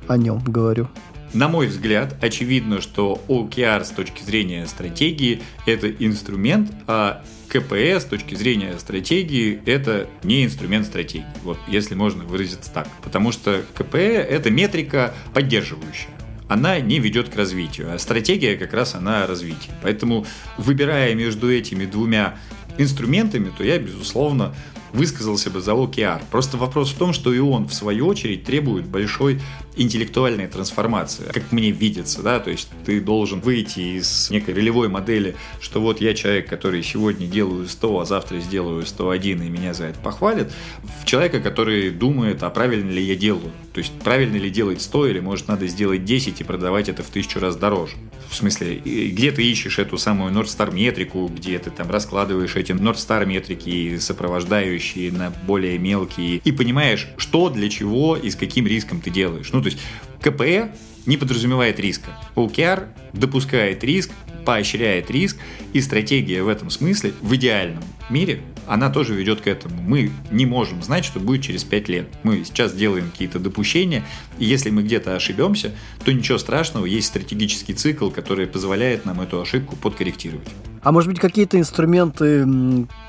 о 0.06 0.16
нем 0.16 0.42
говорю. 0.44 0.88
На 1.34 1.48
мой 1.48 1.66
взгляд, 1.66 2.16
очевидно, 2.22 2.80
что 2.80 3.20
OKR 3.28 3.84
с 3.84 3.90
точки 3.90 4.22
зрения 4.22 4.66
стратегии– 4.66 5.42
это 5.66 5.90
инструмент, 5.90 6.70
а 6.86 7.22
КПС 7.48 8.02
с 8.02 8.04
точки 8.04 8.34
зрения 8.34 8.78
стратегии– 8.78 9.60
это 9.66 10.08
не 10.22 10.44
инструмент 10.44 10.86
стратегии, 10.86 11.26
вот 11.44 11.58
если 11.68 11.94
можно 11.94 12.24
выразиться 12.24 12.70
так. 12.72 12.88
Потому 13.02 13.32
что 13.32 13.62
КП– 13.74 13.94
это 13.96 14.50
метрика 14.50 15.12
поддерживающая. 15.34 16.10
она 16.48 16.80
не 16.80 16.98
ведет 16.98 17.28
к 17.28 17.36
развитию, 17.36 17.92
а 17.92 17.98
стратегия 17.98 18.56
как 18.56 18.72
раз 18.72 18.94
она 18.94 19.26
развитие. 19.26 19.74
Поэтому, 19.82 20.24
выбирая 20.56 21.14
между 21.14 21.52
этими 21.52 21.84
двумя 21.84 22.38
инструментами, 22.78 23.52
то 23.56 23.64
я, 23.64 23.78
безусловно, 23.78 24.54
высказался 24.92 25.50
бы 25.50 25.60
за 25.60 25.72
OKR. 25.72 26.22
Просто 26.30 26.56
вопрос 26.56 26.92
в 26.92 26.98
том, 26.98 27.12
что 27.12 27.32
и 27.32 27.38
он, 27.38 27.68
в 27.68 27.74
свою 27.74 28.06
очередь, 28.06 28.44
требует 28.44 28.86
большой 28.86 29.40
интеллектуальной 29.78 30.46
трансформации, 30.48 31.24
как 31.32 31.52
мне 31.52 31.70
видится, 31.70 32.22
да, 32.22 32.40
то 32.40 32.50
есть 32.50 32.68
ты 32.84 33.00
должен 33.00 33.40
выйти 33.40 33.98
из 33.98 34.28
некой 34.30 34.54
ролевой 34.54 34.88
модели, 34.88 35.36
что 35.60 35.80
вот 35.80 36.00
я 36.00 36.14
человек, 36.14 36.48
который 36.48 36.82
сегодня 36.82 37.26
делаю 37.26 37.66
100, 37.68 38.00
а 38.00 38.04
завтра 38.04 38.40
сделаю 38.40 38.84
101, 38.84 39.42
и 39.42 39.48
меня 39.48 39.74
за 39.74 39.84
это 39.84 39.98
похвалят, 40.00 40.52
в 41.00 41.06
человека, 41.06 41.40
который 41.40 41.90
думает, 41.90 42.42
а 42.42 42.50
правильно 42.50 42.90
ли 42.90 43.02
я 43.02 43.16
делаю, 43.16 43.52
то 43.72 43.78
есть 43.78 43.92
правильно 44.02 44.36
ли 44.36 44.50
делать 44.50 44.82
100, 44.82 45.06
или 45.06 45.20
может 45.20 45.48
надо 45.48 45.66
сделать 45.68 46.04
10 46.04 46.40
и 46.40 46.44
продавать 46.44 46.88
это 46.88 47.02
в 47.02 47.06
тысячу 47.06 47.38
раз 47.38 47.56
дороже. 47.56 47.94
В 48.28 48.34
смысле, 48.34 48.76
где 48.76 49.30
ты 49.32 49.42
ищешь 49.42 49.78
эту 49.78 49.96
самую 49.96 50.32
North 50.32 50.46
Star 50.46 50.74
метрику, 50.74 51.28
где 51.28 51.58
ты 51.58 51.70
там 51.70 51.90
раскладываешь 51.90 52.56
эти 52.56 52.72
North 52.72 52.96
Star 52.96 53.24
метрики, 53.24 53.98
сопровождающие 53.98 55.12
на 55.12 55.32
более 55.46 55.78
мелкие, 55.78 56.40
и 56.44 56.52
понимаешь, 56.52 57.08
что, 57.16 57.48
для 57.48 57.68
чего 57.68 58.16
и 58.16 58.30
с 58.30 58.36
каким 58.36 58.66
риском 58.66 59.00
ты 59.00 59.10
делаешь. 59.10 59.50
Ну, 59.52 59.62
то 59.68 59.76
есть 59.76 59.78
КПЭ 60.22 60.70
не 61.06 61.16
подразумевает 61.16 61.78
риска. 61.80 62.10
OKR 62.36 62.88
допускает 63.12 63.84
риск, 63.84 64.10
поощряет 64.44 65.10
риск, 65.10 65.36
и 65.72 65.80
стратегия 65.80 66.42
в 66.42 66.48
этом 66.48 66.70
смысле, 66.70 67.12
в 67.20 67.34
идеальном 67.34 67.82
мире, 68.08 68.40
она 68.66 68.90
тоже 68.90 69.14
ведет 69.14 69.40
к 69.40 69.46
этому. 69.46 69.80
Мы 69.82 70.10
не 70.30 70.46
можем 70.46 70.82
знать, 70.82 71.04
что 71.04 71.20
будет 71.20 71.42
через 71.42 71.64
5 71.64 71.88
лет. 71.88 72.08
Мы 72.22 72.44
сейчас 72.44 72.74
делаем 72.74 73.10
какие-то 73.10 73.38
допущения, 73.38 74.04
и 74.38 74.44
если 74.44 74.70
мы 74.70 74.82
где-то 74.82 75.16
ошибемся, 75.16 75.72
то 76.04 76.12
ничего 76.12 76.38
страшного, 76.38 76.84
есть 76.86 77.08
стратегический 77.08 77.74
цикл, 77.74 78.10
который 78.10 78.46
позволяет 78.46 79.04
нам 79.04 79.20
эту 79.20 79.40
ошибку 79.40 79.76
подкорректировать. 79.76 80.48
А 80.82 80.92
может 80.92 81.10
быть, 81.10 81.18
какие-то 81.18 81.58
инструменты, 81.58 82.46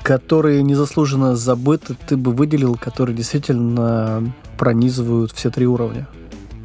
которые 0.02 0.62
незаслуженно 0.62 1.36
забыты, 1.36 1.96
ты 2.06 2.16
бы 2.16 2.32
выделил, 2.32 2.74
которые 2.74 3.16
действительно 3.16 4.32
пронизывают 4.58 5.32
все 5.32 5.50
три 5.50 5.66
уровня, 5.66 6.06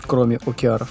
кроме 0.05 0.39
океаров? 0.45 0.89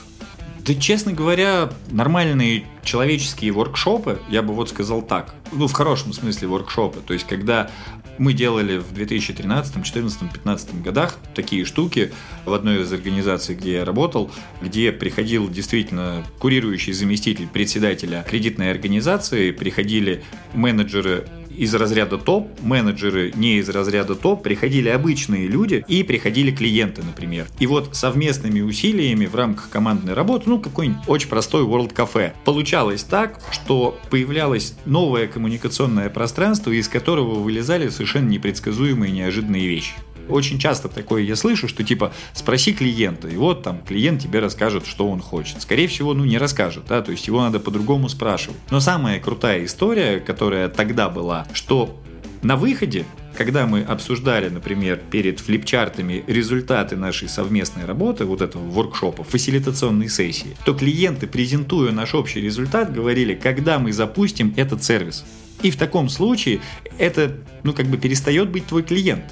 Да, 0.67 0.75
честно 0.75 1.13
говоря, 1.13 1.71
нормальные 1.91 2.65
человеческие 2.83 3.53
воркшопы, 3.53 4.19
я 4.31 4.43
бы 4.43 4.55
вот 4.55 4.71
сказал 4.71 5.03
так, 5.03 5.35
ну, 5.53 5.67
в 5.67 5.73
хорошем 5.73 6.15
смысле 6.15 6.49
воркшопы, 6.49 7.01
то 7.01 7.13
есть, 7.13 7.27
когда 7.27 7.71
мы 8.17 8.33
делали 8.33 8.79
в 8.79 8.93
2013, 8.95 9.75
2014, 9.75 10.21
2015 10.21 10.83
годах 10.83 11.19
такие 11.35 11.65
штуки 11.65 12.13
в 12.45 12.53
одной 12.53 12.83
из 12.83 12.93
организаций, 12.93 13.55
где 13.55 13.75
я 13.75 13.85
работал, 13.85 14.31
где 14.63 14.93
приходил 14.93 15.51
действительно 15.51 16.25
курирующий 16.39 16.93
заместитель 16.93 17.49
председателя 17.49 18.25
кредитной 18.29 18.71
организации, 18.71 19.51
приходили 19.51 20.23
менеджеры 20.55 21.27
из 21.57 21.75
разряда 21.75 22.19
топ, 22.19 22.49
менеджеры 22.61 23.33
не 23.35 23.59
из 23.59 23.69
разряда 23.69 24.15
топ, 24.15 24.43
приходили 24.43 24.89
обычные 24.89 25.47
люди 25.47 25.85
и 25.89 26.03
приходили 26.03 26.51
клиенты, 26.51 27.03
например. 27.03 27.47
И 27.59 27.67
вот 27.67 27.91
совместными 27.93 28.61
усилиями 28.61 29.27
в 29.27 29.35
рамках 29.35 29.71
командной 29.71 30.15
работы, 30.15 30.49
ну, 30.49 30.59
какой-нибудь 30.59 31.03
очень 31.07 31.29
простой 31.29 31.65
World 31.65 31.95
Cafe, 31.95 32.33
получалось 32.45 33.03
так, 33.03 33.41
что 33.51 33.99
появлялось 34.11 34.75
новое 34.85 35.27
коммуникационное 35.27 36.11
пространство, 36.11 36.71
из 36.71 36.89
которого 36.89 37.35
вылезали 37.35 37.89
совершенно 37.89 38.29
непредсказуемые 38.29 39.13
неожиданные 39.13 39.67
вещи. 39.67 39.95
Очень 40.29 40.59
часто 40.59 40.89
такое 40.89 41.23
я 41.23 41.37
слышу, 41.37 41.69
что 41.69 41.85
типа 41.85 42.13
спроси 42.33 42.73
клиента, 42.73 43.29
и 43.29 43.37
вот 43.37 43.63
там 43.63 43.81
клиент 43.87 44.23
тебе 44.23 44.41
расскажет, 44.41 44.87
что 44.87 45.09
он 45.09 45.21
хочет. 45.21 45.61
Скорее 45.63 45.89
всего, 45.89 46.15
ну 46.15 46.25
не 46.25 46.39
расскажет, 46.39 46.85
да, 46.89 47.03
то 47.03 47.11
есть 47.11 47.27
его 47.27 47.41
надо 47.41 47.61
по-другому 47.61 48.09
спрашивать. 48.09 48.59
Но 48.71 48.81
самая 48.81 49.21
крутая 49.21 49.65
история, 49.65 50.21
которая 50.21 50.69
тогда 50.69 51.09
была, 51.09 51.47
что 51.53 52.01
на 52.43 52.57
выходе 52.57 53.05
когда 53.37 53.67
мы 53.67 53.83
обсуждали, 53.83 54.49
например, 54.49 55.01
перед 55.11 55.41
флипчартами 55.41 56.25
результаты 56.27 56.97
нашей 56.97 57.29
совместной 57.29 57.85
работы, 57.85 58.25
вот 58.25 58.41
этого 58.41 58.63
воркшопа, 58.63 59.25
фасилитационной 59.25 60.09
сессии, 60.09 60.57
то 60.65 60.75
клиенты, 60.75 61.27
презентуя 61.27 61.93
наш 61.93 62.15
общий 62.15 62.41
результат, 62.41 62.93
говорили, 62.93 63.35
когда 63.35 63.79
мы 63.79 63.93
запустим 63.93 64.55
этот 64.57 64.85
сервис. 64.85 65.25
И 65.63 65.71
в 65.71 65.77
таком 65.77 66.09
случае 66.09 66.61
это, 66.99 67.37
ну, 67.63 67.73
как 67.73 67.87
бы 67.87 67.97
перестает 67.97 68.51
быть 68.51 68.67
твой 68.67 68.83
клиент 68.83 69.25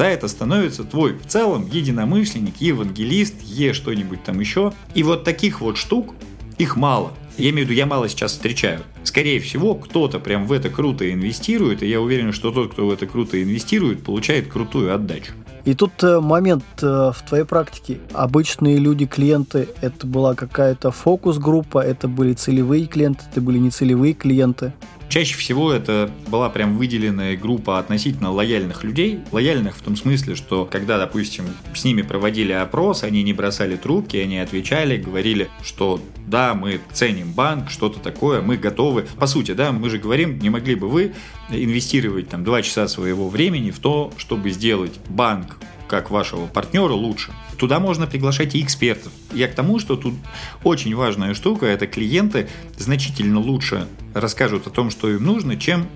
да, 0.00 0.08
это 0.08 0.28
становится 0.28 0.84
твой 0.84 1.12
в 1.12 1.26
целом 1.26 1.68
единомышленник, 1.70 2.54
евангелист, 2.58 3.34
е 3.42 3.74
что-нибудь 3.74 4.24
там 4.24 4.40
еще. 4.40 4.72
И 4.94 5.02
вот 5.02 5.24
таких 5.24 5.60
вот 5.60 5.76
штук, 5.76 6.14
их 6.56 6.76
мало. 6.76 7.12
Я 7.36 7.50
имею 7.50 7.66
в 7.66 7.70
виду, 7.70 7.76
я 7.76 7.84
мало 7.84 8.08
сейчас 8.08 8.32
встречаю. 8.32 8.80
Скорее 9.04 9.40
всего, 9.40 9.74
кто-то 9.74 10.18
прям 10.18 10.46
в 10.46 10.52
это 10.52 10.70
круто 10.70 11.12
инвестирует, 11.12 11.82
и 11.82 11.86
я 11.86 12.00
уверен, 12.00 12.32
что 12.32 12.50
тот, 12.50 12.72
кто 12.72 12.86
в 12.86 12.90
это 12.90 13.06
круто 13.06 13.42
инвестирует, 13.42 14.02
получает 14.02 14.48
крутую 14.48 14.94
отдачу. 14.94 15.34
И 15.66 15.74
тут 15.74 16.02
э, 16.02 16.18
момент 16.18 16.64
э, 16.80 16.86
в 16.86 17.22
твоей 17.28 17.44
практике. 17.44 17.98
Обычные 18.14 18.78
люди, 18.78 19.04
клиенты, 19.04 19.68
это 19.82 20.06
была 20.06 20.34
какая-то 20.34 20.92
фокус-группа, 20.92 21.78
это 21.78 22.08
были 22.08 22.32
целевые 22.32 22.86
клиенты, 22.86 23.24
это 23.30 23.42
были 23.42 23.58
нецелевые 23.58 24.14
клиенты. 24.14 24.72
Чаще 25.10 25.36
всего 25.36 25.72
это 25.72 26.08
была 26.28 26.48
прям 26.50 26.78
выделенная 26.78 27.36
группа 27.36 27.80
относительно 27.80 28.30
лояльных 28.30 28.84
людей. 28.84 29.18
Лояльных 29.32 29.76
в 29.76 29.82
том 29.82 29.96
смысле, 29.96 30.36
что 30.36 30.64
когда, 30.70 30.98
допустим, 30.98 31.46
с 31.74 31.82
ними 31.82 32.02
проводили 32.02 32.52
опрос, 32.52 33.02
они 33.02 33.24
не 33.24 33.32
бросали 33.32 33.74
трубки, 33.74 34.16
они 34.18 34.38
отвечали, 34.38 34.96
говорили, 34.98 35.48
что 35.64 36.00
да, 36.28 36.54
мы 36.54 36.80
ценим 36.92 37.32
банк, 37.32 37.70
что-то 37.70 37.98
такое, 37.98 38.40
мы 38.40 38.56
готовы. 38.56 39.04
По 39.18 39.26
сути, 39.26 39.50
да, 39.50 39.72
мы 39.72 39.90
же 39.90 39.98
говорим, 39.98 40.38
не 40.38 40.48
могли 40.48 40.76
бы 40.76 40.88
вы 40.88 41.12
инвестировать 41.50 42.28
там 42.28 42.44
два 42.44 42.62
часа 42.62 42.86
своего 42.86 43.28
времени 43.28 43.72
в 43.72 43.80
то, 43.80 44.12
чтобы 44.16 44.50
сделать 44.50 45.00
банк 45.08 45.58
как 45.90 46.10
вашего 46.10 46.46
партнера 46.46 46.92
лучше. 46.92 47.32
Туда 47.58 47.80
можно 47.80 48.06
приглашать 48.06 48.54
и 48.54 48.62
экспертов. 48.62 49.12
Я 49.32 49.48
к 49.48 49.54
тому, 49.56 49.80
что 49.80 49.96
тут 49.96 50.14
очень 50.62 50.94
важная 50.94 51.34
штука, 51.34 51.66
это 51.66 51.88
клиенты 51.88 52.48
значительно 52.78 53.40
лучше 53.40 53.88
расскажут 54.14 54.68
о 54.68 54.70
том, 54.70 54.90
что 54.90 55.10
им 55.10 55.24
нужно, 55.24 55.56
чем 55.56 55.88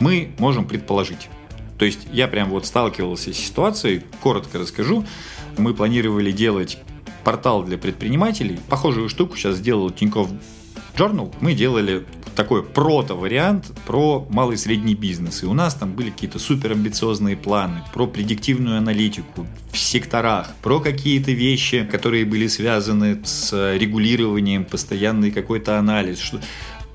мы 0.00 0.32
можем 0.38 0.64
предположить. 0.64 1.28
То 1.78 1.84
есть 1.84 2.08
я 2.12 2.28
прям 2.28 2.48
вот 2.48 2.64
сталкивался 2.64 3.34
с 3.34 3.36
ситуацией, 3.36 4.02
коротко 4.22 4.58
расскажу. 4.58 5.04
Мы 5.58 5.74
планировали 5.74 6.32
делать 6.32 6.78
портал 7.22 7.62
для 7.62 7.76
предпринимателей. 7.76 8.58
Похожую 8.70 9.10
штуку 9.10 9.36
сейчас 9.36 9.56
сделал 9.56 9.90
Тинькофф 9.90 10.30
Journal. 10.96 11.34
Мы 11.40 11.54
делали 11.54 12.04
такой 12.34 12.62
прото-вариант 12.62 13.72
про 13.86 14.26
малый 14.30 14.54
и 14.54 14.56
средний 14.56 14.94
бизнес. 14.94 15.42
И 15.42 15.46
у 15.46 15.52
нас 15.52 15.74
там 15.74 15.92
были 15.92 16.10
какие-то 16.10 16.38
супер 16.38 16.72
амбициозные 16.72 17.36
планы 17.36 17.82
про 17.92 18.06
предиктивную 18.06 18.78
аналитику 18.78 19.46
в 19.72 19.78
секторах, 19.78 20.54
про 20.62 20.80
какие-то 20.80 21.32
вещи, 21.32 21.84
которые 21.84 22.24
были 22.24 22.46
связаны 22.46 23.20
с 23.24 23.76
регулированием, 23.76 24.64
постоянный 24.64 25.30
какой-то 25.30 25.78
анализ. 25.78 26.32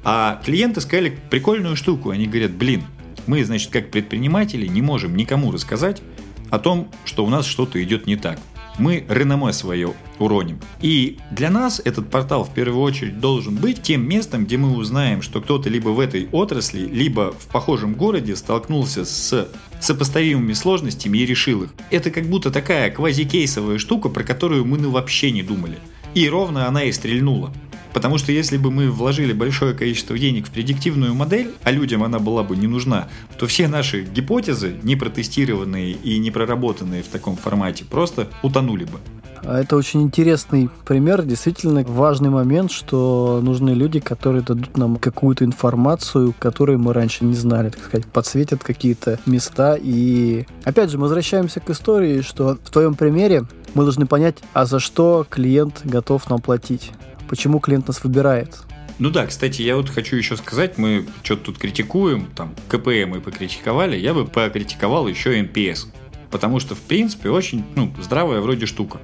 А 0.04 0.42
клиенты 0.44 0.82
сказали 0.82 1.18
прикольную 1.30 1.76
штуку. 1.76 2.10
Они 2.10 2.28
говорят, 2.28 2.52
блин, 2.52 2.84
мы, 3.26 3.44
значит, 3.44 3.72
как 3.72 3.92
предприниматели 3.92 4.68
не 4.68 4.82
можем 4.82 5.16
никому 5.16 5.52
рассказать 5.52 6.02
о 6.50 6.60
том, 6.60 6.90
что 7.06 7.26
у 7.26 7.30
нас 7.30 7.46
что-то 7.46 7.84
идет 7.84 8.08
не 8.08 8.16
так 8.16 8.40
мы 8.78 9.06
реноме 9.10 9.54
свое 9.54 9.94
уроним. 10.20 10.60
И 10.82 11.18
для 11.32 11.50
нас 11.50 11.82
этот 11.84 12.10
портал 12.10 12.44
в 12.44 12.54
первую 12.54 12.82
очередь 12.82 13.20
должен 13.20 13.56
быть 13.56 13.82
тем 13.82 14.08
местом, 14.08 14.46
где 14.46 14.58
мы 14.58 14.76
узнаем, 14.76 15.22
что 15.22 15.42
кто-то 15.42 15.70
либо 15.70 15.90
в 15.90 16.00
этой 16.00 16.28
отрасли, 16.32 16.82
либо 16.82 17.34
в 17.38 17.48
похожем 17.48 17.94
городе 17.94 18.36
столкнулся 18.36 19.06
с 19.06 19.50
сопоставимыми 19.80 20.54
сложностями 20.54 21.20
и 21.20 21.26
решил 21.26 21.64
их. 21.64 21.74
Это 21.92 22.12
как 22.12 22.26
будто 22.26 22.52
такая 22.52 22.90
квазикейсовая 22.92 23.78
штука, 23.78 24.10
про 24.10 24.24
которую 24.24 24.66
мы 24.66 24.78
ну 24.78 24.92
вообще 24.92 25.32
не 25.32 25.44
думали. 25.44 25.78
И 26.14 26.28
ровно 26.30 26.68
она 26.68 26.84
и 26.84 26.92
стрельнула. 26.92 27.54
Потому 27.98 28.20
что 28.20 28.32
если 28.32 28.58
бы 28.58 28.70
мы 28.70 28.92
вложили 28.92 29.34
большое 29.34 29.74
количество 29.74 30.16
денег 30.16 30.46
в 30.46 30.52
предиктивную 30.52 31.16
модель, 31.16 31.56
а 31.64 31.72
людям 31.72 32.04
она 32.04 32.20
была 32.20 32.44
бы 32.44 32.56
не 32.56 32.68
нужна, 32.68 33.08
то 33.40 33.48
все 33.48 33.68
наши 33.68 34.04
гипотезы, 34.04 34.76
не 34.84 34.96
протестированные 34.96 35.94
и 35.94 36.20
не 36.20 36.30
проработанные 36.30 37.02
в 37.02 37.08
таком 37.08 37.38
формате, 37.38 37.86
просто 37.90 38.28
утонули 38.44 38.84
бы. 38.84 39.00
А 39.44 39.62
это 39.62 39.76
очень 39.76 40.04
интересный 40.04 40.70
пример, 40.86 41.24
действительно 41.24 41.82
важный 41.82 42.30
момент, 42.30 42.72
что 42.72 43.40
нужны 43.42 43.72
люди, 43.72 44.00
которые 44.00 44.44
дадут 44.44 44.78
нам 44.78 44.98
какую-то 44.98 45.44
информацию, 45.44 46.36
которую 46.38 46.78
мы 46.78 46.94
раньше 46.94 47.26
не 47.26 47.36
знали, 47.36 47.70
так 47.70 47.84
сказать, 47.84 48.06
подсветят 48.06 48.64
какие-то 48.64 49.20
места. 49.26 49.76
И 49.76 50.46
опять 50.66 50.92
же, 50.92 51.00
мы 51.00 51.06
возвращаемся 51.06 51.62
к 51.62 51.70
истории, 51.72 52.22
что 52.22 52.60
в 52.64 52.70
твоем 52.70 52.94
примере 52.94 53.46
мы 53.74 53.82
должны 53.82 54.06
понять, 54.06 54.38
а 54.54 54.68
за 54.68 54.80
что 54.80 55.26
клиент 55.28 55.82
готов 55.84 56.30
нам 56.30 56.42
платить 56.42 56.92
почему 57.28 57.60
клиент 57.60 57.88
нас 57.88 58.04
выбирает. 58.04 58.58
Ну 59.00 59.12
да, 59.12 59.28
кстати, 59.28 59.62
я 59.62 59.76
вот 59.76 59.90
хочу 59.90 60.16
еще 60.16 60.36
сказать, 60.38 60.78
мы 60.78 61.06
что-то 61.22 61.46
тут 61.46 61.60
критикуем, 61.60 62.28
там, 62.36 62.56
KPI 62.68 63.10
мы 63.10 63.22
покритиковали, 63.22 63.96
я 63.96 64.14
бы 64.14 64.26
покритиковал 64.26 65.08
еще 65.08 65.40
NPS. 65.42 65.88
Потому 66.32 66.60
что, 66.60 66.76
в 66.76 66.82
принципе, 66.82 67.30
очень 67.30 67.64
ну, 67.76 67.94
здравая 68.02 68.42
вроде 68.42 68.66
штука. 68.66 69.00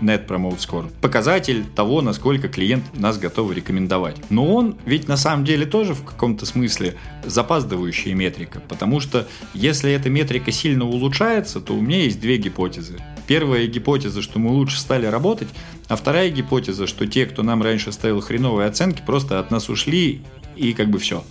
Net 0.00 0.26
Promoter 0.26 0.58
Score. 0.58 0.90
Показатель 1.00 1.64
того, 1.74 2.02
насколько 2.02 2.48
клиент 2.48 2.84
нас 2.98 3.18
готов 3.18 3.52
рекомендовать. 3.52 4.16
Но 4.30 4.54
он 4.54 4.76
ведь 4.84 5.08
на 5.08 5.16
самом 5.16 5.44
деле 5.44 5.64
тоже 5.64 5.94
в 5.94 6.04
каком-то 6.04 6.44
смысле 6.44 6.96
запаздывающая 7.24 8.14
метрика, 8.14 8.60
потому 8.68 9.00
что 9.00 9.26
если 9.54 9.90
эта 9.90 10.10
метрика 10.10 10.52
сильно 10.52 10.84
улучшается, 10.84 11.60
то 11.60 11.74
у 11.74 11.80
меня 11.80 12.02
есть 12.02 12.20
две 12.20 12.36
гипотезы. 12.36 12.98
Первая 13.26 13.66
гипотеза, 13.66 14.22
что 14.22 14.38
мы 14.38 14.50
лучше 14.50 14.78
стали 14.78 15.06
работать, 15.06 15.48
а 15.88 15.96
вторая 15.96 16.30
гипотеза, 16.30 16.86
что 16.86 17.06
те, 17.06 17.26
кто 17.26 17.42
нам 17.42 17.62
раньше 17.62 17.92
ставил 17.92 18.20
хреновые 18.20 18.68
оценки, 18.68 19.02
просто 19.04 19.40
от 19.40 19.50
нас 19.50 19.68
ушли 19.68 20.22
и 20.56 20.72
как 20.72 20.88
бы 20.88 20.98
все. 20.98 21.24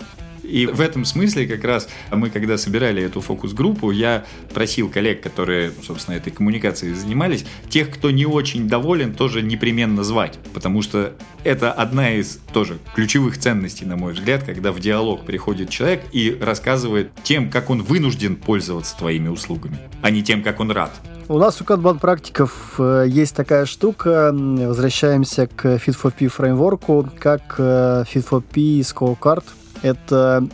И 0.48 0.66
в 0.68 0.82
этом 0.82 1.06
смысле 1.06 1.48
как 1.48 1.64
раз 1.64 1.88
мы, 2.12 2.30
когда 2.30 2.58
собирали 2.58 3.04
эту 3.04 3.22
фокус-группу, 3.22 3.92
я 3.92 4.26
просил 4.54 4.90
коллег, 4.90 5.22
которые, 5.22 5.72
собственно, 5.84 6.16
этой 6.16 6.32
коммуникацией 6.32 6.94
занимались, 6.94 7.46
тех, 7.70 7.90
кто 7.90 8.12
не 8.12 8.26
очень 8.26 8.68
доволен, 8.68 9.14
тоже 9.14 9.42
непременно 9.42 10.04
звать. 10.04 10.38
Потому 10.54 10.82
что 10.82 11.14
это 11.44 11.72
одна 11.72 12.12
из 12.14 12.40
тоже 12.54 12.78
ключевых 12.94 13.38
ценностей, 13.38 13.86
на 13.86 13.98
мой 13.98 14.14
взгляд, 14.14 14.44
когда 14.44 14.72
в 14.72 14.80
диалог 14.80 15.26
приходит 15.26 15.70
человек 15.70 16.04
и 16.12 16.38
рассказывает 16.40 17.12
тем, 17.24 17.50
как 17.50 17.70
он 17.70 17.82
вынужден 17.82 18.36
пользоваться 18.36 18.98
твоими 18.98 19.28
услугами, 19.28 19.78
а 20.02 20.12
не 20.12 20.24
тем, 20.24 20.44
как 20.44 20.60
он 20.60 20.72
рад. 20.72 20.92
У 21.28 21.40
нас 21.40 21.60
у 21.60 21.64
Kanban 21.64 21.98
практиков 22.00 22.76
э, 22.78 23.06
есть 23.08 23.36
такая 23.36 23.66
штука, 23.66 24.32
возвращаемся 24.32 25.48
к 25.48 25.66
Fit4P 25.66 26.28
фреймворку, 26.28 27.10
как 27.18 27.56
э, 27.58 28.04
Fit4P 28.14 28.82
Scorecard– 28.82 29.44
это, 29.82 30.48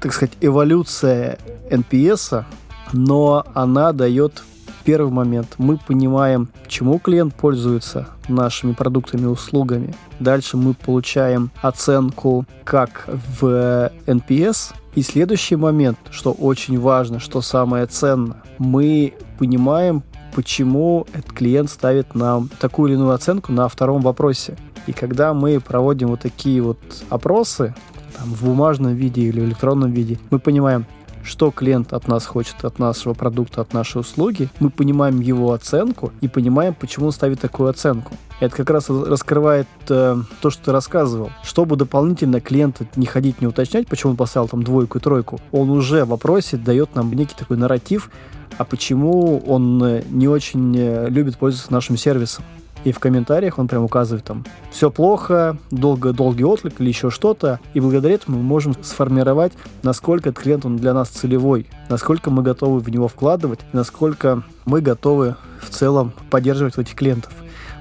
так 0.00 0.12
сказать, 0.12 0.36
эволюция 0.40 1.38
NPS, 1.70 2.44
но 2.92 3.44
она 3.54 3.92
дает 3.92 4.42
первый 4.86 5.10
момент. 5.10 5.56
Мы 5.58 5.78
понимаем, 5.78 6.48
чему 6.68 6.98
клиент 7.00 7.34
пользуется 7.34 8.08
нашими 8.28 8.72
продуктами 8.72 9.22
и 9.22 9.26
услугами. 9.26 9.94
Дальше 10.20 10.56
мы 10.56 10.74
получаем 10.74 11.50
оценку 11.60 12.46
как 12.64 13.08
в 13.08 13.90
NPS. 14.06 14.74
И 14.94 15.02
следующий 15.02 15.56
момент, 15.56 15.98
что 16.10 16.32
очень 16.32 16.78
важно, 16.80 17.18
что 17.18 17.42
самое 17.42 17.86
ценное, 17.86 18.42
мы 18.58 19.12
понимаем, 19.38 20.02
почему 20.34 21.06
этот 21.12 21.32
клиент 21.32 21.68
ставит 21.68 22.14
нам 22.14 22.48
такую 22.60 22.88
или 22.88 22.96
иную 22.96 23.12
оценку 23.12 23.52
на 23.52 23.68
втором 23.68 24.00
вопросе. 24.02 24.56
И 24.86 24.92
когда 24.92 25.34
мы 25.34 25.60
проводим 25.60 26.08
вот 26.08 26.20
такие 26.20 26.62
вот 26.62 26.78
опросы, 27.10 27.74
там, 28.16 28.32
в 28.32 28.44
бумажном 28.44 28.94
виде 28.94 29.22
или 29.22 29.40
в 29.40 29.44
электронном 29.44 29.92
виде. 29.92 30.18
Мы 30.30 30.38
понимаем, 30.38 30.86
что 31.26 31.50
клиент 31.50 31.92
от 31.92 32.08
нас 32.08 32.24
хочет, 32.24 32.64
от 32.64 32.78
нашего 32.78 33.12
продукта, 33.12 33.60
от 33.60 33.72
нашей 33.72 34.00
услуги. 34.00 34.48
Мы 34.60 34.70
понимаем 34.70 35.20
его 35.20 35.52
оценку 35.52 36.12
и 36.20 36.28
понимаем, 36.28 36.74
почему 36.74 37.06
он 37.06 37.12
ставит 37.12 37.40
такую 37.40 37.68
оценку. 37.68 38.12
Это 38.40 38.54
как 38.54 38.70
раз 38.70 38.88
раскрывает 38.88 39.66
э, 39.88 40.16
то, 40.40 40.50
что 40.50 40.64
ты 40.66 40.72
рассказывал. 40.72 41.30
Чтобы 41.42 41.76
дополнительно 41.76 42.40
клиента 42.40 42.86
не 42.94 43.06
ходить, 43.06 43.40
не 43.40 43.46
уточнять, 43.46 43.88
почему 43.88 44.12
он 44.12 44.16
поставил 44.16 44.48
там 44.48 44.62
двойку 44.62 44.98
и 44.98 45.00
тройку, 45.00 45.40
он 45.52 45.70
уже 45.70 46.04
в 46.04 46.08
вопросе 46.08 46.56
дает 46.56 46.94
нам 46.94 47.12
некий 47.12 47.34
такой 47.36 47.56
нарратив, 47.56 48.10
а 48.56 48.64
почему 48.64 49.38
он 49.38 49.82
э, 49.82 50.02
не 50.08 50.28
очень 50.28 50.74
э, 50.76 51.08
любит 51.08 51.38
пользоваться 51.38 51.72
нашим 51.72 51.96
сервисом 51.96 52.44
и 52.86 52.92
в 52.92 53.00
комментариях 53.00 53.58
он 53.58 53.66
прям 53.66 53.82
указывает 53.82 54.24
там 54.24 54.44
все 54.70 54.92
плохо, 54.92 55.58
долго, 55.72 56.12
долгий 56.12 56.44
отклик 56.44 56.80
или 56.80 56.88
еще 56.88 57.10
что-то, 57.10 57.58
и 57.74 57.80
благодаря 57.80 58.14
этому 58.14 58.38
мы 58.38 58.44
можем 58.44 58.76
сформировать, 58.80 59.52
насколько 59.82 60.28
этот 60.28 60.44
клиент 60.44 60.64
он 60.64 60.76
для 60.76 60.94
нас 60.94 61.08
целевой, 61.08 61.66
насколько 61.88 62.30
мы 62.30 62.44
готовы 62.44 62.78
в 62.78 62.88
него 62.88 63.08
вкладывать, 63.08 63.58
и 63.72 63.76
насколько 63.76 64.44
мы 64.66 64.80
готовы 64.82 65.34
в 65.60 65.70
целом 65.70 66.12
поддерживать 66.30 66.78
этих 66.78 66.94
клиентов. 66.94 67.32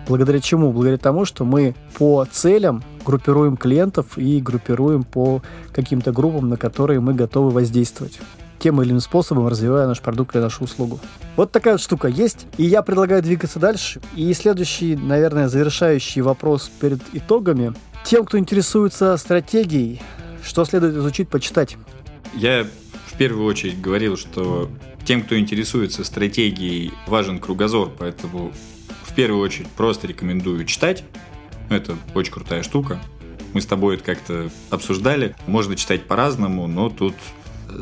Благодаря 0.07 0.39
чему? 0.39 0.71
Благодаря 0.71 0.97
тому, 0.97 1.25
что 1.25 1.45
мы 1.45 1.75
по 1.99 2.25
целям 2.25 2.83
группируем 3.05 3.57
клиентов 3.57 4.17
и 4.17 4.41
группируем 4.41 5.03
по 5.03 5.43
каким-то 5.71 6.13
группам, 6.13 6.49
на 6.49 6.57
которые 6.57 6.99
мы 6.99 7.13
готовы 7.13 7.51
воздействовать 7.51 8.19
тем 8.59 8.81
или 8.81 8.89
иным 8.89 8.99
способом 8.99 9.47
развивая 9.47 9.87
наш 9.87 10.01
продукт 10.01 10.35
или 10.35 10.41
нашу 10.41 10.63
услугу. 10.63 10.99
Вот 11.35 11.51
такая 11.51 11.75
вот 11.75 11.81
штука 11.81 12.07
есть, 12.07 12.47
и 12.57 12.63
я 12.63 12.81
предлагаю 12.81 13.21
двигаться 13.21 13.59
дальше. 13.59 14.01
И 14.15 14.33
следующий, 14.33 14.95
наверное, 14.95 15.47
завершающий 15.47 16.21
вопрос 16.21 16.71
перед 16.79 17.01
итогами. 17.13 17.73
Тем, 18.03 18.25
кто 18.25 18.37
интересуется 18.37 19.17
стратегией, 19.17 20.01
что 20.43 20.63
следует 20.65 20.95
изучить, 20.95 21.27
почитать? 21.29 21.77
Я 22.35 22.65
в 23.07 23.17
первую 23.17 23.45
очередь 23.45 23.81
говорил, 23.81 24.17
что 24.17 24.69
тем, 25.05 25.23
кто 25.23 25.37
интересуется 25.37 26.03
стратегией, 26.03 26.91
важен 27.07 27.39
кругозор, 27.39 27.91
поэтому 27.97 28.51
в 29.03 29.13
первую 29.15 29.41
очередь 29.41 29.67
просто 29.69 30.07
рекомендую 30.07 30.65
читать. 30.65 31.03
Это 31.69 31.95
очень 32.13 32.33
крутая 32.33 32.63
штука. 32.63 32.99
Мы 33.53 33.61
с 33.61 33.65
тобой 33.65 33.95
это 33.95 34.03
как-то 34.03 34.49
обсуждали. 34.69 35.35
Можно 35.47 35.75
читать 35.75 36.05
по-разному, 36.05 36.67
но 36.67 36.89
тут 36.89 37.15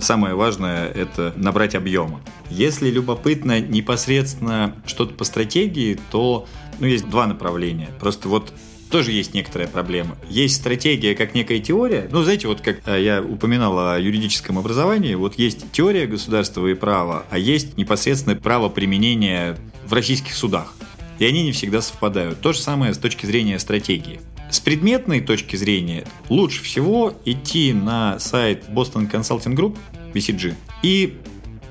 самое 0.02 0.36
важное– 0.36 0.88
это 0.96 1.34
набрать 1.36 1.76
объема. 1.76 2.22
Если 2.50 2.90
любопытно 2.90 3.60
непосредственно 3.60 4.76
что-то 4.86 5.14
по 5.14 5.24
стратегии, 5.24 6.00
то 6.12 6.48
ну, 6.80 6.88
есть 6.88 7.10
два 7.10 7.28
направления. 7.28 7.90
Просто 8.00 8.30
вот 8.30 8.54
тоже 8.94 9.12
есть 9.12 9.34
некоторая 9.34 9.68
проблема. 9.68 10.16
Есть 10.30 10.58
стратегия 10.58 11.16
как 11.16 11.34
некая 11.34 11.60
теория. 11.60 12.08
Ну, 12.12 12.22
знаете, 12.22 12.48
вот 12.48 12.62
как 12.62 12.88
э, 12.88 13.02
я 13.02 13.24
упоминал 13.24 13.78
о 13.80 14.00
юридическом 14.00 14.60
образовании, 14.60 15.16
вот 15.16 15.40
есть 15.40 15.72
теория 15.72 16.06
государства 16.06 16.68
и 16.68 16.76
права, 16.76 17.26
а 17.32 17.40
есть 17.40 17.76
непосредственное 17.76 18.38
право 18.38 18.70
применения 18.70 19.58
в 19.88 19.94
российских 19.94 20.36
судах. 20.36 20.76
И 21.18 21.26
они 21.26 21.44
не 21.44 21.52
всегда 21.52 21.82
совпадают. 21.82 22.40
То 22.42 22.54
же 22.54 22.60
самое 22.60 22.94
с 22.94 22.98
точки 23.00 23.26
зрения 23.26 23.58
стратегии. 23.58 24.20
С 24.54 24.60
предметной 24.60 25.20
точки 25.20 25.56
зрения 25.56 26.06
лучше 26.30 26.64
всего 26.64 27.12
идти 27.26 27.74
на 27.74 28.20
сайт 28.20 28.66
Boston 28.70 29.10
Consulting 29.12 29.56
Group, 29.56 29.76
BCG, 30.14 30.54
и 30.84 31.18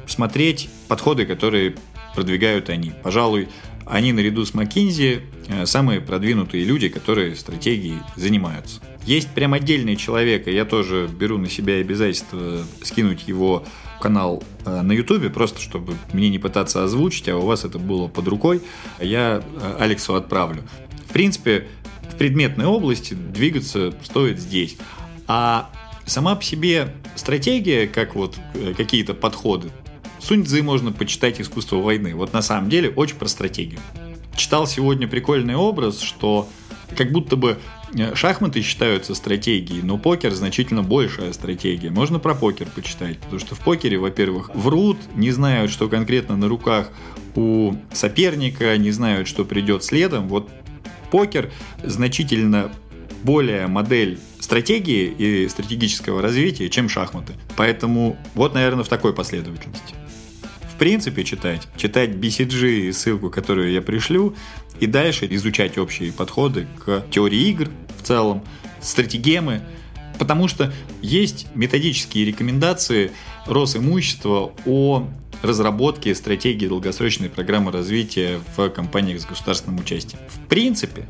смотреть 0.09 0.69
подходы, 0.89 1.25
которые 1.25 1.77
продвигают 2.17 2.71
они. 2.71 2.93
Пожалуй, 3.05 3.49
они 3.87 4.13
наряду 4.13 4.45
с 4.45 4.53
McKinsey 4.53 5.21
э, 5.47 5.65
самые 5.65 6.01
продвинутые 6.01 6.65
люди, 6.65 6.89
которые 6.89 7.37
стратегией 7.37 8.01
занимаются. 8.17 8.81
Есть 9.07 9.29
прям 9.29 9.53
отдельный 9.55 9.95
человек, 9.95 10.49
и 10.49 10.53
я 10.53 10.65
тоже 10.65 11.07
беру 11.09 11.39
на 11.39 11.49
себя 11.49 11.75
обязательство 11.75 12.65
скинуть 12.83 13.29
его 13.29 13.65
канал 14.01 14.43
э, 14.65 14.83
на 14.83 14.91
Ютубе, 14.91 15.31
просто 15.31 15.61
чтобы 15.61 15.95
мне 16.13 16.31
не 16.31 16.41
пытаться 16.41 16.83
озвучить, 16.83 17.29
а 17.29 17.37
у 17.37 17.47
вас 17.47 17.65
это 17.65 17.79
было 17.79 18.09
под 18.09 18.27
рукой, 18.27 18.61
я 19.01 19.41
э, 19.41 19.77
Алексу 19.79 20.17
отправлю. 20.17 20.65
В 21.09 21.13
принципе, 21.13 21.69
в 22.11 22.17
предметной 22.17 22.67
области 22.67 23.15
двигаться 23.15 23.95
стоит 24.03 24.39
здесь. 24.39 24.77
А 25.27 25.71
сама 26.07 26.35
по 26.35 26.43
себе 26.43 26.95
стратегия, 27.17 27.87
как 27.87 28.15
вот 28.15 28.37
э, 28.55 28.75
какие-то 28.77 29.15
подходы, 29.15 29.71
Сунь 30.23 30.45
Цзы 30.45 30.63
можно 30.63 30.93
почитать 30.93 31.41
«Искусство 31.41 31.77
войны». 31.77 32.15
Вот 32.15 32.33
на 32.33 32.43
самом 32.43 32.71
деле 32.71 32.91
очень 32.91 33.17
про 33.17 33.27
стратегию. 33.27 33.81
Читал 34.37 34.69
сегодня 34.69 35.09
прикольный 35.09 35.57
образ, 35.57 36.01
что 36.01 36.49
как 36.97 37.11
будто 37.11 37.37
бы 37.37 37.59
э, 37.95 38.15
шахматы 38.15 38.63
считаются 38.63 39.15
стратегией, 39.15 39.83
но 39.83 39.99
покер 39.99 40.33
значительно 40.33 40.83
большая 40.83 41.33
стратегия. 41.33 41.91
Можно 41.91 42.21
про 42.21 42.35
покер 42.35 42.69
почитать, 42.69 43.19
потому 43.19 43.41
что 43.41 43.57
в 43.57 43.61
покере, 43.61 43.99
во-первых, 43.99 44.55
врут, 44.55 44.99
не 45.17 45.33
знают, 45.33 45.73
что 45.73 45.89
конкретно 45.89 46.37
на 46.37 46.49
руках 46.49 46.91
у 47.35 47.75
соперника, 47.93 48.77
не 48.79 48.93
знают, 48.93 49.27
что 49.27 49.45
придет 49.45 49.83
следом. 49.83 50.29
Вот 50.29 50.51
покер 51.13 51.53
значительно 51.85 52.73
более 53.23 53.67
модель 53.67 54.19
стратегии 54.41 55.15
и 55.17 55.47
стратегического 55.49 56.23
развития, 56.23 56.71
чем 56.71 56.89
шахматы. 56.89 57.35
Поэтому 57.55 58.17
вот, 58.35 58.55
наверное, 58.55 58.83
в 58.83 58.89
такой 58.89 59.13
последовательности. 59.13 59.95
В 60.75 60.79
принципе, 60.79 61.23
читать. 61.23 61.69
Читать 61.77 62.11
BCG, 62.11 62.93
ссылку, 62.93 63.29
которую 63.29 63.71
я 63.73 63.83
пришлю, 63.83 64.35
и 64.81 64.87
дальше 64.87 65.29
изучать 65.31 65.77
общие 65.77 66.13
подходы 66.13 66.67
к 66.85 67.05
теории 67.11 67.51
игр 67.51 67.69
в 68.01 68.07
целом, 68.07 68.43
стратегемы, 68.81 69.61
потому 70.19 70.49
что 70.49 70.73
есть 71.03 71.47
методические 71.55 72.25
рекомендации 72.25 73.13
Росимущества 73.47 74.53
о 74.65 75.09
разработки 75.43 76.13
стратегии 76.15 76.67
долгосрочной 76.67 77.29
программы 77.29 77.73
развития 77.73 78.41
в 78.57 78.71
компаниях 78.71 79.21
с 79.21 79.27
государственным 79.27 79.81
участием. 79.81 80.21
В 80.29 80.47
принципе, 80.49 81.07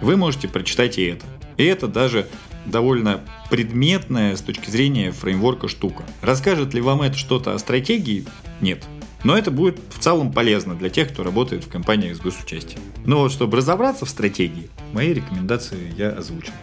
вы 0.00 0.16
можете 0.16 0.48
прочитать 0.48 0.98
и 0.98 1.04
это. 1.04 1.26
И 1.56 1.64
это 1.64 1.88
даже 1.88 2.26
довольно 2.64 3.20
предметная 3.50 4.36
с 4.36 4.40
точки 4.40 4.70
зрения 4.70 5.12
фреймворка 5.12 5.68
штука. 5.68 6.04
Расскажет 6.22 6.74
ли 6.74 6.80
вам 6.80 7.02
это 7.02 7.16
что-то 7.18 7.54
о 7.54 7.58
стратегии? 7.58 8.24
Нет. 8.60 8.84
Но 9.24 9.36
это 9.36 9.50
будет 9.50 9.78
в 9.90 9.98
целом 9.98 10.32
полезно 10.32 10.74
для 10.74 10.88
тех, 10.88 11.12
кто 11.12 11.22
работает 11.22 11.64
в 11.64 11.68
компаниях 11.68 12.16
с 12.16 12.20
госучастием. 12.20 12.80
Но 13.04 13.18
вот 13.18 13.32
чтобы 13.32 13.58
разобраться 13.58 14.06
в 14.06 14.08
стратегии, 14.08 14.70
мои 14.92 15.12
рекомендации 15.12 15.92
я 15.98 16.10
озвучил. 16.10 16.54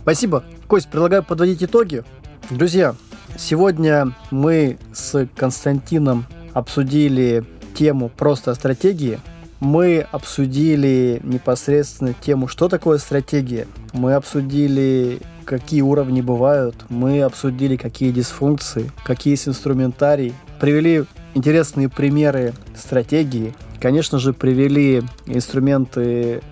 Спасибо. 0.00 0.44
Кость, 0.66 0.88
предлагаю 0.88 1.22
подводить 1.22 1.62
итоги. 1.62 2.04
Друзья, 2.48 2.94
сегодня 3.38 4.12
мы 4.30 4.78
с 4.92 5.26
Константином 5.36 6.26
обсудили 6.54 7.44
тему 7.74 8.10
просто 8.14 8.54
стратегии. 8.54 9.18
Мы 9.60 10.06
обсудили 10.10 11.20
непосредственно 11.22 12.14
тему, 12.14 12.48
что 12.48 12.68
такое 12.68 12.98
стратегия. 12.98 13.66
Мы 13.92 14.14
обсудили, 14.14 15.20
какие 15.44 15.80
уровни 15.80 16.20
бывают. 16.20 16.74
Мы 16.88 17.22
обсудили, 17.22 17.76
какие 17.76 18.10
дисфункции, 18.10 18.90
какие 19.04 19.32
есть 19.32 19.48
инструментарий. 19.48 20.34
Привели 20.60 21.04
интересные 21.34 21.88
примеры 21.88 22.52
стратегии. 22.74 23.54
Конечно 23.80 24.18
же, 24.18 24.32
привели 24.32 25.02
инструменты 25.26 26.42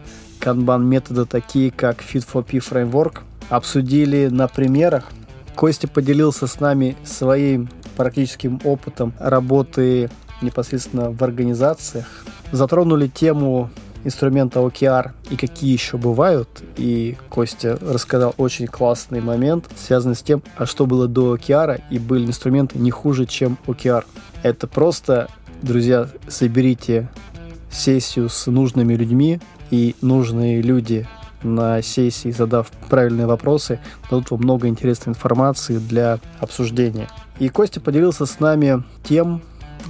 Kanban 0.40 0.82
метода, 0.84 1.26
такие 1.26 1.70
как 1.70 2.00
Fit 2.00 2.26
for 2.30 2.42
P 2.42 2.58
Framework. 2.58 3.20
Обсудили 3.50 4.28
на 4.28 4.48
примерах. 4.48 5.10
Костя 5.56 5.88
поделился 5.88 6.46
с 6.46 6.60
нами 6.60 6.96
своим 7.04 7.68
практическим 7.96 8.60
опытом 8.64 9.14
работы 9.18 10.10
непосредственно 10.42 11.10
в 11.10 11.22
организациях. 11.22 12.06
Затронули 12.52 13.06
тему 13.06 13.70
инструмента 14.04 14.60
OKR 14.60 15.12
и 15.30 15.36
какие 15.36 15.72
еще 15.72 15.96
бывают. 15.96 16.48
И 16.76 17.16
Костя 17.28 17.78
рассказал 17.80 18.34
очень 18.36 18.66
классный 18.66 19.20
момент, 19.20 19.66
связанный 19.76 20.14
с 20.14 20.22
тем, 20.22 20.42
а 20.56 20.66
что 20.66 20.86
было 20.86 21.08
до 21.08 21.36
OKR, 21.36 21.82
и 21.90 21.98
были 21.98 22.26
инструменты 22.26 22.78
не 22.78 22.90
хуже, 22.90 23.26
чем 23.26 23.58
OKR. 23.66 24.04
Это 24.42 24.66
просто, 24.66 25.28
друзья, 25.62 26.08
соберите 26.28 27.08
сессию 27.70 28.28
с 28.28 28.46
нужными 28.46 28.94
людьми, 28.94 29.40
и 29.70 29.96
нужные 30.02 30.60
люди 30.62 31.08
на 31.44 31.82
сессии, 31.82 32.30
задав 32.30 32.70
правильные 32.88 33.26
вопросы, 33.26 33.80
дадут 34.10 34.30
вам 34.30 34.40
много 34.40 34.68
интересной 34.68 35.12
информации 35.12 35.78
для 35.78 36.18
обсуждения. 36.40 37.08
И 37.38 37.48
Костя 37.48 37.80
поделился 37.80 38.26
с 38.26 38.40
нами 38.40 38.82
тем, 39.02 39.42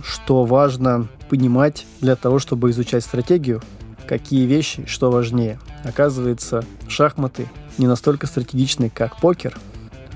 что 0.03 0.45
важно 0.45 1.09
понимать 1.29 1.87
для 2.01 2.17
того, 2.17 2.39
чтобы 2.39 2.71
изучать 2.71 3.05
стратегию, 3.05 3.63
какие 4.07 4.47
вещи, 4.47 4.85
что 4.87 5.11
важнее. 5.11 5.59
Оказывается, 5.85 6.65
шахматы 6.89 7.49
не 7.79 7.87
настолько 7.87 8.27
стратегичны, 8.27 8.91
как 8.91 9.17
покер. 9.21 9.59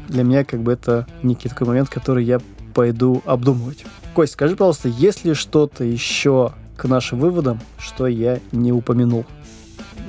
Для 0.08 0.22
меня 0.22 0.44
как 0.44 0.60
бы 0.60 0.72
это 0.72 1.06
некий 1.22 1.48
такой 1.48 1.66
момент, 1.66 1.88
который 1.88 2.24
я 2.24 2.40
пойду 2.74 3.22
обдумывать. 3.26 3.84
Кость, 4.14 4.34
скажи, 4.34 4.56
пожалуйста, 4.56 4.88
есть 4.88 5.24
ли 5.24 5.34
что-то 5.34 5.84
еще 5.84 6.52
к 6.76 6.84
нашим 6.86 7.18
выводам, 7.18 7.60
что 7.78 8.06
я 8.06 8.38
не 8.52 8.72
упомянул? 8.72 9.26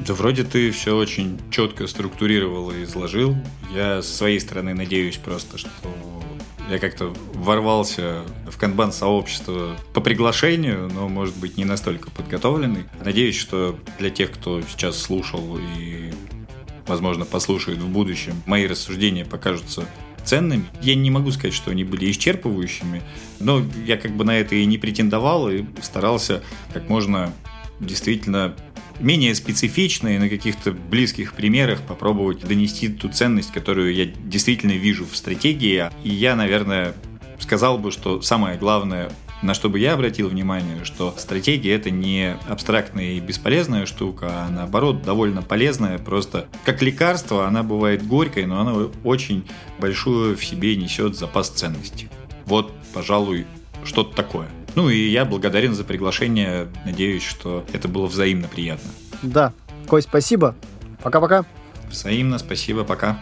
Да 0.06 0.14
вроде 0.14 0.44
ты 0.44 0.72
все 0.72 0.96
очень 0.96 1.40
четко 1.52 1.88
структурировал 1.88 2.72
и 2.72 2.84
изложил. 2.84 3.36
Я 3.74 4.02
с 4.02 4.08
своей 4.08 4.40
стороны 4.40 4.74
надеюсь 4.74 5.18
просто, 5.18 5.58
что 5.58 5.70
я 6.70 6.78
как-то 6.80 7.14
ворвался 7.34 8.24
в 8.50 8.58
канбан-сообщество 8.58 9.76
по 9.94 10.02
приглашению, 10.02 10.90
но, 10.94 11.10
может 11.10 11.36
быть, 11.38 11.58
не 11.58 11.66
настолько 11.66 12.12
подготовленный. 12.12 12.86
Надеюсь, 13.04 13.38
что 13.38 13.80
для 13.98 14.10
тех, 14.10 14.32
кто 14.32 14.62
сейчас 14.62 15.00
слушал 15.00 15.58
и, 15.58 16.12
возможно, 16.86 17.26
послушает 17.26 17.80
в 17.80 17.88
будущем, 17.88 18.34
мои 18.46 18.68
рассуждения 18.68 19.26
покажутся 19.26 19.88
ценными. 20.24 20.66
Я 20.82 20.96
не 20.96 21.10
могу 21.10 21.32
сказать, 21.32 21.56
что 21.56 21.72
они 21.72 21.84
были 21.84 22.10
исчерпывающими, 22.12 23.02
но 23.40 23.64
я 23.86 23.98
как 23.98 24.12
бы 24.12 24.24
на 24.24 24.38
это 24.38 24.56
и 24.56 24.66
не 24.66 24.78
претендовал, 24.78 25.50
и 25.50 25.64
старался 25.82 26.44
как 26.74 26.88
можно 26.88 27.34
действительно 27.80 28.56
менее 29.00 29.36
специфично 29.36 30.10
на 30.20 30.30
каких-то 30.30 30.72
близких 30.72 31.34
примерах 31.34 31.82
попробовать 31.82 32.40
донести 32.40 32.90
ту 32.90 33.10
ценность, 33.10 33.52
которую 33.52 33.94
я 33.94 34.06
действительно 34.06 34.74
вижу 34.74 35.06
в 35.06 35.16
стратегии. 35.16 35.90
И 36.04 36.10
я, 36.10 36.36
наверное, 36.36 36.94
сказал 37.40 37.78
бы, 37.78 37.92
что 37.92 38.22
самое 38.22 38.58
главное 38.58 39.10
на 39.42 39.54
что 39.54 39.70
бы 39.70 39.80
я 39.80 39.94
обратил 39.94 40.28
внимание, 40.28 40.84
что 40.84 41.14
стратегия 41.18 41.74
это 41.74 41.90
не 41.90 42.38
абстрактная 42.50 43.14
и 43.14 43.20
бесполезная 43.20 43.86
штука, 43.86 44.28
а 44.30 44.50
наоборот 44.50 45.02
довольно 45.02 45.42
полезная, 45.42 45.98
просто 45.98 46.48
как 46.66 46.82
лекарство 46.82 47.48
она 47.48 47.64
бывает 47.64 48.06
горькой, 48.06 48.46
но 48.46 48.60
она 48.60 48.90
очень 49.04 49.46
большую 49.80 50.36
в 50.36 50.44
себе 50.44 50.76
несет 50.76 51.16
запас 51.16 51.50
ценности. 51.50 52.10
Вот, 52.46 52.74
пожалуй, 52.94 53.46
что-то 53.86 54.16
такое. 54.16 54.50
Ну 54.76 54.90
и 54.90 55.10
я 55.10 55.26
благодарен 55.26 55.74
за 55.74 55.84
приглашение. 55.84 56.68
Надеюсь, 56.86 57.24
что 57.24 57.66
это 57.74 57.88
было 57.88 58.06
взаимно 58.06 58.48
приятно. 58.48 58.90
Да. 59.22 59.54
Кость, 59.88 60.08
спасибо. 60.08 60.56
Пока-пока. 61.04 61.46
Взаимно, 61.90 62.38
спасибо, 62.38 62.84
пока. 62.84 63.20